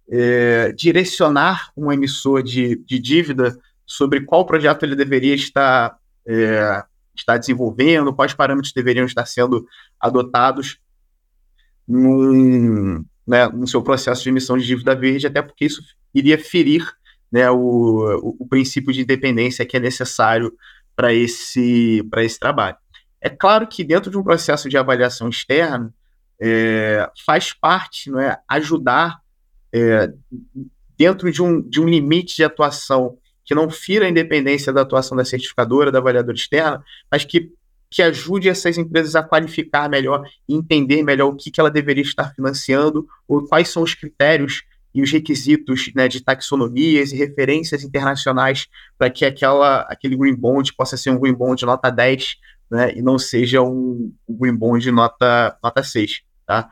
é, 0.10 0.72
direcionar 0.72 1.72
um 1.76 1.92
emissor 1.92 2.42
de, 2.42 2.78
de, 2.86 3.00
dívida 3.00 3.58
sobre 3.86 4.22
qual 4.22 4.46
projeto 4.46 4.84
ele 4.84 4.96
deveria 4.96 5.36
estar, 5.36 5.98
é, 6.26 6.84
estar 7.16 7.38
desenvolvendo, 7.38 8.14
quais 8.14 8.34
parâmetros 8.34 8.74
deveriam 8.74 9.06
estar 9.06 9.26
sendo 9.26 9.66
adotados 10.00 10.80
né, 11.88 13.48
no 13.54 13.68
seu 13.68 13.82
processo 13.82 14.24
de 14.24 14.30
emissão 14.30 14.58
de 14.58 14.66
dívida 14.66 14.96
verde, 14.96 15.28
até 15.28 15.42
porque 15.42 15.66
isso 15.66 15.82
iria 16.14 16.38
ferir 16.38 16.86
né, 17.32 17.50
o, 17.50 17.58
o, 17.58 18.36
o 18.40 18.48
princípio 18.48 18.92
de 18.92 19.02
independência 19.02 19.66
que 19.66 19.78
é 19.78 19.80
necessário 19.80 20.54
para 20.96 21.14
esse, 21.14 22.04
esse 22.18 22.40
trabalho. 22.40 22.78
É 23.22 23.30
claro 23.30 23.68
que 23.68 23.84
dentro 23.84 24.12
de 24.12 24.18
um 24.18 24.24
processo 24.24 24.70
de 24.70 24.78
avaliação 24.78 25.30
externa, 25.30 25.94
é, 26.40 27.10
faz 27.26 27.52
parte 27.52 28.12
não 28.12 28.20
é, 28.20 28.40
ajudar 28.48 29.20
é, 29.74 30.12
dentro 30.98 31.32
de 31.32 31.42
um, 31.42 31.62
de 31.62 31.82
um 31.82 31.88
limite 31.88 32.36
de 32.36 32.44
atuação 32.44 33.18
que 33.44 33.56
não 33.56 33.70
fira 33.70 34.06
a 34.06 34.10
independência 34.10 34.74
da 34.74 34.82
atuação 34.82 35.16
da 35.16 35.24
certificadora, 35.24 35.92
da 35.92 36.00
avaliadora 36.00 36.36
externa, 36.36 36.84
mas 37.10 37.24
que, 37.24 37.52
que 37.90 38.02
ajude 38.02 38.50
essas 38.50 38.78
empresas 38.78 39.16
a 39.16 39.24
qualificar 39.24 39.90
melhor 39.90 40.22
e 40.48 40.54
entender 40.54 41.02
melhor 41.02 41.30
o 41.30 41.36
que, 41.36 41.50
que 41.50 41.60
ela 41.60 41.72
deveria 41.72 42.04
estar 42.04 42.34
financiando, 42.36 43.08
ou 43.28 43.48
quais 43.48 43.70
são 43.70 43.84
os 43.84 43.96
critérios 43.96 44.64
e 44.94 45.02
os 45.02 45.12
requisitos 45.12 45.92
né, 45.96 46.08
de 46.08 46.22
taxonomias 46.22 47.12
e 47.12 47.16
referências 47.16 47.84
internacionais 47.84 48.68
para 48.98 49.10
que 49.10 49.24
aquela, 49.24 49.82
aquele 49.82 50.18
green 50.18 50.36
bond 50.36 50.74
possa 50.74 50.98
ser 50.98 51.12
um 51.12 51.20
green 51.20 51.34
bond 51.34 51.66
nota 51.66 51.90
10 51.90 52.36
né, 52.70 52.94
e 52.96 53.02
não 53.02 53.18
seja 53.18 53.62
um, 53.62 54.14
um 54.28 54.38
green 54.38 54.56
bond 54.56 54.90
nota, 54.92 55.58
nota 55.64 55.84
6. 55.84 56.22
Tá? 56.46 56.70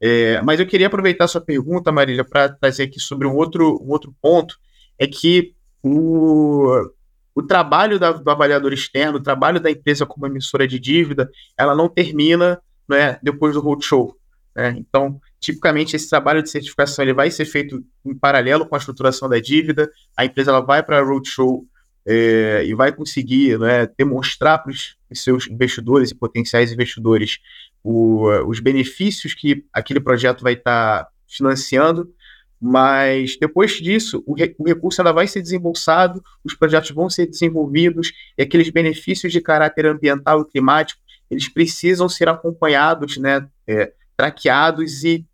É, 0.00 0.40
mas 0.42 0.58
eu 0.58 0.66
queria 0.66 0.86
aproveitar 0.86 1.28
sua 1.28 1.40
pergunta, 1.40 1.92
Marília, 1.92 2.24
para 2.24 2.48
trazer 2.48 2.84
aqui 2.84 2.98
sobre 2.98 3.26
um 3.26 3.34
outro, 3.34 3.82
um 3.82 3.90
outro 3.90 4.14
ponto, 4.20 4.58
é 4.98 5.06
que 5.06 5.54
o, 5.82 6.90
o 7.34 7.42
trabalho 7.42 7.98
da, 7.98 8.12
do 8.12 8.30
avaliador 8.30 8.72
externo, 8.72 9.18
o 9.18 9.22
trabalho 9.22 9.60
da 9.60 9.70
empresa 9.70 10.06
como 10.06 10.26
emissora 10.26 10.66
de 10.66 10.78
dívida, 10.78 11.30
ela 11.56 11.74
não 11.74 11.88
termina 11.88 12.60
né, 12.88 13.18
depois 13.22 13.54
do 13.54 13.60
roadshow. 13.60 14.16
Né? 14.54 14.74
Então, 14.78 15.20
tipicamente, 15.38 15.94
esse 15.94 16.08
trabalho 16.08 16.42
de 16.42 16.50
certificação 16.50 17.04
ele 17.04 17.14
vai 17.14 17.30
ser 17.30 17.44
feito 17.44 17.84
em 18.04 18.14
paralelo 18.14 18.66
com 18.66 18.74
a 18.74 18.78
estruturação 18.78 19.28
da 19.28 19.38
dívida, 19.38 19.90
a 20.16 20.24
empresa 20.24 20.50
ela 20.50 20.60
vai 20.60 20.82
para 20.82 20.98
a 20.98 21.02
roadshow 21.02 21.66
é, 22.06 22.64
e 22.64 22.74
vai 22.74 22.90
conseguir 22.92 23.58
né, 23.58 23.86
demonstrar 23.98 24.62
para 24.62 24.72
os 24.72 24.96
seus 25.14 25.48
investidores 25.48 26.10
e 26.10 26.14
potenciais 26.14 26.72
investidores 26.72 27.38
o, 27.82 28.28
os 28.46 28.60
benefícios 28.60 29.34
que 29.34 29.64
aquele 29.72 30.00
projeto 30.00 30.42
vai 30.42 30.54
estar 30.54 31.04
tá 31.04 31.10
financiando, 31.26 32.12
mas 32.60 33.38
depois 33.40 33.72
disso, 33.72 34.22
o, 34.26 34.34
re, 34.34 34.54
o, 34.58 34.64
recurso 34.64 35.00
ainda 35.00 35.12
vai 35.12 35.26
ser 35.26 35.40
desembolsado, 35.40 36.22
os 36.44 36.54
projetos 36.54 36.90
vão 36.90 37.08
ser 37.08 37.26
desenvolvidos, 37.26 38.12
e 38.36 38.42
aqueles 38.42 38.68
benefícios 38.68 39.32
de 39.32 39.40
caráter 39.40 39.86
ambiental 39.86 40.42
e 40.42 40.50
climático, 40.50 41.00
eles 41.30 41.48
precisam 41.48 42.08
ser 42.08 42.28
acompanhados, 42.28 43.16
né, 43.16 43.48
é, 43.66 43.92
traqueados 44.16 45.04
e, 45.04 45.24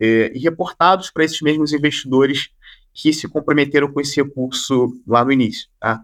é, 0.00 0.32
e 0.34 0.38
reportados 0.40 1.10
para 1.10 1.24
esses 1.24 1.40
mesmos 1.40 1.72
investidores 1.72 2.48
que 2.92 3.12
se 3.12 3.28
comprometeram 3.28 3.92
com 3.92 4.00
esse 4.00 4.20
recurso 4.20 5.00
lá 5.06 5.24
no 5.24 5.30
início. 5.30 5.68
Tá? 5.78 6.02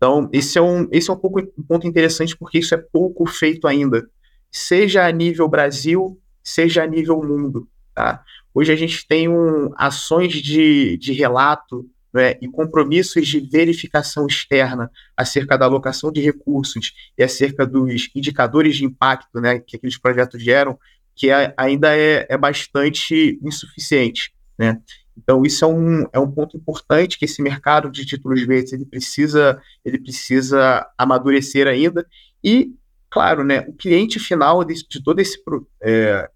Então, 0.00 0.30
esse 0.32 0.56
é, 0.56 0.62
um, 0.62 0.88
esse 0.90 1.10
é 1.10 1.12
um, 1.12 1.16
pouco, 1.16 1.40
um 1.40 1.62
ponto 1.62 1.86
interessante, 1.86 2.34
porque 2.34 2.58
isso 2.58 2.74
é 2.74 2.78
pouco 2.78 3.26
feito 3.26 3.66
ainda 3.68 4.08
seja 4.50 5.06
a 5.06 5.12
nível 5.12 5.46
Brasil, 5.46 6.18
seja 6.42 6.84
a 6.84 6.86
nível 6.86 7.22
mundo. 7.22 7.68
Tá? 7.94 8.24
Hoje 8.54 8.72
a 8.72 8.76
gente 8.76 9.06
tem 9.06 9.28
um, 9.28 9.70
ações 9.76 10.32
de, 10.32 10.96
de 10.96 11.12
relato 11.12 11.86
né, 12.14 12.38
e 12.40 12.48
compromissos 12.48 13.28
de 13.28 13.40
verificação 13.40 14.26
externa 14.26 14.90
acerca 15.14 15.58
da 15.58 15.66
alocação 15.66 16.10
de 16.10 16.22
recursos 16.22 16.94
e 17.18 17.22
acerca 17.22 17.66
dos 17.66 18.08
indicadores 18.14 18.76
de 18.76 18.86
impacto 18.86 19.38
né, 19.38 19.58
que 19.58 19.76
aqueles 19.76 19.98
projetos 19.98 20.42
geram, 20.42 20.78
que 21.14 21.28
é, 21.28 21.52
ainda 21.58 21.94
é, 21.94 22.26
é, 22.26 22.38
bastante 22.38 23.38
insuficiente. 23.42 24.32
Né? 24.58 24.80
Então, 25.22 25.42
isso 25.44 25.64
é 25.64 25.68
um, 25.68 26.06
é 26.12 26.18
um 26.18 26.30
ponto 26.30 26.56
importante 26.56 27.18
que 27.18 27.26
esse 27.26 27.42
mercado 27.42 27.90
de 27.90 28.06
títulos 28.06 28.42
verdes 28.42 28.72
ele 28.72 28.86
precisa, 28.86 29.60
ele 29.84 29.98
precisa 29.98 30.88
amadurecer 30.96 31.66
ainda. 31.66 32.06
E, 32.42 32.74
claro, 33.10 33.44
né, 33.44 33.60
o 33.68 33.72
cliente 33.74 34.18
final 34.18 34.64
de, 34.64 34.74
de 34.88 35.02
todo 35.02 35.20
esse 35.20 35.38
é, 35.82 36.30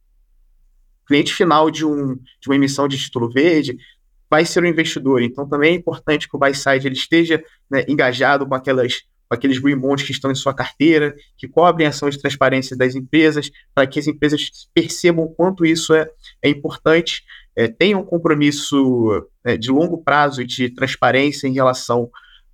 cliente 1.07 1.32
final 1.32 1.70
de, 1.70 1.85
um, 1.85 2.14
de 2.14 2.49
uma 2.49 2.57
emissão 2.57 2.87
de 2.87 2.99
título 2.99 3.30
verde 3.30 3.78
vai 4.28 4.45
ser 4.45 4.62
o 4.62 4.66
investidor. 4.66 5.22
Então, 5.22 5.49
também 5.49 5.72
é 5.72 5.76
importante 5.76 6.28
que 6.28 6.37
o 6.37 6.39
buy 6.39 6.55
side 6.55 6.87
ele 6.87 6.95
esteja 6.95 7.43
né, 7.70 7.85
engajado 7.89 8.47
com 8.47 8.55
aquelas 8.55 9.03
aqueles 9.29 9.59
green 9.59 9.79
bonds 9.79 10.05
que 10.05 10.12
estão 10.12 10.31
em 10.31 10.35
sua 10.35 10.55
carteira, 10.55 11.14
que 11.37 11.49
cobrem 11.49 11.87
ações 11.87 12.14
de 12.14 12.20
transparência 12.20 12.77
das 12.77 12.95
empresas, 12.95 13.51
para 13.75 13.87
que 13.87 13.99
as 13.99 14.07
empresas 14.07 14.68
percebam 14.75 15.25
o 15.25 15.35
quanto 15.35 15.64
isso 15.64 15.95
é, 15.95 16.09
é 16.43 16.49
importante, 16.49 17.25
é, 17.57 17.68
tenham 17.68 18.01
um 18.01 18.05
compromisso 18.05 19.29
é, 19.45 19.57
de 19.57 19.70
longo 19.70 20.03
prazo 20.03 20.43
e 20.43 20.47
de 20.47 20.70
transparência 20.70 21.47
em 21.47 21.53
relação 21.53 22.11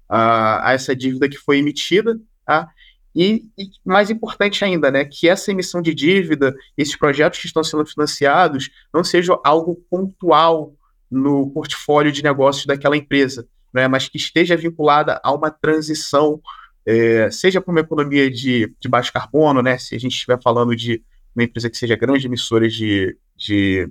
a, 0.09 0.71
a 0.71 0.73
essa 0.73 0.95
dívida 0.95 1.29
que 1.29 1.37
foi 1.37 1.59
emitida, 1.59 2.19
tá? 2.45 2.69
E, 3.15 3.45
e, 3.59 3.71
mais 3.85 4.09
importante 4.09 4.65
ainda, 4.65 4.91
né, 4.91 5.05
que 5.05 5.29
essa 5.29 5.51
emissão 5.51 5.83
de 5.83 5.95
dívida, 5.95 6.55
esses 6.77 6.97
projetos 6.97 7.41
que 7.41 7.47
estão 7.47 7.65
sendo 7.65 7.85
financiados, 7.85 8.71
não 8.95 9.03
sejam 9.03 9.41
algo 9.45 9.77
pontual 9.91 10.75
no 11.11 11.51
portfólio 11.51 12.13
de 12.13 12.23
negócios 12.23 12.67
daquela 12.67 12.97
empresa, 12.97 13.49
né, 13.75 13.89
mas 13.89 14.09
que 14.09 14.17
esteja 14.17 14.57
vinculada 14.57 15.21
a 15.25 15.33
uma 15.33 15.51
transição, 15.51 16.41
é, 16.87 17.31
seja 17.31 17.61
para 17.61 17.71
uma 17.71 17.81
economia 17.81 18.31
de, 18.31 18.75
de, 18.81 18.89
baixo 18.89 19.13
carbono, 19.13 19.63
né, 19.63 19.79
se 19.79 19.95
a 19.95 19.99
gente 19.99 20.13
estiver 20.13 20.41
falando 20.43 20.75
de 20.75 21.03
uma 21.35 21.45
empresa 21.45 21.71
que 21.71 21.77
seja 21.77 21.97
grande 21.97 22.27
emissora 22.27 22.69
de, 22.69 23.17
de, 23.37 23.89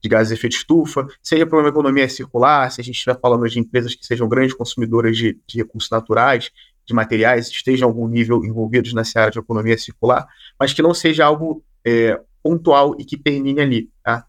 de 0.00 0.08
gases 0.08 0.28
de 0.28 0.34
efeito 0.34 0.56
estufa, 0.56 1.06
seja 1.22 1.46
para 1.46 1.58
uma 1.58 1.68
economia 1.68 2.08
circular, 2.08 2.70
se 2.70 2.80
a 2.80 2.84
gente 2.84 2.96
estiver 2.96 3.18
falando 3.20 3.48
de 3.48 3.58
empresas 3.58 3.94
que 3.94 4.04
sejam 4.04 4.28
grandes 4.28 4.54
consumidoras 4.54 5.16
de, 5.16 5.38
de 5.46 5.58
recursos 5.58 5.90
naturais, 5.90 6.50
de 6.84 6.94
materiais, 6.94 7.48
estejam 7.48 7.88
em 7.88 7.90
algum 7.90 8.08
nível 8.08 8.44
envolvidos 8.44 8.92
nessa 8.92 9.20
área 9.20 9.32
de 9.32 9.38
economia 9.38 9.78
circular, 9.78 10.26
mas 10.58 10.72
que 10.72 10.82
não 10.82 10.92
seja 10.92 11.24
algo 11.24 11.64
é, 11.84 12.20
pontual 12.42 12.96
e 12.98 13.04
que 13.04 13.16
termine 13.16 13.60
ali. 13.60 13.90
Tá? 14.02 14.26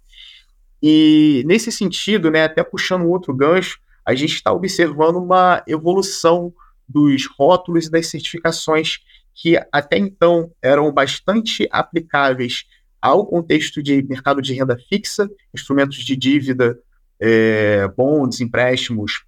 E 0.81 1.43
nesse 1.45 1.71
sentido, 1.71 2.31
né, 2.31 2.43
até 2.43 2.63
puxando 2.63 3.07
outro 3.07 3.33
gancho, 3.33 3.79
a 4.05 4.15
gente 4.15 4.33
está 4.33 4.51
observando 4.51 5.17
uma 5.17 5.63
evolução 5.67 6.53
dos 6.91 7.27
rótulos 7.37 7.87
e 7.87 7.91
das 7.91 8.07
certificações 8.07 8.99
que 9.33 9.57
até 9.71 9.97
então 9.97 10.51
eram 10.61 10.91
bastante 10.91 11.67
aplicáveis 11.71 12.65
ao 13.01 13.25
contexto 13.25 13.81
de 13.81 14.03
mercado 14.03 14.41
de 14.41 14.53
renda 14.53 14.77
fixa, 14.89 15.29
instrumentos 15.53 15.97
de 15.97 16.15
dívida, 16.15 16.77
é, 17.19 17.87
bonds, 17.87 18.39
empréstimos, 18.41 19.23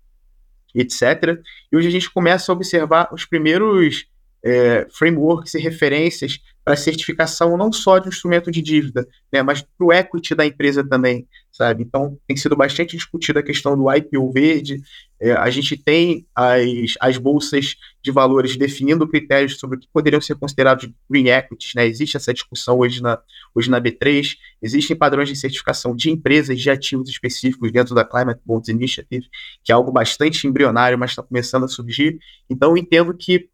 etc. 0.75 1.39
E 1.71 1.77
hoje 1.77 1.87
a 1.87 1.91
gente 1.91 2.11
começa 2.11 2.51
a 2.51 2.55
observar 2.55 3.09
os 3.11 3.25
primeiros 3.25 4.07
é, 4.43 4.87
frameworks 4.91 5.53
e 5.53 5.59
referências 5.59 6.39
para 6.63 6.75
certificação 6.75 7.57
não 7.57 7.71
só 7.71 7.97
de 7.97 8.07
um 8.07 8.09
instrumento 8.09 8.51
de 8.51 8.61
dívida, 8.61 9.07
né, 9.31 9.41
mas 9.41 9.61
para 9.61 9.85
o 9.85 9.93
equity 9.93 10.35
da 10.35 10.45
empresa 10.45 10.83
também, 10.87 11.27
sabe? 11.53 11.83
Então, 11.83 12.17
tem 12.27 12.35
sido 12.35 12.55
bastante 12.55 12.97
discutida 12.97 13.39
a 13.39 13.43
questão 13.43 13.77
do 13.77 13.93
IPO 13.93 14.31
verde, 14.31 14.81
é, 15.19 15.33
a 15.33 15.49
gente 15.51 15.77
tem 15.77 16.25
as, 16.35 16.95
as 16.99 17.17
bolsas 17.17 17.75
de 18.01 18.11
valores 18.11 18.57
definindo 18.57 19.07
critérios 19.07 19.59
sobre 19.59 19.77
o 19.77 19.79
que 19.79 19.87
poderiam 19.93 20.19
ser 20.19 20.35
considerados 20.35 20.89
green 21.07 21.29
equities, 21.29 21.75
né? 21.75 21.85
Existe 21.85 22.17
essa 22.17 22.33
discussão 22.33 22.79
hoje 22.79 23.01
na, 23.01 23.19
hoje 23.53 23.69
na 23.69 23.79
B3, 23.79 24.35
existem 24.61 24.97
padrões 24.97 25.29
de 25.29 25.35
certificação 25.35 25.95
de 25.95 26.09
empresas 26.09 26.59
de 26.59 26.69
ativos 26.71 27.07
específicos 27.07 27.71
dentro 27.71 27.93
da 27.93 28.03
Climate 28.03 28.41
Bonds 28.43 28.67
Initiative, 28.67 29.27
que 29.63 29.71
é 29.71 29.75
algo 29.75 29.91
bastante 29.91 30.47
embrionário, 30.47 30.97
mas 30.97 31.11
está 31.11 31.21
começando 31.21 31.65
a 31.65 31.69
surgir. 31.69 32.17
Então, 32.49 32.75
entendo 32.75 33.13
que 33.13 33.47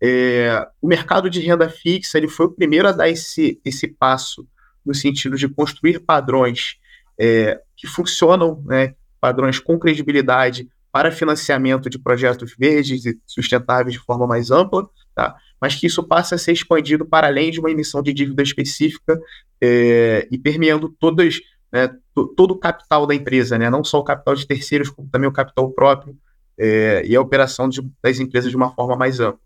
é, 0.00 0.68
o 0.80 0.86
mercado 0.86 1.30
de 1.30 1.40
renda 1.40 1.70
fixa 1.70 2.18
ele 2.18 2.28
foi 2.28 2.46
o 2.46 2.52
primeiro 2.52 2.86
a 2.86 2.92
dar 2.92 3.08
esse, 3.08 3.58
esse 3.64 3.88
passo 3.88 4.46
no 4.84 4.94
sentido 4.94 5.36
de 5.38 5.48
construir 5.48 6.00
padrões 6.00 6.76
é, 7.18 7.60
que 7.76 7.86
funcionam, 7.86 8.62
né, 8.64 8.94
padrões 9.20 9.58
com 9.58 9.78
credibilidade 9.78 10.68
para 10.92 11.12
financiamento 11.12 11.90
de 11.90 11.98
projetos 11.98 12.54
verdes 12.58 13.04
e 13.04 13.18
sustentáveis 13.26 13.92
de 13.92 13.98
forma 13.98 14.26
mais 14.26 14.50
ampla, 14.50 14.88
tá? 15.14 15.36
mas 15.60 15.74
que 15.74 15.86
isso 15.86 16.02
passa 16.02 16.34
a 16.36 16.38
ser 16.38 16.52
expandido 16.52 17.04
para 17.04 17.26
além 17.26 17.50
de 17.50 17.60
uma 17.60 17.70
emissão 17.70 18.02
de 18.02 18.12
dívida 18.12 18.42
específica 18.42 19.20
é, 19.60 20.26
e 20.30 20.38
permeando 20.38 20.88
todas, 20.98 21.40
né, 21.72 21.94
todo 22.36 22.52
o 22.52 22.58
capital 22.58 23.06
da 23.06 23.14
empresa, 23.14 23.58
né, 23.58 23.68
não 23.68 23.84
só 23.84 23.98
o 23.98 24.04
capital 24.04 24.34
de 24.34 24.46
terceiros, 24.46 24.88
como 24.88 25.08
também 25.08 25.28
o 25.28 25.32
capital 25.32 25.70
próprio 25.70 26.16
é, 26.58 27.02
e 27.04 27.14
a 27.14 27.20
operação 27.20 27.68
de, 27.68 27.82
das 28.02 28.18
empresas 28.18 28.50
de 28.50 28.56
uma 28.56 28.72
forma 28.72 28.96
mais 28.96 29.20
ampla. 29.20 29.40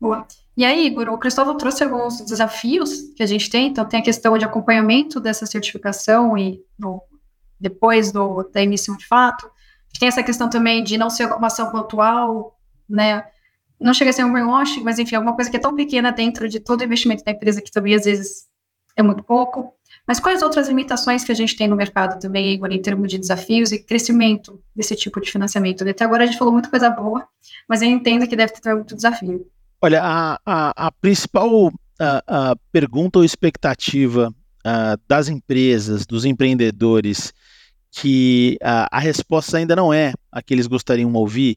Boa. 0.00 0.26
E 0.60 0.64
aí, 0.66 0.88
Igor, 0.88 1.08
o 1.08 1.16
Cristóvão 1.16 1.56
trouxe 1.56 1.82
alguns 1.82 2.20
desafios 2.20 3.14
que 3.16 3.22
a 3.22 3.26
gente 3.26 3.48
tem. 3.48 3.68
Então, 3.68 3.82
tem 3.82 3.98
a 3.98 4.02
questão 4.02 4.36
de 4.36 4.44
acompanhamento 4.44 5.18
dessa 5.18 5.46
certificação 5.46 6.36
e 6.36 6.62
depois 7.58 8.12
do, 8.12 8.42
da 8.42 8.60
emissão 8.60 8.94
de 8.94 9.06
fato. 9.06 9.50
Tem 9.98 10.06
essa 10.06 10.22
questão 10.22 10.50
também 10.50 10.84
de 10.84 10.98
não 10.98 11.08
ser 11.08 11.32
uma 11.32 11.46
ação 11.46 11.70
pontual, 11.70 12.60
né? 12.86 13.24
Não 13.80 13.94
chega 13.94 14.10
a 14.10 14.12
ser 14.12 14.22
um 14.22 14.34
greenwashing, 14.34 14.82
mas 14.82 14.98
enfim, 14.98 15.14
alguma 15.14 15.34
coisa 15.34 15.50
que 15.50 15.56
é 15.56 15.60
tão 15.60 15.74
pequena 15.74 16.12
dentro 16.12 16.46
de 16.46 16.60
todo 16.60 16.82
o 16.82 16.84
investimento 16.84 17.24
da 17.24 17.32
empresa 17.32 17.62
que 17.62 17.72
também 17.72 17.94
às 17.94 18.04
vezes 18.04 18.44
é 18.94 19.02
muito 19.02 19.22
pouco. 19.22 19.72
Mas 20.06 20.20
quais 20.20 20.42
outras 20.42 20.68
limitações 20.68 21.24
que 21.24 21.32
a 21.32 21.34
gente 21.34 21.56
tem 21.56 21.68
no 21.68 21.74
mercado 21.74 22.20
também, 22.20 22.52
Igor, 22.52 22.70
em 22.70 22.82
termos 22.82 23.08
de 23.08 23.16
desafios 23.16 23.72
e 23.72 23.82
crescimento 23.82 24.62
desse 24.76 24.94
tipo 24.94 25.22
de 25.22 25.32
financiamento? 25.32 25.88
Até 25.88 26.04
agora 26.04 26.24
a 26.24 26.26
gente 26.26 26.36
falou 26.36 26.52
muita 26.52 26.68
coisa 26.68 26.90
boa, 26.90 27.26
mas 27.66 27.80
eu 27.80 27.88
entendo 27.88 28.28
que 28.28 28.36
deve 28.36 28.52
ter 28.52 28.74
muito 28.74 28.94
desafio. 28.94 29.50
Olha, 29.82 30.02
a, 30.02 30.40
a, 30.44 30.86
a 30.86 30.92
principal 30.92 31.72
a, 31.98 32.54
pergunta 32.70 33.18
ou 33.18 33.24
expectativa 33.24 34.34
das 35.08 35.28
empresas, 35.28 36.04
dos 36.04 36.26
empreendedores, 36.26 37.32
que 37.90 38.58
a 38.60 38.98
resposta 39.00 39.56
ainda 39.56 39.74
não 39.74 39.92
é 39.92 40.12
a 40.30 40.42
que 40.42 40.52
eles 40.52 40.66
gostariam 40.66 41.10
de 41.10 41.16
ouvir, 41.16 41.56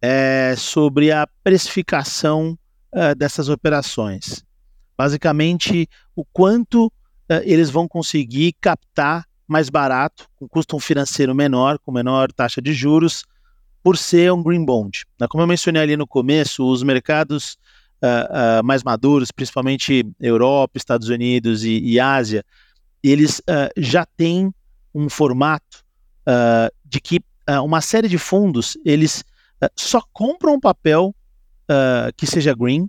é 0.00 0.54
sobre 0.56 1.10
a 1.10 1.26
precificação 1.42 2.58
dessas 3.16 3.48
operações. 3.48 4.44
Basicamente, 4.96 5.88
o 6.14 6.22
quanto 6.22 6.92
eles 7.44 7.70
vão 7.70 7.88
conseguir 7.88 8.54
captar 8.60 9.24
mais 9.48 9.70
barato, 9.70 10.28
com 10.36 10.46
custo 10.46 10.78
financeiro 10.78 11.34
menor, 11.34 11.78
com 11.78 11.90
menor 11.90 12.30
taxa 12.30 12.60
de 12.60 12.74
juros, 12.74 13.24
por 13.84 13.98
ser 13.98 14.32
um 14.32 14.42
green 14.42 14.64
bond. 14.64 15.04
Né, 15.20 15.26
como 15.28 15.42
eu 15.42 15.46
mencionei 15.46 15.82
ali 15.82 15.94
no 15.94 16.06
começo, 16.06 16.66
os 16.66 16.82
mercados 16.82 17.58
uh, 18.02 18.60
uh, 18.60 18.64
mais 18.64 18.82
maduros, 18.82 19.30
principalmente 19.30 20.10
Europa, 20.18 20.78
Estados 20.78 21.10
Unidos 21.10 21.64
e, 21.64 21.78
e 21.80 22.00
Ásia, 22.00 22.42
eles 23.02 23.40
uh, 23.40 23.68
já 23.76 24.06
têm 24.16 24.52
um 24.94 25.10
formato 25.10 25.84
de 26.86 27.00
que 27.02 27.20
uma 27.62 27.82
série 27.82 28.08
de 28.08 28.16
fundos 28.16 28.78
eles 28.82 29.22
só 29.76 30.00
compram 30.10 30.58
papel 30.58 31.14
que 32.16 32.26
seja 32.26 32.54
green 32.54 32.88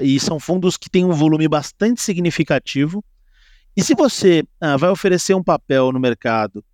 e 0.00 0.18
são 0.18 0.40
fundos 0.40 0.78
que 0.78 0.88
têm 0.88 1.04
um 1.04 1.12
volume 1.12 1.46
bastante 1.48 2.00
significativo. 2.00 3.04
E 3.76 3.82
se 3.82 3.94
você 3.94 4.42
vai 4.78 4.88
oferecer 4.88 5.34
um 5.34 5.42
papel 5.42 5.92
no 5.92 6.00
mercado 6.00 6.64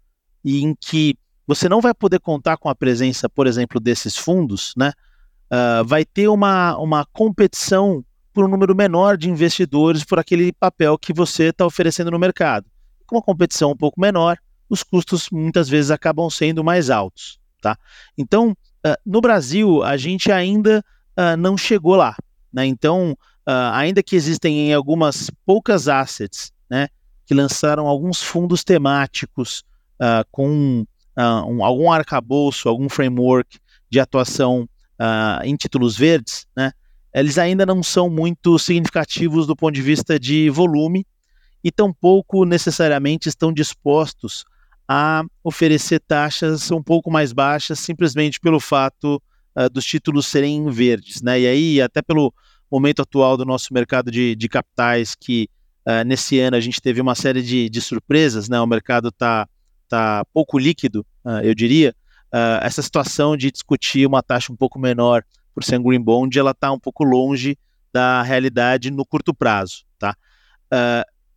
em 0.45 0.73
que 0.79 1.17
você 1.55 1.69
não 1.69 1.81
vai 1.81 1.93
poder 1.93 2.19
contar 2.19 2.57
com 2.57 2.69
a 2.69 2.75
presença, 2.75 3.29
por 3.29 3.47
exemplo, 3.47 3.79
desses 3.79 4.17
fundos, 4.17 4.73
né? 4.77 4.93
Uh, 5.53 5.85
vai 5.85 6.05
ter 6.05 6.29
uma, 6.29 6.77
uma 6.79 7.05
competição 7.13 8.03
por 8.33 8.45
um 8.47 8.49
número 8.49 8.75
menor 8.75 9.19
de 9.19 9.29
investidores 9.29 10.03
por 10.03 10.19
aquele 10.19 10.51
papel 10.53 10.97
que 10.97 11.13
você 11.13 11.45
está 11.45 11.67
oferecendo 11.67 12.11
no 12.11 12.19
mercado. 12.19 12.65
Com 13.07 13.17
uma 13.17 13.23
competição 13.23 13.71
um 13.71 13.77
pouco 13.77 14.01
menor, 14.01 14.39
os 14.71 14.83
custos 14.83 15.29
muitas 15.31 15.69
vezes 15.69 15.91
acabam 15.91 16.31
sendo 16.31 16.65
mais 16.65 16.89
altos. 16.89 17.39
Tá? 17.61 17.77
Então, 18.17 18.53
uh, 18.87 18.97
no 19.05 19.21
Brasil, 19.21 19.83
a 19.83 19.99
gente 19.99 20.33
ainda 20.33 20.83
uh, 21.19 21.37
não 21.37 21.59
chegou 21.59 21.97
lá. 21.97 22.17
Né? 22.51 22.65
Então, 22.65 23.17
ainda 23.45 24.05
que 24.05 24.15
existem 24.15 24.69
em 24.69 24.73
algumas 24.73 25.29
poucas 25.45 25.89
assets 25.89 26.53
né, 26.71 26.89
que 27.27 27.35
lançaram 27.35 27.89
alguns 27.89 28.23
fundos 28.23 28.63
temáticos 28.63 29.65
com 30.31 30.87
uh, 31.17 31.47
um, 31.51 31.65
algum 31.65 31.91
arcabouço, 31.91 32.69
algum 32.69 32.89
framework 32.89 33.59
de 33.91 34.01
atuação 34.01 34.69
uh, 35.01 35.45
em 35.45 35.55
títulos 35.57 35.97
verdes, 35.97 36.47
né, 36.57 36.73
eles 37.15 37.37
ainda 37.37 37.67
não 37.67 37.83
são 37.83 38.09
muito 38.09 38.59
significativos 38.59 39.47
do 39.47 39.55
ponto 39.55 39.75
de 39.75 39.83
vista 39.83 40.19
de 40.19 40.49
volume 40.49 41.07
e 41.63 41.71
tampouco 41.71 42.45
necessariamente 42.45 43.29
estão 43.29 43.53
dispostos 43.53 44.45
a 44.89 45.23
oferecer 45.45 46.01
taxas 46.01 46.71
um 46.71 46.83
pouco 46.83 47.11
mais 47.11 47.33
baixas, 47.33 47.79
simplesmente 47.79 48.41
pelo 48.41 48.59
fato 48.59 49.23
uh, 49.57 49.69
dos 49.71 49.85
títulos 49.85 50.27
serem 50.27 50.69
verdes. 50.71 51.23
Né? 51.23 51.41
E 51.41 51.47
aí, 51.47 51.81
até 51.81 52.03
pelo 52.03 52.33
momento 52.71 53.03
atual 53.03 53.37
do 53.37 53.45
nosso 53.45 53.73
mercado 53.73 54.11
de, 54.11 54.35
de 54.35 54.49
capitais, 54.49 55.15
que 55.15 55.49
uh, 55.87 56.05
nesse 56.05 56.41
ano 56.41 56.57
a 56.57 56.61
gente 56.61 56.81
teve 56.81 57.01
uma 57.01 57.15
série 57.15 57.43
de, 57.43 57.69
de 57.69 57.81
surpresas, 57.81 58.49
né? 58.49 58.61
o 58.61 58.67
mercado 58.67 59.09
está 59.09 59.47
tá 59.89 60.25
pouco 60.33 60.59
líquido, 60.59 61.07
uh, 61.25 61.41
eu 61.43 61.55
diria, 61.55 61.95
essa 62.63 62.81
situação 62.81 63.37
de 63.37 63.51
discutir 63.51 64.07
uma 64.07 64.23
taxa 64.23 64.51
um 64.51 64.57
pouco 64.57 64.79
menor 64.79 65.23
por 65.55 65.63
ser 65.63 65.79
um 65.79 65.83
green 65.83 66.01
bond, 66.01 66.39
ela 66.39 66.53
está 66.53 66.73
um 66.73 66.79
pouco 66.79 67.05
longe 67.05 67.59
da 67.93 68.23
realidade 68.23 68.91
no 68.91 69.05
curto 69.05 69.35
prazo. 69.35 69.85
Tá? 69.99 70.17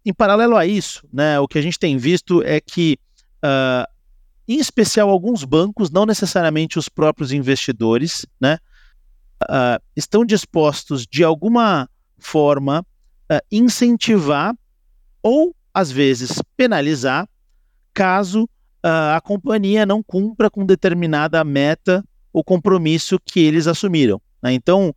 em 0.06 0.14
paralelo 0.14 0.56
a 0.56 0.66
isso, 0.66 1.06
né, 1.12 1.38
o 1.38 1.50
que 1.50 1.58
a 1.58 1.62
gente 1.62 1.78
tem 1.78 1.98
visto 1.98 2.42
é 2.44 2.62
que 2.62 2.98
Uh, 3.46 3.86
em 4.48 4.60
especial 4.60 5.10
alguns 5.10 5.44
bancos, 5.44 5.92
não 5.92 6.06
necessariamente 6.06 6.80
os 6.80 6.90
próprios 6.90 7.32
investidores, 7.32 8.26
né, 8.40 8.60
uh, 9.44 9.82
estão 9.96 10.26
dispostos 10.26 11.06
de 11.06 11.24
alguma 11.24 11.90
forma 12.18 12.82
uh, 13.32 13.40
incentivar 13.52 14.56
ou 15.22 15.56
às 15.74 15.92
vezes 15.92 16.42
penalizar 16.56 17.28
caso 17.96 18.48
a 18.84 19.20
companhia 19.20 19.84
não 19.84 20.04
cumpra 20.04 20.48
com 20.48 20.64
determinada 20.64 21.44
meta 21.44 22.04
ou 22.32 22.44
compromisso 22.44 23.18
que 23.26 23.40
eles 23.40 23.66
assumiram. 23.66 24.22
Né? 24.44 24.54
Então, 24.54 24.94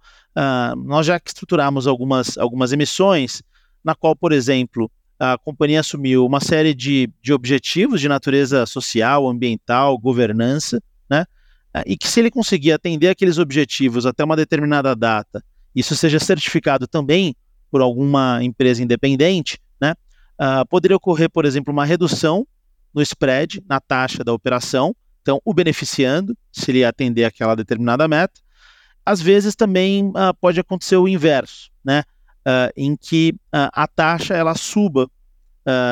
nós 0.85 1.07
já 1.07 1.19
estruturamos 1.25 1.87
algumas, 1.87 2.37
algumas 2.37 2.71
emissões 2.73 3.43
na 3.83 3.95
qual, 3.95 4.15
por 4.15 4.33
exemplo, 4.33 4.91
a 5.19 5.37
companhia 5.39 5.81
assumiu 5.81 6.25
uma 6.25 6.41
série 6.41 6.75
de, 6.75 7.11
de 7.23 7.33
objetivos 7.33 8.01
de 8.01 8.09
natureza 8.09 8.67
social, 8.67 9.27
ambiental, 9.29 9.99
governança, 9.99 10.81
né? 11.11 11.25
Ah, 11.75 11.83
e 11.87 11.97
que 11.97 12.07
se 12.07 12.21
ele 12.21 12.31
conseguir 12.31 12.73
atender 12.73 13.09
aqueles 13.09 13.39
objetivos 13.39 14.07
até 14.07 14.23
uma 14.23 14.37
determinada 14.37 14.95
data, 14.95 15.43
isso 15.75 15.97
seja 15.97 16.21
certificado 16.21 16.87
também 16.87 17.35
por 17.71 17.81
alguma 17.81 18.39
empresa 18.43 18.83
independente, 18.83 19.59
né? 19.81 19.95
Uh, 20.41 20.65
poderia 20.69 20.97
ocorrer, 20.97 21.29
por 21.29 21.45
exemplo, 21.45 21.73
uma 21.73 21.85
redução 21.85 22.47
no 22.95 23.03
spread, 23.03 23.63
na 23.69 23.81
taxa 23.81 24.25
da 24.25 24.33
operação, 24.33 24.95
então 25.23 25.41
o 25.45 25.53
beneficiando, 25.53 26.37
se 26.51 26.71
ele 26.71 26.85
atender 26.85 27.25
aquela 27.25 27.55
determinada 27.55 28.09
meta. 28.09 28.41
Às 29.05 29.21
vezes 29.21 29.55
também 29.55 30.09
uh, 30.09 30.35
pode 30.41 30.61
acontecer 30.61 30.97
o 30.97 31.09
inverso, 31.09 31.71
né? 31.85 32.03
uh, 32.49 32.73
em 32.77 32.97
que 32.97 33.35
uh, 33.55 33.69
a 33.73 33.87
taxa 33.87 34.35
ela 34.35 34.55
suba 34.55 35.11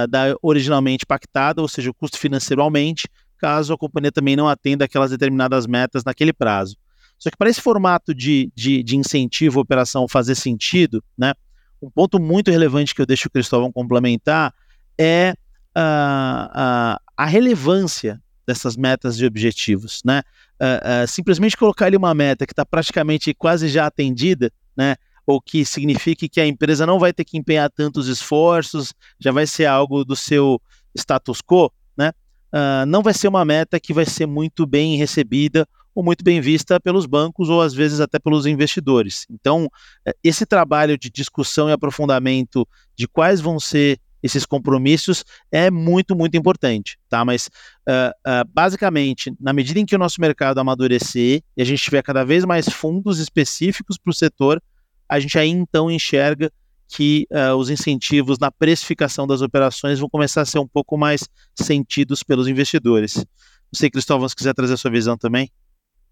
da 0.08 0.34
originalmente 0.40 1.04
pactada, 1.04 1.60
ou 1.60 1.68
seja, 1.68 1.90
o 1.90 1.94
custo 1.94 2.18
financeiro 2.18 2.62
aumente, 2.62 3.06
caso 3.36 3.74
a 3.74 3.76
companhia 3.76 4.10
também 4.10 4.34
não 4.34 4.48
atenda 4.48 4.86
aquelas 4.86 5.10
determinadas 5.10 5.66
metas 5.66 6.02
naquele 6.02 6.32
prazo. 6.32 6.78
Só 7.18 7.28
que 7.28 7.36
para 7.36 7.50
esse 7.50 7.60
formato 7.60 8.14
de, 8.14 8.50
de, 8.54 8.82
de 8.82 8.96
incentivo 8.96 9.60
operação 9.60 10.08
fazer 10.08 10.34
sentido, 10.34 11.04
né, 11.14 11.34
um 11.82 11.90
ponto 11.90 12.18
muito 12.18 12.50
relevante 12.50 12.94
que 12.94 13.02
eu 13.02 13.06
deixo 13.06 13.28
o 13.28 13.30
Cristóvão 13.30 13.70
complementar 13.70 14.54
é 14.98 15.34
a, 15.78 17.00
a 17.16 17.26
relevância 17.26 18.20
dessas 18.46 18.76
metas 18.76 19.18
e 19.18 19.26
objetivos. 19.26 20.00
Né? 20.04 20.22
Uh, 20.60 21.04
uh, 21.04 21.06
simplesmente 21.08 21.56
colocar 21.56 21.86
ali 21.86 21.96
uma 21.96 22.14
meta 22.14 22.46
que 22.46 22.52
está 22.52 22.64
praticamente 22.64 23.34
quase 23.34 23.68
já 23.68 23.86
atendida, 23.86 24.50
né? 24.76 24.96
ou 25.26 25.40
que 25.40 25.64
signifique 25.64 26.28
que 26.28 26.40
a 26.40 26.46
empresa 26.46 26.86
não 26.86 26.98
vai 26.98 27.12
ter 27.12 27.24
que 27.24 27.36
empenhar 27.36 27.68
tantos 27.70 28.06
esforços, 28.06 28.94
já 29.18 29.32
vai 29.32 29.46
ser 29.46 29.66
algo 29.66 30.04
do 30.04 30.14
seu 30.14 30.60
status 30.96 31.40
quo, 31.42 31.70
né? 31.96 32.12
Uh, 32.52 32.86
não 32.86 33.02
vai 33.02 33.12
ser 33.12 33.26
uma 33.26 33.44
meta 33.44 33.80
que 33.80 33.92
vai 33.92 34.06
ser 34.06 34.24
muito 34.24 34.64
bem 34.64 34.96
recebida 34.96 35.66
ou 35.92 36.04
muito 36.04 36.22
bem 36.22 36.40
vista 36.40 36.78
pelos 36.78 37.06
bancos 37.06 37.48
ou 37.48 37.60
às 37.60 37.74
vezes 37.74 37.98
até 37.98 38.18
pelos 38.18 38.46
investidores. 38.46 39.26
Então, 39.30 39.68
eh, 40.06 40.14
esse 40.22 40.44
trabalho 40.44 40.96
de 40.98 41.10
discussão 41.10 41.70
e 41.70 41.72
aprofundamento 41.72 42.68
de 42.94 43.08
quais 43.08 43.40
vão 43.40 43.58
ser 43.58 43.98
esses 44.26 44.44
compromissos 44.44 45.24
é 45.50 45.70
muito, 45.70 46.14
muito 46.14 46.36
importante, 46.36 46.98
tá? 47.08 47.24
Mas, 47.24 47.48
uh, 47.88 48.10
uh, 48.28 48.48
basicamente, 48.52 49.34
na 49.40 49.52
medida 49.52 49.80
em 49.80 49.86
que 49.86 49.96
o 49.96 49.98
nosso 49.98 50.20
mercado 50.20 50.58
amadurecer 50.58 51.42
e 51.56 51.62
a 51.62 51.64
gente 51.64 51.82
tiver 51.82 52.02
cada 52.02 52.24
vez 52.24 52.44
mais 52.44 52.68
fundos 52.68 53.18
específicos 53.18 53.96
para 53.96 54.10
o 54.10 54.14
setor, 54.14 54.62
a 55.08 55.18
gente 55.18 55.38
aí 55.38 55.48
então 55.48 55.90
enxerga 55.90 56.52
que 56.88 57.26
uh, 57.30 57.54
os 57.56 57.70
incentivos 57.70 58.38
na 58.38 58.50
precificação 58.50 59.26
das 59.26 59.40
operações 59.40 59.98
vão 59.98 60.08
começar 60.08 60.42
a 60.42 60.46
ser 60.46 60.58
um 60.58 60.68
pouco 60.68 60.96
mais 60.96 61.28
sentidos 61.54 62.22
pelos 62.22 62.46
investidores. 62.46 63.16
Não 63.16 63.74
sei, 63.74 63.90
Cristóvão, 63.90 64.28
se 64.28 64.36
quiser 64.36 64.54
trazer 64.54 64.74
a 64.74 64.76
sua 64.76 64.90
visão 64.90 65.16
também. 65.16 65.50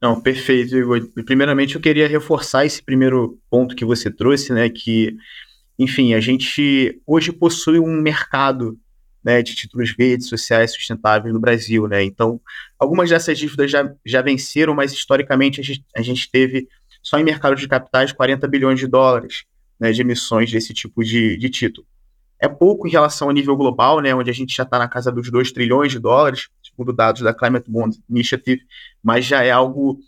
Não, 0.03 0.21
perfeito, 0.21 0.77
Igor. 0.77 1.09
Primeiramente, 1.25 1.77
eu 1.77 1.81
queria 1.81 2.09
reforçar 2.09 2.67
esse 2.67 2.83
primeiro 2.83 3.39
ponto 3.49 3.77
que 3.77 3.85
você 3.85 4.11
trouxe, 4.11 4.53
né? 4.53 4.69
Que, 4.69 5.17
enfim, 5.79 6.15
a 6.15 6.21
gente 6.21 7.01
hoje 7.07 7.33
possui 7.33 7.79
um 7.79 8.01
mercado 8.01 8.79
né, 9.23 9.43
de 9.43 9.55
títulos 9.55 9.95
verdes, 9.97 10.29
sociais, 10.29 10.73
sustentáveis 10.73 11.33
no 11.33 11.41
Brasil, 11.41 11.89
né? 11.89 12.05
Então, 12.05 12.41
algumas 12.79 13.09
dessas 13.09 13.39
dívidas 13.39 13.71
já, 13.71 13.91
já 14.05 14.21
venceram, 14.21 14.75
mas 14.75 14.93
historicamente 14.93 15.61
a 15.61 15.65
gente, 15.65 15.85
a 15.97 16.03
gente 16.03 16.31
teve 16.31 16.69
só 17.03 17.19
em 17.19 17.25
mercado 17.25 17.57
de 17.57 17.67
capitais 17.67 18.13
40 18.13 18.47
bilhões 18.47 18.79
de 18.79 18.87
dólares 18.87 19.45
né, 19.79 19.93
de 19.93 20.01
emissões 20.01 20.51
desse 20.51 20.73
tipo 20.73 21.03
de, 21.03 21.37
de 21.37 21.51
título. 21.51 21.87
É 22.41 22.49
pouco 22.49 22.87
em 22.87 22.91
relação 22.91 23.29
ao 23.29 23.35
nível 23.35 23.57
global, 23.57 24.01
né, 24.01 24.15
onde 24.15 24.31
a 24.31 24.35
gente 24.35 24.55
já 24.55 24.63
está 24.63 24.79
na 24.79 24.89
casa 24.89 25.11
dos 25.11 25.31
2 25.31 25.53
trilhões 25.53 25.93
de 25.93 25.99
dólares, 25.99 26.49
segundo 26.63 26.93
dados 26.93 27.23
da 27.23 27.33
Climate 27.33 27.71
Bond 27.71 27.99
Initiative, 28.09 28.63
mas 29.03 29.25
já 29.25 29.43
é 29.43 29.51
algo, 29.51 29.99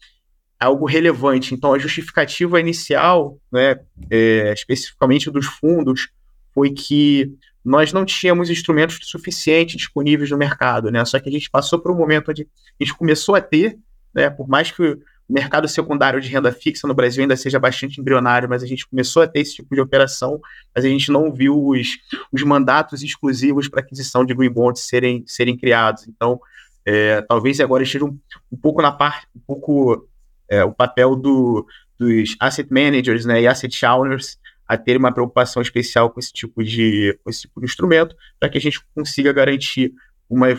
algo 0.58 0.86
relevante. 0.86 1.54
Então, 1.54 1.74
a 1.74 1.78
justificativa 1.78 2.60
inicial, 2.60 3.38
né, 3.52 3.78
é, 4.10 4.52
especificamente 4.52 5.30
dos 5.30 5.46
fundos, 5.46 6.08
foi 6.54 6.70
que 6.70 7.32
nós 7.64 7.92
não 7.92 8.04
tínhamos 8.04 8.48
instrumentos 8.48 8.98
suficientes 9.02 9.76
disponíveis 9.76 10.30
no 10.30 10.38
mercado, 10.38 10.90
né? 10.90 11.04
Só 11.04 11.18
que 11.18 11.28
a 11.28 11.32
gente 11.32 11.50
passou 11.50 11.80
por 11.80 11.90
um 11.90 11.96
momento 11.96 12.30
onde 12.30 12.42
a 12.42 12.84
gente 12.84 12.96
começou 12.96 13.34
a 13.34 13.40
ter, 13.40 13.76
né? 14.14 14.30
Por 14.30 14.48
mais 14.48 14.70
que 14.70 14.82
o 15.28 15.32
mercado 15.32 15.66
secundário 15.66 16.20
de 16.20 16.28
renda 16.28 16.52
fixa 16.52 16.86
no 16.86 16.94
Brasil 16.94 17.22
ainda 17.22 17.36
seja 17.36 17.58
bastante 17.58 18.00
embrionário, 18.00 18.48
mas 18.48 18.62
a 18.62 18.66
gente 18.66 18.86
começou 18.86 19.22
a 19.22 19.26
ter 19.26 19.40
esse 19.40 19.56
tipo 19.56 19.74
de 19.74 19.80
operação, 19.80 20.40
mas 20.74 20.84
a 20.84 20.88
gente 20.88 21.10
não 21.10 21.32
viu 21.32 21.66
os, 21.66 21.98
os 22.30 22.42
mandatos 22.44 23.02
exclusivos 23.02 23.66
para 23.68 23.80
aquisição 23.80 24.24
de 24.24 24.32
green 24.32 24.50
bonds 24.50 24.82
serem, 24.82 25.24
serem 25.26 25.56
criados. 25.56 26.06
Então, 26.06 26.40
é, 26.84 27.20
talvez 27.22 27.58
agora 27.58 27.82
esteja 27.82 28.04
um, 28.04 28.16
um, 28.52 28.56
pouco 28.56 28.80
na 28.80 28.92
parte, 28.92 29.26
um 29.34 29.40
pouco 29.40 30.08
é, 30.48 30.64
o 30.64 30.72
papel 30.72 31.16
do, 31.16 31.66
dos 31.98 32.36
asset 32.40 32.70
managers 32.72 33.24
né, 33.24 33.42
e 33.42 33.46
asset 33.46 33.84
owners 33.84 34.38
a 34.66 34.76
ter 34.76 34.96
uma 34.96 35.12
preocupação 35.12 35.62
especial 35.62 36.10
com 36.10 36.18
esse 36.18 36.32
tipo 36.32 36.62
de, 36.62 37.16
esse 37.26 37.42
tipo 37.42 37.60
de 37.60 37.66
instrumento, 37.66 38.16
para 38.38 38.48
que 38.48 38.58
a 38.58 38.60
gente 38.60 38.80
consiga 38.94 39.32
garantir 39.32 39.92
uma 40.28 40.54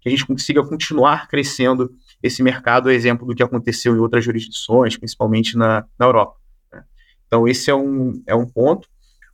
que 0.00 0.08
a 0.08 0.10
gente 0.10 0.26
consiga 0.26 0.62
continuar 0.64 1.28
crescendo 1.28 1.92
esse 2.22 2.42
mercado 2.42 2.90
é 2.90 2.94
exemplo 2.94 3.26
do 3.26 3.34
que 3.34 3.42
aconteceu 3.42 3.94
em 3.94 3.98
outras 3.98 4.24
jurisdições, 4.24 4.96
principalmente 4.96 5.56
na, 5.56 5.84
na 5.98 6.06
Europa. 6.06 6.36
Né? 6.72 6.84
Então, 7.26 7.46
esse 7.46 7.70
é 7.70 7.74
um, 7.74 8.22
é 8.26 8.34
um 8.34 8.46
ponto. 8.46 8.88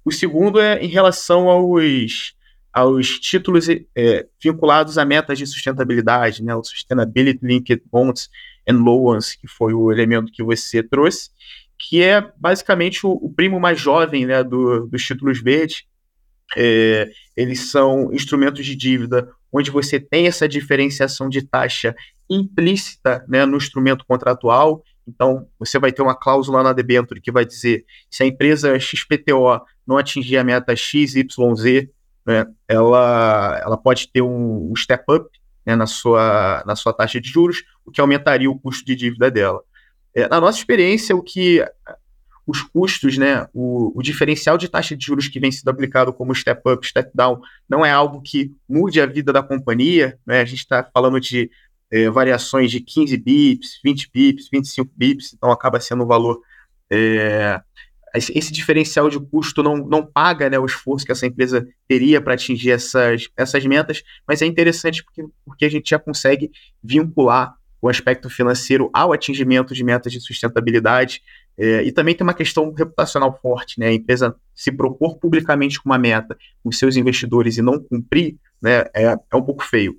O 0.04 0.12
segundo 0.12 0.60
é 0.60 0.82
em 0.82 0.88
relação 0.88 1.48
aos, 1.48 2.34
aos 2.72 3.18
títulos 3.20 3.68
é, 3.68 4.26
vinculados 4.42 4.98
a 4.98 5.04
metas 5.04 5.38
de 5.38 5.46
sustentabilidade, 5.46 6.42
né? 6.42 6.54
o 6.54 6.62
Sustainability 6.62 7.40
Linked 7.42 7.82
Bonds 7.90 8.28
and 8.68 8.82
Loans, 8.82 9.34
que 9.34 9.46
foi 9.46 9.74
o 9.74 9.90
elemento 9.92 10.32
que 10.32 10.42
você 10.42 10.82
trouxe, 10.82 11.30
que 11.78 12.02
é 12.02 12.32
basicamente 12.36 13.06
o, 13.06 13.10
o 13.10 13.32
primo 13.32 13.60
mais 13.60 13.80
jovem 13.80 14.26
né, 14.26 14.42
do, 14.42 14.86
dos 14.86 15.04
títulos 15.04 15.42
verdes. 15.42 15.84
É, 16.56 17.10
eles 17.36 17.70
são 17.70 18.12
instrumentos 18.12 18.64
de 18.64 18.76
dívida 18.76 19.28
onde 19.52 19.70
você 19.70 20.00
tem 20.00 20.26
essa 20.26 20.48
diferenciação 20.48 21.28
de 21.28 21.42
taxa 21.42 21.94
implícita 22.28 23.24
né, 23.28 23.44
no 23.44 23.56
instrumento 23.56 24.04
contratual. 24.06 24.82
Então, 25.06 25.46
você 25.58 25.78
vai 25.78 25.92
ter 25.92 26.02
uma 26.02 26.14
cláusula 26.14 26.62
na 26.62 26.72
debênture 26.72 27.20
que 27.20 27.30
vai 27.30 27.44
dizer 27.44 27.84
se 28.10 28.22
a 28.22 28.26
empresa 28.26 28.78
XPTO 28.78 29.60
não 29.86 29.98
atingir 29.98 30.38
a 30.38 30.44
meta 30.44 30.74
XYZ, 30.74 31.88
né, 32.26 32.46
ela, 32.66 33.60
ela 33.62 33.76
pode 33.76 34.10
ter 34.10 34.22
um, 34.22 34.72
um 34.72 34.76
step 34.76 35.04
up 35.12 35.28
né, 35.64 35.76
na, 35.76 35.86
sua, 35.86 36.62
na 36.66 36.76
sua 36.76 36.92
taxa 36.92 37.20
de 37.20 37.28
juros, 37.28 37.64
o 37.84 37.90
que 37.90 38.00
aumentaria 38.00 38.50
o 38.50 38.58
custo 38.58 38.84
de 38.84 38.94
dívida 38.94 39.30
dela. 39.30 39.60
É, 40.14 40.28
na 40.28 40.40
nossa 40.40 40.58
experiência, 40.58 41.14
o 41.16 41.22
que 41.22 41.64
os 42.46 42.62
custos, 42.62 43.16
né, 43.16 43.48
o, 43.54 43.98
o, 43.98 44.02
diferencial 44.02 44.58
de 44.58 44.68
taxa 44.68 44.94
de 44.96 45.04
juros 45.04 45.28
que 45.28 45.40
vem 45.40 45.50
sendo 45.50 45.70
aplicado 45.70 46.12
como 46.12 46.34
step 46.34 46.60
up, 46.68 46.86
step 46.86 47.10
down, 47.14 47.40
não 47.68 47.84
é 47.84 47.90
algo 47.90 48.20
que 48.20 48.52
mude 48.68 49.00
a 49.00 49.06
vida 49.06 49.32
da 49.32 49.42
companhia. 49.42 50.18
Né? 50.26 50.40
A 50.40 50.44
gente 50.44 50.58
está 50.58 50.84
falando 50.92 51.18
de 51.18 51.50
é, 51.90 52.10
variações 52.10 52.70
de 52.70 52.80
15 52.80 53.16
bips, 53.16 53.80
20 53.82 54.10
bips, 54.12 54.48
25 54.52 54.90
bips, 54.94 55.32
então 55.32 55.50
acaba 55.50 55.80
sendo 55.80 56.04
um 56.04 56.06
valor 56.06 56.40
é, 56.90 57.60
esse 58.14 58.52
diferencial 58.52 59.10
de 59.10 59.18
custo 59.18 59.62
não, 59.62 59.76
não 59.76 60.06
paga 60.06 60.48
né, 60.48 60.58
o 60.58 60.66
esforço 60.66 61.04
que 61.04 61.12
essa 61.12 61.26
empresa 61.26 61.66
teria 61.88 62.20
para 62.20 62.34
atingir 62.34 62.70
essas, 62.70 63.28
essas 63.36 63.64
metas, 63.66 64.02
mas 64.26 64.40
é 64.40 64.46
interessante 64.46 65.02
porque, 65.02 65.24
porque 65.44 65.64
a 65.64 65.68
gente 65.68 65.90
já 65.90 65.98
consegue 65.98 66.50
vincular 66.82 67.56
o 67.84 67.88
aspecto 67.88 68.30
financeiro 68.30 68.88
ao 68.94 69.12
atingimento 69.12 69.74
de 69.74 69.84
metas 69.84 70.10
de 70.10 70.18
sustentabilidade. 70.18 71.20
É, 71.56 71.82
e 71.82 71.92
também 71.92 72.14
tem 72.14 72.24
uma 72.24 72.32
questão 72.32 72.72
reputacional 72.72 73.38
forte, 73.42 73.78
né? 73.78 73.88
A 73.88 73.92
empresa 73.92 74.34
se 74.54 74.72
propor 74.72 75.18
publicamente 75.18 75.78
com 75.78 75.90
uma 75.90 75.98
meta 75.98 76.34
com 76.62 76.72
seus 76.72 76.96
investidores 76.96 77.58
e 77.58 77.62
não 77.62 77.78
cumprir, 77.78 78.36
né, 78.60 78.86
é, 78.94 79.14
é 79.30 79.36
um 79.36 79.42
pouco 79.42 79.62
feio. 79.62 79.98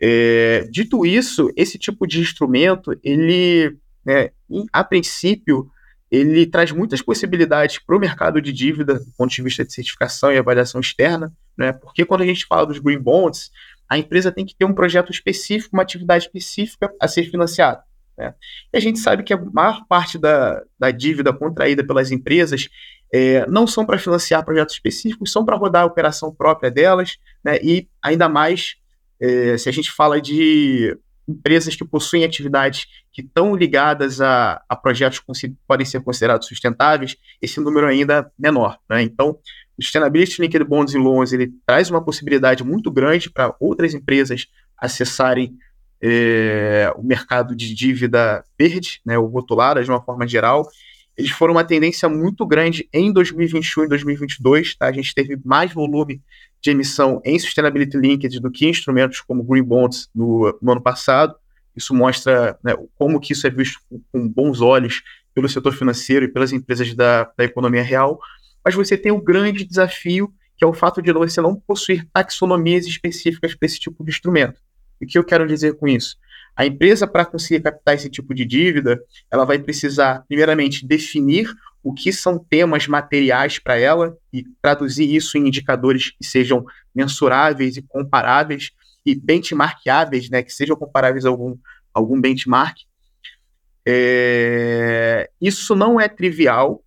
É, 0.00 0.68
dito 0.70 1.04
isso, 1.04 1.50
esse 1.56 1.76
tipo 1.76 2.06
de 2.06 2.20
instrumento, 2.20 2.96
ele, 3.02 3.76
né, 4.06 4.30
a 4.72 4.84
princípio, 4.84 5.68
ele 6.10 6.46
traz 6.46 6.72
muitas 6.72 7.02
possibilidades 7.02 7.78
para 7.78 7.96
o 7.96 8.00
mercado 8.00 8.40
de 8.40 8.52
dívida, 8.52 8.94
do 8.94 9.12
ponto 9.16 9.30
de 9.30 9.42
vista 9.42 9.64
de 9.64 9.72
certificação 9.72 10.32
e 10.32 10.38
avaliação 10.38 10.80
externa, 10.80 11.32
né? 11.56 11.72
Porque 11.72 12.04
quando 12.04 12.22
a 12.22 12.26
gente 12.26 12.46
fala 12.46 12.66
dos 12.66 12.78
green 12.78 12.98
bonds, 12.98 13.50
a 13.88 13.98
empresa 13.98 14.30
tem 14.30 14.44
que 14.44 14.54
ter 14.54 14.64
um 14.64 14.74
projeto 14.74 15.10
específico, 15.10 15.76
uma 15.76 15.82
atividade 15.82 16.24
específica 16.24 16.92
a 17.00 17.08
ser 17.08 17.24
financiada. 17.24 17.82
Né? 18.16 18.34
E 18.72 18.76
a 18.76 18.80
gente 18.80 18.98
sabe 18.98 19.22
que 19.22 19.32
a 19.32 19.40
maior 19.52 19.86
parte 19.88 20.18
da, 20.18 20.62
da 20.78 20.90
dívida 20.90 21.32
contraída 21.32 21.86
pelas 21.86 22.10
empresas 22.10 22.68
é, 23.12 23.46
não 23.46 23.66
são 23.66 23.86
para 23.86 23.98
financiar 23.98 24.44
projetos 24.44 24.74
específicos, 24.74 25.32
são 25.32 25.44
para 25.44 25.56
rodar 25.56 25.82
a 25.82 25.86
operação 25.86 26.34
própria 26.34 26.70
delas, 26.70 27.16
né? 27.42 27.58
e 27.62 27.88
ainda 28.02 28.28
mais 28.28 28.76
é, 29.20 29.56
se 29.56 29.68
a 29.68 29.72
gente 29.72 29.90
fala 29.90 30.20
de 30.20 30.96
empresas 31.28 31.76
que 31.76 31.84
possuem 31.84 32.24
atividades 32.24 32.86
que 33.12 33.20
estão 33.20 33.54
ligadas 33.54 34.20
a, 34.20 34.62
a 34.68 34.74
projetos 34.74 35.20
que 35.20 35.54
podem 35.66 35.84
ser 35.84 36.00
considerados 36.00 36.48
sustentáveis, 36.48 37.16
esse 37.40 37.60
número 37.60 37.86
ainda 37.86 38.20
é 38.20 38.30
menor. 38.38 38.78
Né? 38.88 39.02
Então, 39.02 39.38
o 39.78 39.82
Sustainability 39.82 40.40
Linked 40.40 40.64
Bonds 40.64 40.94
e 40.94 40.98
Loans 40.98 41.32
ele 41.32 41.52
traz 41.66 41.90
uma 41.90 42.02
possibilidade 42.02 42.64
muito 42.64 42.90
grande 42.90 43.30
para 43.30 43.54
outras 43.60 43.94
empresas 43.94 44.46
acessarem 44.76 45.56
é, 46.00 46.92
o 46.96 47.02
mercado 47.02 47.54
de 47.54 47.74
dívida 47.74 48.44
verde, 48.58 49.00
né, 49.04 49.18
ou 49.18 49.26
rotulada 49.26 49.82
de 49.82 49.90
uma 49.90 50.02
forma 50.02 50.26
geral. 50.26 50.68
Eles 51.16 51.32
foram 51.32 51.54
uma 51.54 51.64
tendência 51.64 52.08
muito 52.08 52.46
grande 52.46 52.88
em 52.92 53.12
2021 53.12 53.84
e 53.84 53.88
2022. 53.88 54.76
Tá? 54.76 54.86
A 54.86 54.92
gente 54.92 55.12
teve 55.12 55.36
mais 55.44 55.72
volume 55.72 56.22
de 56.60 56.70
emissão 56.70 57.20
em 57.24 57.38
Sustainability 57.38 57.96
Linked 57.96 58.40
do 58.40 58.50
que 58.50 58.68
instrumentos 58.68 59.20
como 59.20 59.44
Green 59.44 59.62
Bonds 59.62 60.08
no, 60.14 60.58
no 60.60 60.72
ano 60.72 60.80
passado. 60.80 61.34
Isso 61.76 61.94
mostra 61.94 62.58
né, 62.62 62.74
como 62.96 63.20
que 63.20 63.32
isso 63.32 63.46
é 63.46 63.50
visto 63.50 63.78
com, 64.10 64.28
bons 64.28 64.60
olhos 64.60 65.02
pelo 65.32 65.48
setor 65.48 65.72
financeiro 65.72 66.24
e 66.24 66.28
pelas 66.28 66.52
empresas 66.52 66.92
da, 66.94 67.30
da 67.36 67.44
economia 67.44 67.82
real 67.82 68.18
mas 68.68 68.74
você 68.74 68.98
tem 68.98 69.10
um 69.10 69.18
grande 69.18 69.64
desafio, 69.64 70.30
que 70.54 70.62
é 70.62 70.66
o 70.66 70.74
fato 70.74 71.00
de 71.00 71.10
você 71.10 71.40
não 71.40 71.56
possuir 71.56 72.06
taxonomias 72.12 72.86
específicas 72.86 73.54
para 73.54 73.64
esse 73.64 73.78
tipo 73.78 74.04
de 74.04 74.10
instrumento. 74.10 74.60
E 75.00 75.06
o 75.06 75.08
que 75.08 75.16
eu 75.16 75.24
quero 75.24 75.46
dizer 75.46 75.78
com 75.78 75.88
isso? 75.88 76.16
A 76.54 76.66
empresa, 76.66 77.06
para 77.06 77.24
conseguir 77.24 77.62
captar 77.62 77.94
esse 77.94 78.10
tipo 78.10 78.34
de 78.34 78.44
dívida, 78.44 79.00
ela 79.30 79.46
vai 79.46 79.58
precisar, 79.58 80.22
primeiramente, 80.28 80.86
definir 80.86 81.50
o 81.82 81.92
que 81.92 82.12
são 82.12 82.38
temas 82.38 82.86
materiais 82.86 83.58
para 83.58 83.78
ela 83.78 84.16
e 84.32 84.44
traduzir 84.60 85.14
isso 85.14 85.38
em 85.38 85.46
indicadores 85.46 86.10
que 86.10 86.24
sejam 86.24 86.64
mensuráveis 86.94 87.76
e 87.76 87.82
comparáveis 87.82 88.70
e 89.06 89.14
benchmarkáveis, 89.14 90.28
né, 90.28 90.42
que 90.42 90.52
sejam 90.52 90.76
comparáveis 90.76 91.24
a 91.24 91.28
algum, 91.28 91.56
algum 91.94 92.20
benchmark. 92.20 92.76
É... 93.86 95.30
Isso 95.40 95.74
não 95.74 96.00
é 96.00 96.08
trivial, 96.08 96.84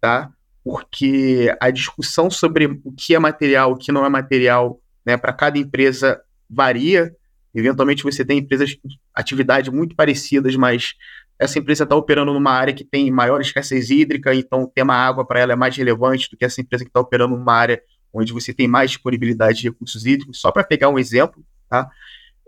tá? 0.00 0.30
porque 0.64 1.54
a 1.60 1.70
discussão 1.70 2.30
sobre 2.30 2.80
o 2.82 2.90
que 2.90 3.14
é 3.14 3.18
material, 3.18 3.72
o 3.72 3.76
que 3.76 3.92
não 3.92 4.04
é 4.06 4.08
material, 4.08 4.80
né, 5.04 5.14
para 5.18 5.32
cada 5.34 5.58
empresa 5.58 6.20
varia. 6.48 7.14
Eventualmente 7.54 8.02
você 8.02 8.24
tem 8.24 8.38
empresas 8.38 8.74
atividade 9.14 9.70
muito 9.70 9.94
parecidas, 9.94 10.56
mas 10.56 10.94
essa 11.38 11.58
empresa 11.58 11.84
está 11.84 11.96
operando 11.96 12.32
numa 12.32 12.52
área 12.52 12.72
que 12.72 12.84
tem 12.84 13.10
maior 13.10 13.40
escassez 13.40 13.90
hídrica, 13.90 14.34
então 14.34 14.62
o 14.62 14.68
tema 14.68 14.94
água 14.94 15.26
para 15.26 15.40
ela 15.40 15.52
é 15.52 15.56
mais 15.56 15.76
relevante 15.76 16.30
do 16.30 16.36
que 16.36 16.44
essa 16.44 16.60
empresa 16.60 16.84
que 16.84 16.90
está 16.90 17.00
operando 17.00 17.36
numa 17.36 17.52
área 17.52 17.82
onde 18.12 18.32
você 18.32 18.54
tem 18.54 18.68
mais 18.68 18.92
disponibilidade 18.92 19.60
de 19.60 19.68
recursos 19.68 20.06
hídricos, 20.06 20.40
só 20.40 20.52
para 20.52 20.62
pegar 20.62 20.88
um 20.88 20.98
exemplo. 20.98 21.44
Tá? 21.68 21.90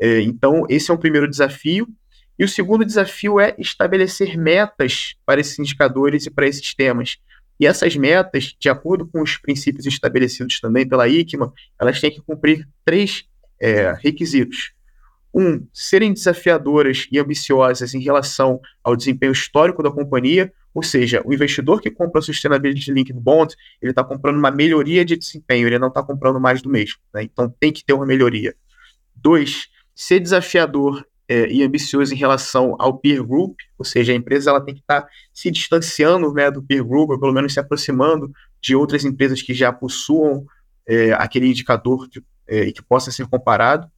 É, 0.00 0.20
então, 0.20 0.64
esse 0.68 0.90
é 0.90 0.94
um 0.94 0.98
primeiro 0.98 1.28
desafio. 1.28 1.88
E 2.38 2.44
o 2.44 2.48
segundo 2.48 2.84
desafio 2.84 3.40
é 3.40 3.54
estabelecer 3.58 4.38
metas 4.38 5.16
para 5.24 5.40
esses 5.40 5.58
indicadores 5.58 6.26
e 6.26 6.30
para 6.30 6.46
esses 6.46 6.74
temas. 6.74 7.16
E 7.58 7.66
essas 7.66 7.96
metas, 7.96 8.54
de 8.58 8.68
acordo 8.68 9.06
com 9.06 9.22
os 9.22 9.38
princípios 9.38 9.86
estabelecidos 9.86 10.60
também 10.60 10.86
pela 10.86 11.08
ICMA, 11.08 11.52
elas 11.80 12.00
têm 12.00 12.10
que 12.10 12.20
cumprir 12.20 12.68
três 12.84 13.24
é, 13.60 13.96
requisitos. 14.00 14.75
Um, 15.38 15.66
serem 15.70 16.14
desafiadoras 16.14 17.06
e 17.12 17.18
ambiciosas 17.18 17.92
em 17.92 18.00
relação 18.00 18.58
ao 18.82 18.96
desempenho 18.96 19.32
histórico 19.32 19.82
da 19.82 19.90
companhia, 19.90 20.50
ou 20.72 20.82
seja, 20.82 21.22
o 21.26 21.34
investidor 21.34 21.82
que 21.82 21.90
compra 21.90 22.20
o 22.20 22.22
Sustainability 22.22 22.90
Linked 22.90 23.20
Bond, 23.20 23.54
ele 23.82 23.92
está 23.92 24.02
comprando 24.02 24.38
uma 24.38 24.50
melhoria 24.50 25.04
de 25.04 25.14
desempenho, 25.14 25.66
ele 25.66 25.78
não 25.78 25.88
está 25.88 26.02
comprando 26.02 26.40
mais 26.40 26.62
do 26.62 26.70
mesmo. 26.70 26.96
Né? 27.12 27.22
Então 27.24 27.54
tem 27.60 27.70
que 27.70 27.84
ter 27.84 27.92
uma 27.92 28.06
melhoria. 28.06 28.54
Dois, 29.14 29.68
ser 29.94 30.20
desafiador 30.20 31.06
é, 31.28 31.50
e 31.50 31.62
ambicioso 31.62 32.14
em 32.14 32.16
relação 32.16 32.74
ao 32.78 32.96
peer 32.96 33.22
group, 33.22 33.58
ou 33.78 33.84
seja, 33.84 34.12
a 34.12 34.16
empresa 34.16 34.50
ela 34.50 34.60
tem 34.60 34.74
que 34.74 34.80
estar 34.80 35.02
tá 35.02 35.08
se 35.34 35.50
distanciando 35.50 36.32
né, 36.32 36.50
do 36.50 36.62
peer 36.62 36.84
group, 36.84 37.10
ou 37.10 37.20
pelo 37.20 37.32
menos 37.32 37.52
se 37.52 37.60
aproximando 37.60 38.30
de 38.60 38.74
outras 38.74 39.04
empresas 39.04 39.42
que 39.42 39.52
já 39.52 39.72
possuam 39.72 40.46
é, 40.86 41.12
aquele 41.12 41.48
indicador 41.48 42.08
que, 42.08 42.22
é, 42.46 42.70
que 42.70 42.82
possa 42.82 43.10
ser 43.10 43.26
comparado. 43.26 43.90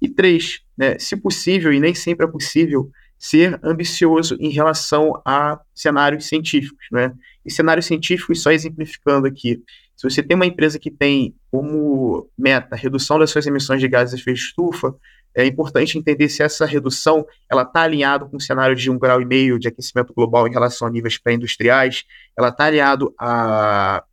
E 0.00 0.08
três, 0.08 0.60
né, 0.76 0.98
se 0.98 1.16
possível, 1.16 1.72
e 1.72 1.80
nem 1.80 1.94
sempre 1.94 2.26
é 2.26 2.30
possível, 2.30 2.90
ser 3.18 3.58
ambicioso 3.62 4.36
em 4.40 4.50
relação 4.50 5.20
a 5.24 5.60
cenários 5.74 6.26
científicos. 6.26 6.86
Né? 6.90 7.12
E 7.44 7.50
cenários 7.52 7.86
científicos, 7.86 8.42
só 8.42 8.50
exemplificando 8.50 9.28
aqui, 9.28 9.62
se 9.96 10.10
você 10.10 10.22
tem 10.22 10.34
uma 10.34 10.46
empresa 10.46 10.78
que 10.78 10.90
tem 10.90 11.34
como 11.50 12.28
meta 12.36 12.74
redução 12.74 13.20
das 13.20 13.30
suas 13.30 13.46
emissões 13.46 13.80
de 13.80 13.86
gases 13.86 14.16
de 14.16 14.20
efeito 14.20 14.38
estufa, 14.38 14.92
é 15.34 15.46
importante 15.46 15.96
entender 15.96 16.28
se 16.28 16.42
essa 16.42 16.66
redução 16.66 17.24
ela 17.50 17.62
está 17.62 17.82
alinhado 17.82 18.28
com 18.28 18.36
o 18.36 18.40
cenário 18.40 18.74
de 18.76 18.90
um 18.90 18.98
grau 18.98 19.20
e 19.20 19.24
meio 19.24 19.58
de 19.58 19.68
aquecimento 19.68 20.12
global 20.12 20.46
em 20.46 20.52
relação 20.52 20.86
a 20.86 20.90
níveis 20.90 21.16
pré-industriais, 21.16 22.04
ela 22.36 22.48
está 22.48 22.64
alinhado 22.64 23.14
a, 23.18 24.04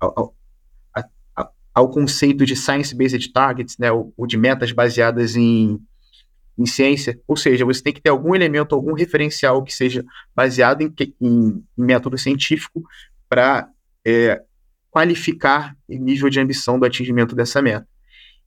ao, 0.00 0.10
a, 0.18 0.22
a, 0.22 0.28
ao 1.74 1.90
conceito 1.90 2.44
de 2.44 2.54
science-based 2.54 3.32
targets, 3.32 3.78
né, 3.78 3.90
ou, 3.90 4.12
de 4.26 4.36
metas 4.36 4.72
baseadas 4.72 5.36
em, 5.36 5.80
em 6.58 6.66
ciência, 6.66 7.18
ou 7.26 7.36
seja, 7.36 7.64
você 7.64 7.82
tem 7.82 7.92
que 7.92 8.00
ter 8.00 8.10
algum 8.10 8.34
elemento, 8.34 8.74
algum 8.74 8.92
referencial 8.92 9.62
que 9.62 9.74
seja 9.74 10.04
baseado 10.34 10.82
em, 10.82 10.92
em, 11.20 11.64
em 11.78 11.84
método 11.84 12.18
científico 12.18 12.82
para 13.28 13.68
é, 14.04 14.42
qualificar 14.90 15.74
o 15.88 15.94
nível 15.96 16.28
de 16.28 16.38
ambição 16.38 16.78
do 16.78 16.84
atingimento 16.84 17.34
dessa 17.34 17.62
meta. 17.62 17.86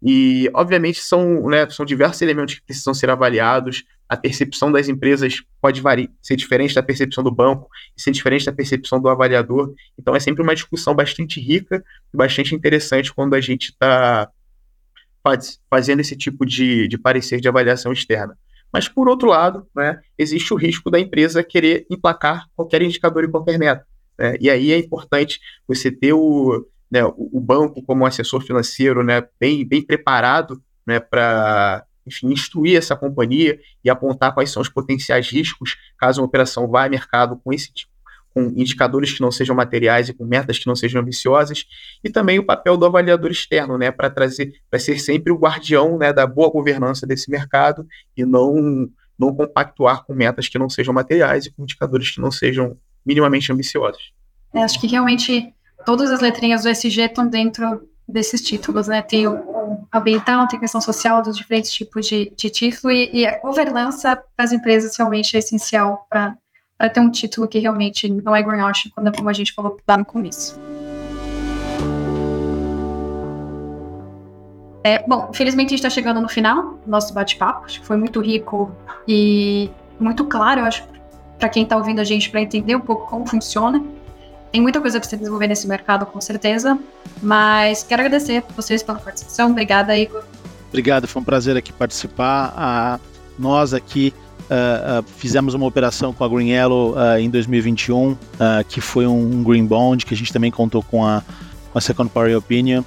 E, 0.03 0.49
obviamente, 0.53 0.99
são, 0.99 1.47
né, 1.49 1.69
são 1.69 1.85
diversos 1.85 2.21
elementos 2.21 2.55
que 2.55 2.61
precisam 2.61 2.93
ser 2.93 3.09
avaliados. 3.09 3.83
A 4.07 4.15
percepção 4.15 4.71
das 4.71 4.87
empresas 4.87 5.41
pode 5.59 5.81
variar, 5.81 6.09
ser 6.21 6.35
diferente 6.35 6.75
da 6.75 6.83
percepção 6.83 7.23
do 7.23 7.31
banco, 7.31 7.69
ser 7.97 8.11
diferente 8.11 8.45
da 8.45 8.53
percepção 8.53 9.01
do 9.01 9.09
avaliador. 9.09 9.73
Então, 9.97 10.15
é 10.15 10.19
sempre 10.19 10.43
uma 10.43 10.53
discussão 10.53 10.93
bastante 10.93 11.39
rica 11.39 11.83
e 12.13 12.17
bastante 12.17 12.53
interessante 12.53 13.13
quando 13.13 13.33
a 13.33 13.41
gente 13.41 13.69
está 13.69 14.29
faz, 15.23 15.59
fazendo 15.69 16.01
esse 16.01 16.15
tipo 16.15 16.45
de, 16.45 16.87
de 16.87 16.97
parecer 16.97 17.41
de 17.41 17.47
avaliação 17.47 17.91
externa. 17.91 18.37
Mas, 18.71 18.87
por 18.87 19.07
outro 19.07 19.29
lado, 19.29 19.65
né, 19.75 19.99
existe 20.17 20.53
o 20.53 20.57
risco 20.57 20.91
da 20.91 20.99
empresa 20.99 21.43
querer 21.43 21.87
emplacar 21.89 22.45
qualquer 22.55 22.81
indicador 22.81 23.23
e 23.23 23.27
qualquer 23.27 23.57
meta. 23.57 23.87
Né? 24.19 24.35
E 24.39 24.49
aí 24.49 24.71
é 24.71 24.77
importante 24.77 25.39
você 25.67 25.91
ter 25.91 26.13
o, 26.13 26.67
né, 26.95 27.03
o, 27.03 27.41
banco 27.41 27.83
como 27.83 28.05
assessor 28.05 28.41
financeiro 28.41 29.03
né, 29.03 29.27
bem, 29.37 29.67
bem 29.67 29.81
preparado 29.81 30.63
né, 30.87 30.97
para 30.97 31.85
instruir 32.23 32.77
essa 32.77 32.95
companhia 32.95 33.59
e 33.83 33.89
apontar 33.89 34.33
quais 34.33 34.49
são 34.49 34.61
os 34.61 34.69
potenciais 34.69 35.29
riscos 35.29 35.75
caso 35.97 36.21
uma 36.21 36.27
operação 36.27 36.69
vá 36.69 36.85
a 36.85 36.89
mercado 36.89 37.37
com 37.43 37.51
esse 37.51 37.73
tipo 37.73 37.93
com 38.33 38.53
indicadores 38.55 39.13
que 39.13 39.21
não 39.21 39.31
sejam 39.31 39.55
materiais 39.55 40.07
e 40.07 40.13
com 40.13 40.25
metas 40.25 40.59
que 40.59 40.67
não 40.67 40.75
sejam 40.75 41.01
ambiciosas, 41.01 41.65
e 42.03 42.09
também 42.09 42.37
o 42.37 42.45
papel 42.45 42.75
do 42.75 42.85
avaliador 42.85 43.31
externo, 43.31 43.77
né, 43.77 43.91
para 43.91 44.09
trazer, 44.09 44.51
para 44.69 44.77
ser 44.77 44.99
sempre 44.99 45.31
o 45.31 45.37
guardião, 45.37 45.97
né, 45.97 46.11
da 46.11 46.27
boa 46.27 46.51
governança 46.51 47.07
desse 47.07 47.31
mercado 47.31 47.87
e 48.15 48.25
não 48.25 48.89
não 49.17 49.33
compactuar 49.33 50.03
com 50.03 50.13
metas 50.13 50.49
que 50.49 50.59
não 50.59 50.69
sejam 50.69 50.93
materiais 50.93 51.45
e 51.45 51.51
com 51.51 51.63
indicadores 51.63 52.11
que 52.11 52.19
não 52.19 52.29
sejam 52.29 52.77
minimamente 53.05 53.49
ambiciosos. 53.53 54.11
É, 54.53 54.61
acho 54.61 54.77
que 54.81 54.87
realmente 54.87 55.53
todas 55.85 56.11
as 56.11 56.21
letrinhas 56.21 56.63
do 56.63 56.69
SG 56.69 57.01
estão 57.01 57.27
dentro 57.27 57.87
desses 58.07 58.41
títulos, 58.41 58.87
né? 58.87 59.01
Tem 59.01 59.27
o, 59.27 59.55
ambiental, 59.93 60.47
tem 60.47 60.59
questão 60.59 60.81
social 60.81 61.21
dos 61.21 61.37
diferentes 61.37 61.71
tipos 61.71 62.07
de, 62.07 62.31
de 62.35 62.49
título 62.49 62.91
e, 62.91 63.09
e 63.13 63.25
a 63.25 63.39
governança 63.39 64.21
das 64.37 64.51
empresas 64.51 64.95
realmente 64.97 65.35
é 65.35 65.39
essencial 65.39 66.05
para 66.09 66.35
para 66.77 66.89
ter 66.89 66.99
um 66.99 67.09
título 67.09 67.47
que 67.47 67.57
realmente 67.57 68.09
não 68.09 68.35
é 68.35 68.43
greenwashing, 68.43 68.89
como 69.15 69.29
a 69.29 69.33
gente 69.33 69.53
falou 69.53 69.77
lá 69.87 69.97
no 69.97 70.03
começo. 70.03 70.59
É, 74.83 75.03
bom, 75.07 75.31
felizmente 75.33 75.67
a 75.67 75.69
gente 75.69 75.79
está 75.79 75.89
chegando 75.89 76.21
no 76.21 76.29
final 76.29 76.73
do 76.85 76.91
nosso 76.91 77.13
bate-papo. 77.13 77.65
Acho 77.65 77.79
que 77.79 77.87
foi 77.87 77.97
muito 77.97 78.19
rico 78.19 78.71
e 79.07 79.71
muito 79.99 80.25
claro, 80.25 80.61
acho, 80.61 80.87
para 81.39 81.49
quem 81.49 81.63
está 81.63 81.77
ouvindo 81.77 82.01
a 82.01 82.03
gente, 82.03 82.29
para 82.29 82.41
entender 82.41 82.75
um 82.75 82.81
pouco 82.81 83.07
como 83.07 83.25
funciona. 83.25 83.83
Tem 84.55 84.61
muita 84.61 84.79
coisa 84.79 85.01
para 85.01 85.09
se 85.09 85.17
desenvolver 85.17 85.47
nesse 85.47 85.67
mercado, 85.67 86.05
com 86.05 86.21
certeza. 86.21 86.79
Mas 87.21 87.83
quero 87.83 88.01
agradecer 88.03 88.41
vocês 88.55 88.81
pela 88.81 88.97
participação. 88.97 89.51
Obrigada, 89.51 89.97
Igor. 89.97 90.23
Obrigado, 90.69 91.09
foi 91.09 91.21
um 91.21 91.25
prazer 91.25 91.57
aqui 91.57 91.73
participar. 91.73 92.53
Ah, 92.55 92.97
nós 93.37 93.73
aqui 93.73 94.13
uh, 94.43 95.01
uh, 95.01 95.05
fizemos 95.17 95.55
uma 95.55 95.65
operação 95.65 96.13
com 96.13 96.23
a 96.23 96.29
Green 96.29 96.51
Yellow 96.51 96.93
uh, 96.93 97.19
em 97.19 97.29
2021, 97.29 98.15
que 98.69 98.79
foi 98.79 99.05
um, 99.05 99.43
Green 99.43 99.65
Bond, 99.65 100.05
que 100.05 100.13
a 100.13 100.17
gente 100.17 100.31
também 100.31 100.51
contou 100.51 100.81
com 100.81 101.05
a, 101.05 101.21
com 101.73 101.77
a 101.77 101.81
Second 101.81 102.09
Party 102.09 102.33
Opinion. 102.33 102.81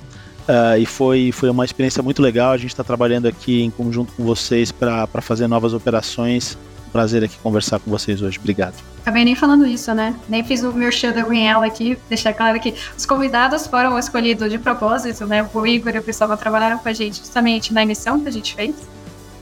E 0.80 0.86
foi, 0.86 1.32
foi 1.32 1.50
uma 1.50 1.66
experiência 1.66 2.02
muito 2.02 2.22
legal. 2.22 2.52
A 2.52 2.56
gente 2.56 2.70
está 2.70 2.82
trabalhando 2.82 3.28
aqui 3.28 3.60
em 3.60 3.70
conjunto 3.70 4.14
com 4.14 4.24
vocês 4.24 4.72
para 4.72 5.06
fazer 5.20 5.46
novas 5.46 5.74
operações. 5.74 6.56
Prazer 6.88 7.24
aqui 7.24 7.38
conversar 7.38 7.78
com 7.78 7.90
vocês 7.90 8.22
hoje. 8.22 8.38
Obrigado. 8.38 8.74
Acabei 9.00 9.24
nem 9.24 9.34
falando 9.34 9.66
isso, 9.66 9.92
né? 9.94 10.14
Nem 10.28 10.44
fiz 10.44 10.62
o 10.62 10.72
meu 10.72 10.90
show 10.90 11.12
da 11.12 11.22
Greenell 11.22 11.62
aqui. 11.62 11.98
Deixar 12.08 12.32
claro 12.32 12.58
que 12.60 12.74
os 12.96 13.06
convidados 13.06 13.66
foram 13.66 13.98
escolhidos 13.98 14.50
de 14.50 14.58
propósito, 14.58 15.26
né? 15.26 15.48
O 15.52 15.66
Igor 15.66 15.94
e 15.94 15.98
o 15.98 16.02
pessoal 16.02 16.36
trabalharam 16.36 16.78
com 16.78 16.88
a 16.88 16.92
gente 16.92 17.18
justamente 17.18 17.72
na 17.72 17.82
emissão 17.82 18.20
que 18.20 18.28
a 18.28 18.32
gente 18.32 18.54
fez. 18.54 18.74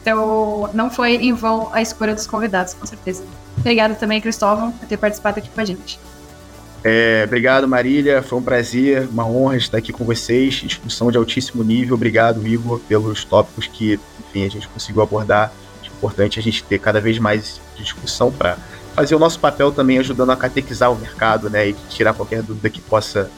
Então, 0.03 0.71
não 0.73 0.89
foi 0.89 1.17
em 1.17 1.33
vão 1.33 1.69
a 1.73 1.83
escolha 1.83 2.15
dos 2.15 2.29
convidados, 2.29 2.75
com 2.75 2.87
certeza. 2.87 3.25
Obrigada 3.59 3.95
também, 3.95 4.21
Cristóvão, 4.21 4.71
por 4.71 4.87
ter 4.87 4.97
participado 4.97 5.41
aqui 5.41 5.49
com 5.49 5.61
a 5.61 5.65
gente. 5.65 5.99
É, 6.85 7.25
obrigado, 7.27 7.67
Marília. 7.67 8.23
Foi 8.23 8.39
um 8.39 8.43
prazer, 8.43 9.09
uma 9.09 9.27
honra 9.27 9.57
estar 9.57 9.79
aqui 9.79 9.93
com 9.93 10.05
vocês. 10.05 10.55
Discussão 10.55 11.11
de 11.11 11.19
altíssimo 11.19 11.65
nível. 11.65 11.95
Obrigado, 11.95 12.47
Igor, 12.47 12.79
pelos 12.89 13.25
tópicos 13.25 13.67
que, 13.67 13.99
enfim, 14.21 14.47
a 14.47 14.49
gente 14.49 14.69
conseguiu 14.69 15.03
abordar. 15.03 15.53
Importante 16.07 16.39
a 16.39 16.43
gente 16.43 16.63
ter 16.63 16.79
cada 16.79 17.01
vez 17.01 17.19
mais 17.19 17.61
discussão 17.77 18.31
para 18.31 18.57
fazer 18.95 19.15
o 19.15 19.19
nosso 19.19 19.41
papel 19.41 19.73
também 19.73 19.99
ajudando 19.99 20.31
a 20.31 20.37
catequizar 20.37 20.91
o 20.93 20.97
mercado, 20.97 21.51
né, 21.51 21.69
e 21.69 21.73
tirar 21.91 22.15
qualquer 22.15 22.43
dúvida 22.43 22.71
que 22.71 22.81
possa 22.81 23.31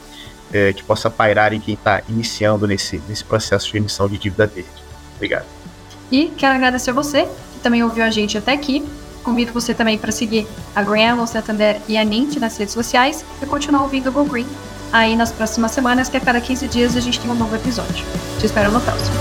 é, 0.53 0.71
que 0.73 0.83
possa 0.83 1.09
pairar 1.09 1.53
em 1.53 1.59
quem 1.59 1.73
está 1.73 2.01
iniciando 2.07 2.67
nesse, 2.67 3.01
nesse 3.07 3.23
processo 3.23 3.69
de 3.71 3.77
emissão 3.77 4.07
de 4.07 4.17
dívida 4.17 4.47
verde. 4.47 4.69
Obrigado. 5.15 5.45
E 6.11 6.31
quero 6.37 6.55
agradecer 6.55 6.91
a 6.91 6.93
você 6.93 7.23
que 7.23 7.59
também 7.61 7.83
ouviu 7.83 8.03
a 8.03 8.09
gente 8.09 8.37
até 8.37 8.53
aqui. 8.53 8.83
Convido 9.23 9.51
você 9.51 9.73
também 9.73 9.97
para 9.97 10.11
seguir 10.11 10.47
a 10.75 10.81
Graham, 10.81 11.21
o 11.21 11.27
Santander 11.27 11.81
e 11.87 11.97
a 11.97 12.03
Nint 12.03 12.37
nas 12.37 12.57
redes 12.57 12.73
sociais 12.73 13.25
e 13.41 13.45
continuar 13.45 13.83
ouvindo 13.83 14.09
o 14.09 14.11
Go 14.11 14.23
Green 14.25 14.47
aí 14.91 15.15
nas 15.15 15.31
próximas 15.31 15.71
semanas, 15.71 16.09
que 16.09 16.17
a 16.17 16.19
cada 16.19 16.41
15 16.41 16.67
dias 16.67 16.95
a 16.95 16.99
gente 16.99 17.19
tem 17.19 17.29
um 17.29 17.35
novo 17.35 17.55
episódio. 17.55 18.05
Te 18.39 18.45
espero 18.45 18.71
no 18.71 18.81
próximo. 18.81 19.15